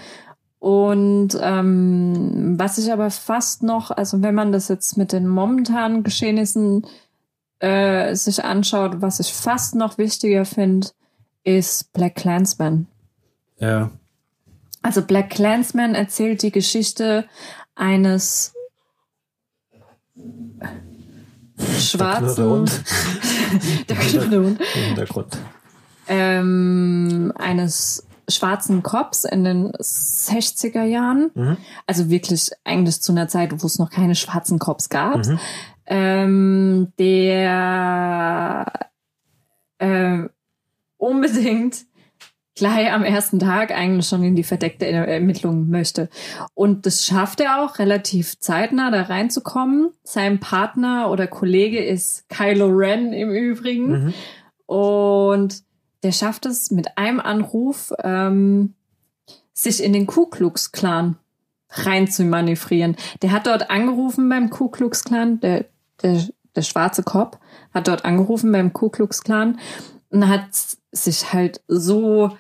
[0.60, 6.04] Und ähm, was ich aber fast noch, also wenn man das jetzt mit den momentanen
[6.04, 6.86] Geschehnissen
[7.60, 10.88] äh, sich anschaut, was ich fast noch wichtiger finde,
[11.44, 12.88] ist Black Clansman.
[13.60, 13.92] Ja.
[14.82, 17.26] Also Black Clansman erzählt die Geschichte
[17.74, 18.54] eines
[21.80, 22.70] schwarzen
[23.90, 24.62] der knurrende Hund.
[24.62, 25.38] Hintergrund.
[26.08, 31.32] ähm, eines schwarzen Cops in den 60er Jahren.
[31.34, 31.58] Mhm.
[31.86, 35.26] Also wirklich eigentlich zu einer Zeit, wo es noch keine schwarzen Cops gab.
[35.26, 35.40] Mhm.
[35.88, 38.66] Ähm, der
[39.78, 40.24] äh,
[40.98, 41.86] unbedingt
[42.56, 46.10] gleich am ersten Tag eigentlich schon in die verdeckte Er- Ermittlung möchte.
[46.54, 49.92] Und das schafft er auch relativ zeitnah da reinzukommen.
[50.04, 53.88] Sein Partner oder Kollege ist Kylo Ren im Übrigen.
[54.06, 54.14] Mhm.
[54.66, 55.64] Und
[56.04, 58.74] der schafft es mit einem Anruf, ähm,
[59.54, 61.18] sich in den Ku Klux Klan
[61.70, 62.96] rein zu manövrieren.
[63.22, 65.66] Der hat dort angerufen beim Ku Klux Klan, der,
[66.04, 66.22] der,
[66.56, 67.40] der schwarze Cop
[67.74, 69.60] hat dort angerufen beim Ku Klux Klan
[70.16, 70.48] und hat
[70.94, 72.36] sich halt so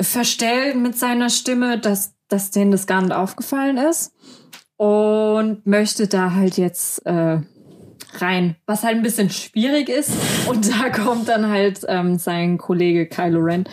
[0.00, 4.14] verstellt mit seiner Stimme, dass, dass denen das gar nicht aufgefallen ist
[4.76, 7.40] und möchte da halt jetzt äh,
[8.14, 10.12] rein, was halt ein bisschen schwierig ist.
[10.48, 13.64] Und da kommt dann halt ähm, sein Kollege Kylo Ren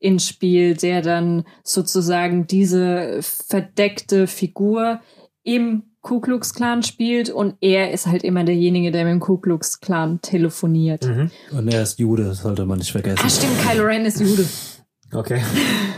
[0.00, 5.00] ins Spiel, der dann sozusagen diese verdeckte Figur
[5.44, 9.38] im Ku Klux Klan spielt und er ist halt immer derjenige, der mit dem Ku
[9.38, 11.04] Klux Klan telefoniert.
[11.04, 11.32] Mhm.
[11.50, 13.18] Und er ist Jude, das sollte man nicht vergessen.
[13.24, 14.46] Ah, stimmt, Kylo Ren ist Jude.
[15.12, 15.42] Okay.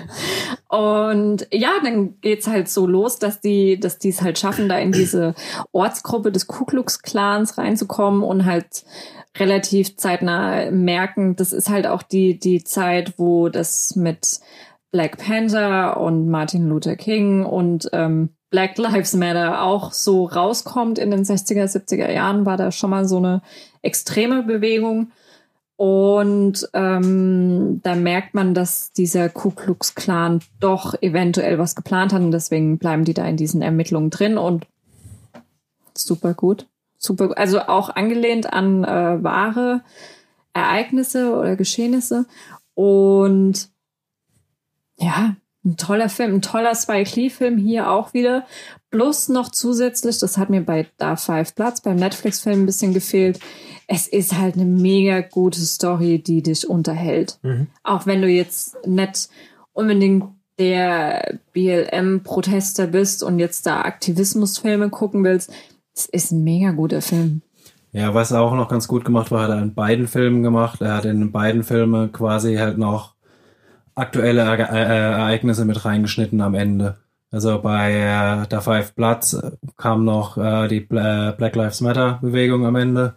[0.69, 4.79] Und ja, dann geht's halt so los, dass die, dass die es halt schaffen, da
[4.79, 5.35] in diese
[5.73, 8.85] Ortsgruppe des Ku Klux Klans reinzukommen und halt
[9.37, 14.41] relativ zeitnah merken, das ist halt auch die, die Zeit, wo das mit
[14.91, 21.11] Black Panther und Martin Luther King und ähm, Black Lives Matter auch so rauskommt in
[21.11, 23.43] den 60er, 70er Jahren, war da schon mal so eine
[23.83, 25.13] extreme Bewegung.
[25.77, 32.21] Und ähm, da merkt man, dass dieser Ku Klux Klan doch eventuell was geplant hat
[32.21, 34.67] und deswegen bleiben die da in diesen Ermittlungen drin und
[35.95, 36.67] super gut.
[36.99, 39.83] Super, also auch angelehnt an äh, wahre
[40.53, 42.27] Ereignisse oder Geschehnisse.
[42.75, 43.69] Und
[44.97, 45.37] ja,
[45.69, 48.45] ein toller Film, ein toller Spike Lee-Film hier auch wieder.
[48.91, 53.39] Plus noch zusätzlich, das hat mir bei Da Five Platz beim Netflix-Film ein bisschen gefehlt,
[53.87, 57.39] es ist halt eine mega gute Story, die dich unterhält.
[57.43, 57.69] Mhm.
[57.83, 59.29] Auch wenn du jetzt nicht
[59.73, 60.25] unbedingt
[60.59, 65.53] der BLM-Protester bist und jetzt da Aktivismusfilme gucken willst,
[65.95, 67.43] es ist ein mega guter Film.
[67.93, 70.83] Ja, was er auch noch ganz gut gemacht war, hat er in beiden Filmen gemacht.
[70.83, 73.15] Er hat in beiden Filmen quasi halt noch
[73.99, 76.97] aktuelle Ere- äh, Ereignisse mit reingeschnitten am Ende.
[77.31, 81.81] Also bei äh, der Five Bloods äh, kam noch äh, die Bla- äh, Black Lives
[81.81, 83.15] Matter Bewegung am Ende.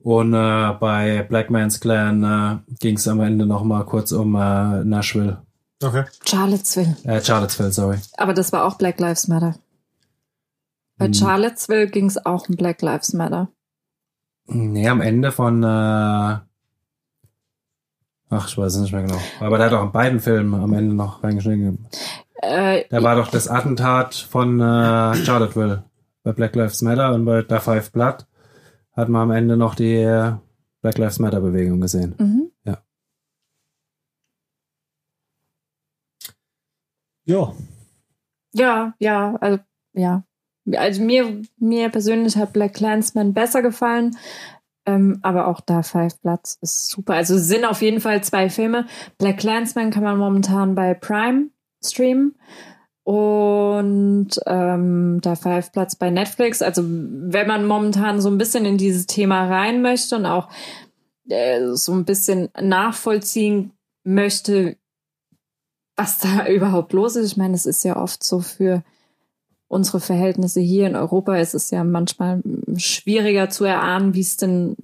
[0.00, 4.34] Und äh, bei Black Man's Clan äh, ging es am Ende noch mal kurz um
[4.34, 5.42] äh, Nashville.
[5.84, 6.04] Okay.
[6.24, 6.96] Charlottesville.
[7.04, 7.98] Äh, Charlottesville, sorry.
[8.16, 9.54] Aber das war auch Black Lives Matter.
[10.98, 11.14] Bei Hm.
[11.14, 13.48] Charlottesville ging es auch um Black Lives Matter.
[14.46, 16.36] Nee, am Ende von äh,
[18.34, 19.18] Ach, ich weiß es nicht mehr genau.
[19.40, 21.86] Aber der hat auch in beiden Filmen am Ende noch reingeschnitten.
[22.36, 25.84] Äh, Da war doch das Attentat von äh, Charlottesville
[26.22, 28.26] bei Black Lives Matter und bei der Five Blood
[28.96, 30.32] hat man am Ende noch die äh,
[30.80, 32.14] Black Lives Matter Bewegung gesehen.
[32.18, 32.50] mhm.
[37.24, 37.52] Ja.
[38.52, 39.58] Ja, ja, also
[39.92, 40.24] ja.
[40.76, 44.16] Also mir, mir persönlich hat Black Clansman besser gefallen.
[44.84, 47.14] Ähm, aber auch da Five Bloods ist super.
[47.14, 48.86] Also sind auf jeden Fall zwei Filme.
[49.18, 51.50] Black Clansman kann man momentan bei Prime
[51.84, 52.34] streamen.
[53.04, 56.62] Und ähm, da Five Bloods bei Netflix.
[56.62, 60.48] Also wenn man momentan so ein bisschen in dieses Thema rein möchte und auch
[61.28, 63.72] äh, so ein bisschen nachvollziehen
[64.04, 64.76] möchte,
[65.96, 67.32] was da überhaupt los ist.
[67.32, 68.82] Ich meine, es ist ja oft so für
[69.72, 72.42] unsere Verhältnisse hier in Europa ist es ja manchmal
[72.76, 74.76] schwieriger zu erahnen, wie es denn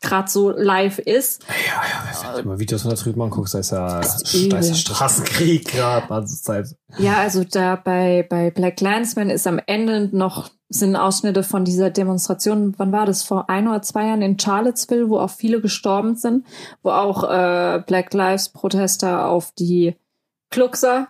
[0.00, 1.42] gerade so live ist.
[1.42, 4.78] Ja, ja, wenn du mal Videos von da drüben anguckst, da ist ja, ist ist.
[4.78, 6.74] Straßenkrieg gerade, ganze Zeit.
[6.96, 11.90] Ja, also da bei, bei Black Clansman ist am Ende noch, sind Ausschnitte von dieser
[11.90, 16.16] Demonstration, wann war das, vor ein oder zwei Jahren in Charlottesville, wo auch viele gestorben
[16.16, 16.46] sind,
[16.82, 19.94] wo auch äh, Black Lives Protester auf die
[20.48, 21.08] Kluxer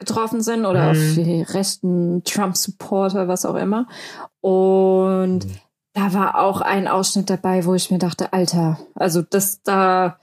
[0.00, 0.90] getroffen sind oder Mhm.
[0.90, 3.86] auf die rechten Trump-Supporter, was auch immer.
[4.40, 5.50] Und Mhm.
[5.92, 10.16] da war auch ein Ausschnitt dabei, wo ich mir dachte, Alter, also das da,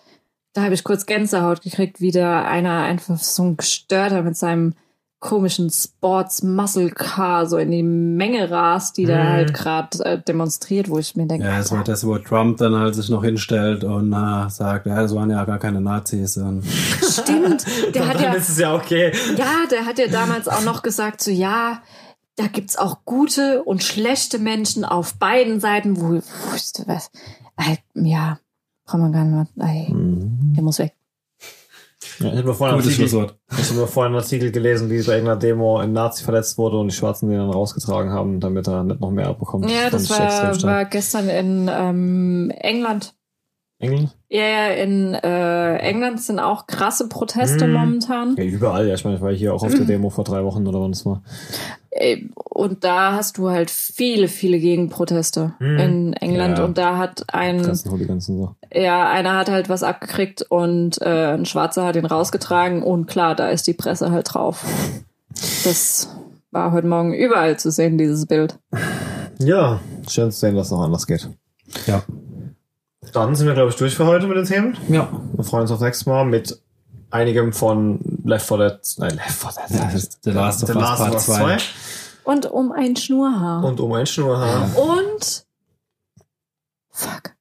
[0.54, 4.74] da habe ich kurz Gänsehaut gekriegt, wie da einer einfach so ein Gestörter mit seinem
[5.20, 9.28] komischen Sports Muscle Car so in die Menge rast, die da Mhm.
[9.30, 12.76] halt gerade äh, demonstriert, wo ich mir denke, Ja, es war das, wo Trump dann
[12.76, 16.38] halt sich noch hinstellt und äh, sagt, ja, das waren ja gar keine Nazis.
[16.38, 16.64] Und
[17.02, 17.66] stimmt,
[17.96, 19.12] der hat Dann ja, ist es ja okay.
[19.36, 21.82] ja, der hat ja damals auch noch gesagt, so ja,
[22.36, 26.14] da gibt's auch gute und schlechte Menschen auf beiden Seiten, wo,
[26.54, 27.10] ist was,
[27.60, 28.38] halt, ja,
[28.86, 30.94] braucht man gar nicht mehr, ey, der muss weg.
[32.20, 33.06] Ja, ich habe vorhin, Artikel-
[33.52, 36.96] ich vorhin einen Artikel gelesen, wie bei irgendeiner Demo ein Nazi verletzt wurde und die
[36.96, 39.70] Schwarzen den dann rausgetragen haben, damit er nicht noch mehr abbekommt.
[39.70, 43.14] Ja, das extrem war, war gestern in ähm, England.
[43.80, 44.16] England?
[44.30, 47.74] Ja, ja, in äh, England sind auch krasse Proteste Mm.
[47.74, 48.36] momentan.
[48.36, 48.88] Ja, überall.
[48.88, 50.92] Ja, ich meine, ich war hier auch auf der Demo vor drei Wochen oder wann
[50.92, 51.22] es war.
[51.92, 55.78] Äh, Und da hast du halt viele, viele Gegenproteste Mm.
[55.78, 56.58] in England.
[56.58, 56.66] Ja.
[56.66, 58.56] Und da hat ein, Ganzen Hooligans so.
[58.74, 62.82] ja, einer hat halt was abgekriegt und äh, ein Schwarzer hat ihn rausgetragen.
[62.82, 64.66] Und klar, da ist die Presse halt drauf.
[65.64, 66.10] Das
[66.52, 68.58] war heute Morgen überall zu sehen, dieses Bild.
[69.40, 69.80] Ja,
[70.10, 71.30] schön zu sehen, dass es noch anders geht.
[71.86, 72.02] ja.
[73.14, 74.78] Dann sind wir, glaube ich, durch für heute mit den Themen.
[74.90, 75.10] Ja.
[75.34, 76.60] Wir freuen uns aufs nächste Mal mit
[77.10, 79.78] einigem von Left 4 Dead, nein, Left 4 Dead.
[79.80, 81.36] Ja, das ist The Last of The Us Last of Part Us 2.
[81.36, 81.58] 2.
[82.26, 83.64] Und um ein Schnurrhaar.
[83.64, 84.70] Und um ein Schnurrhaar.
[84.78, 85.46] Und
[86.92, 87.32] fuck.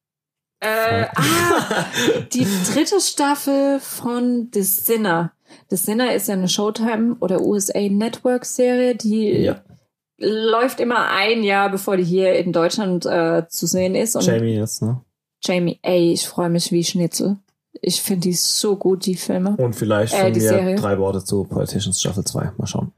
[0.59, 1.85] Äh, ah,
[2.33, 5.33] die dritte Staffel von The Sinner.
[5.69, 9.61] The Sinner ist ja eine Showtime oder USA Network Serie, die Ja.
[10.17, 14.15] läuft immer ein Jahr, bevor die hier in Deutschland äh, zu sehen ist.
[14.15, 15.01] Und Jamie jetzt, ne?
[15.43, 17.37] Jamie, ey, ich freue mich wie Schnitzel.
[17.81, 19.55] Ich finde die so gut, die Filme.
[19.57, 20.75] Und vielleicht Äh, von mir Serie.
[20.75, 22.51] drei Worte zu Politicians Staffel 2.
[22.57, 22.91] Mal schauen.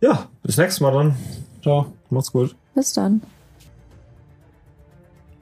[0.00, 1.16] Ja, bis nächstes Mal dann.
[1.62, 1.86] Ciao.
[2.10, 2.54] Macht's gut.
[2.74, 3.22] Bis dann.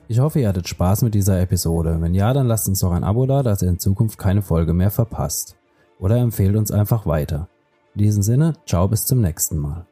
[0.09, 1.97] Ich hoffe, ihr hattet Spaß mit dieser Episode.
[2.01, 4.73] Wenn ja, dann lasst uns doch ein Abo da, dass ihr in Zukunft keine Folge
[4.73, 5.57] mehr verpasst.
[5.99, 7.49] Oder empfehlt uns einfach weiter.
[7.97, 9.87] In diesem Sinne, ciao bis zum nächsten Mal.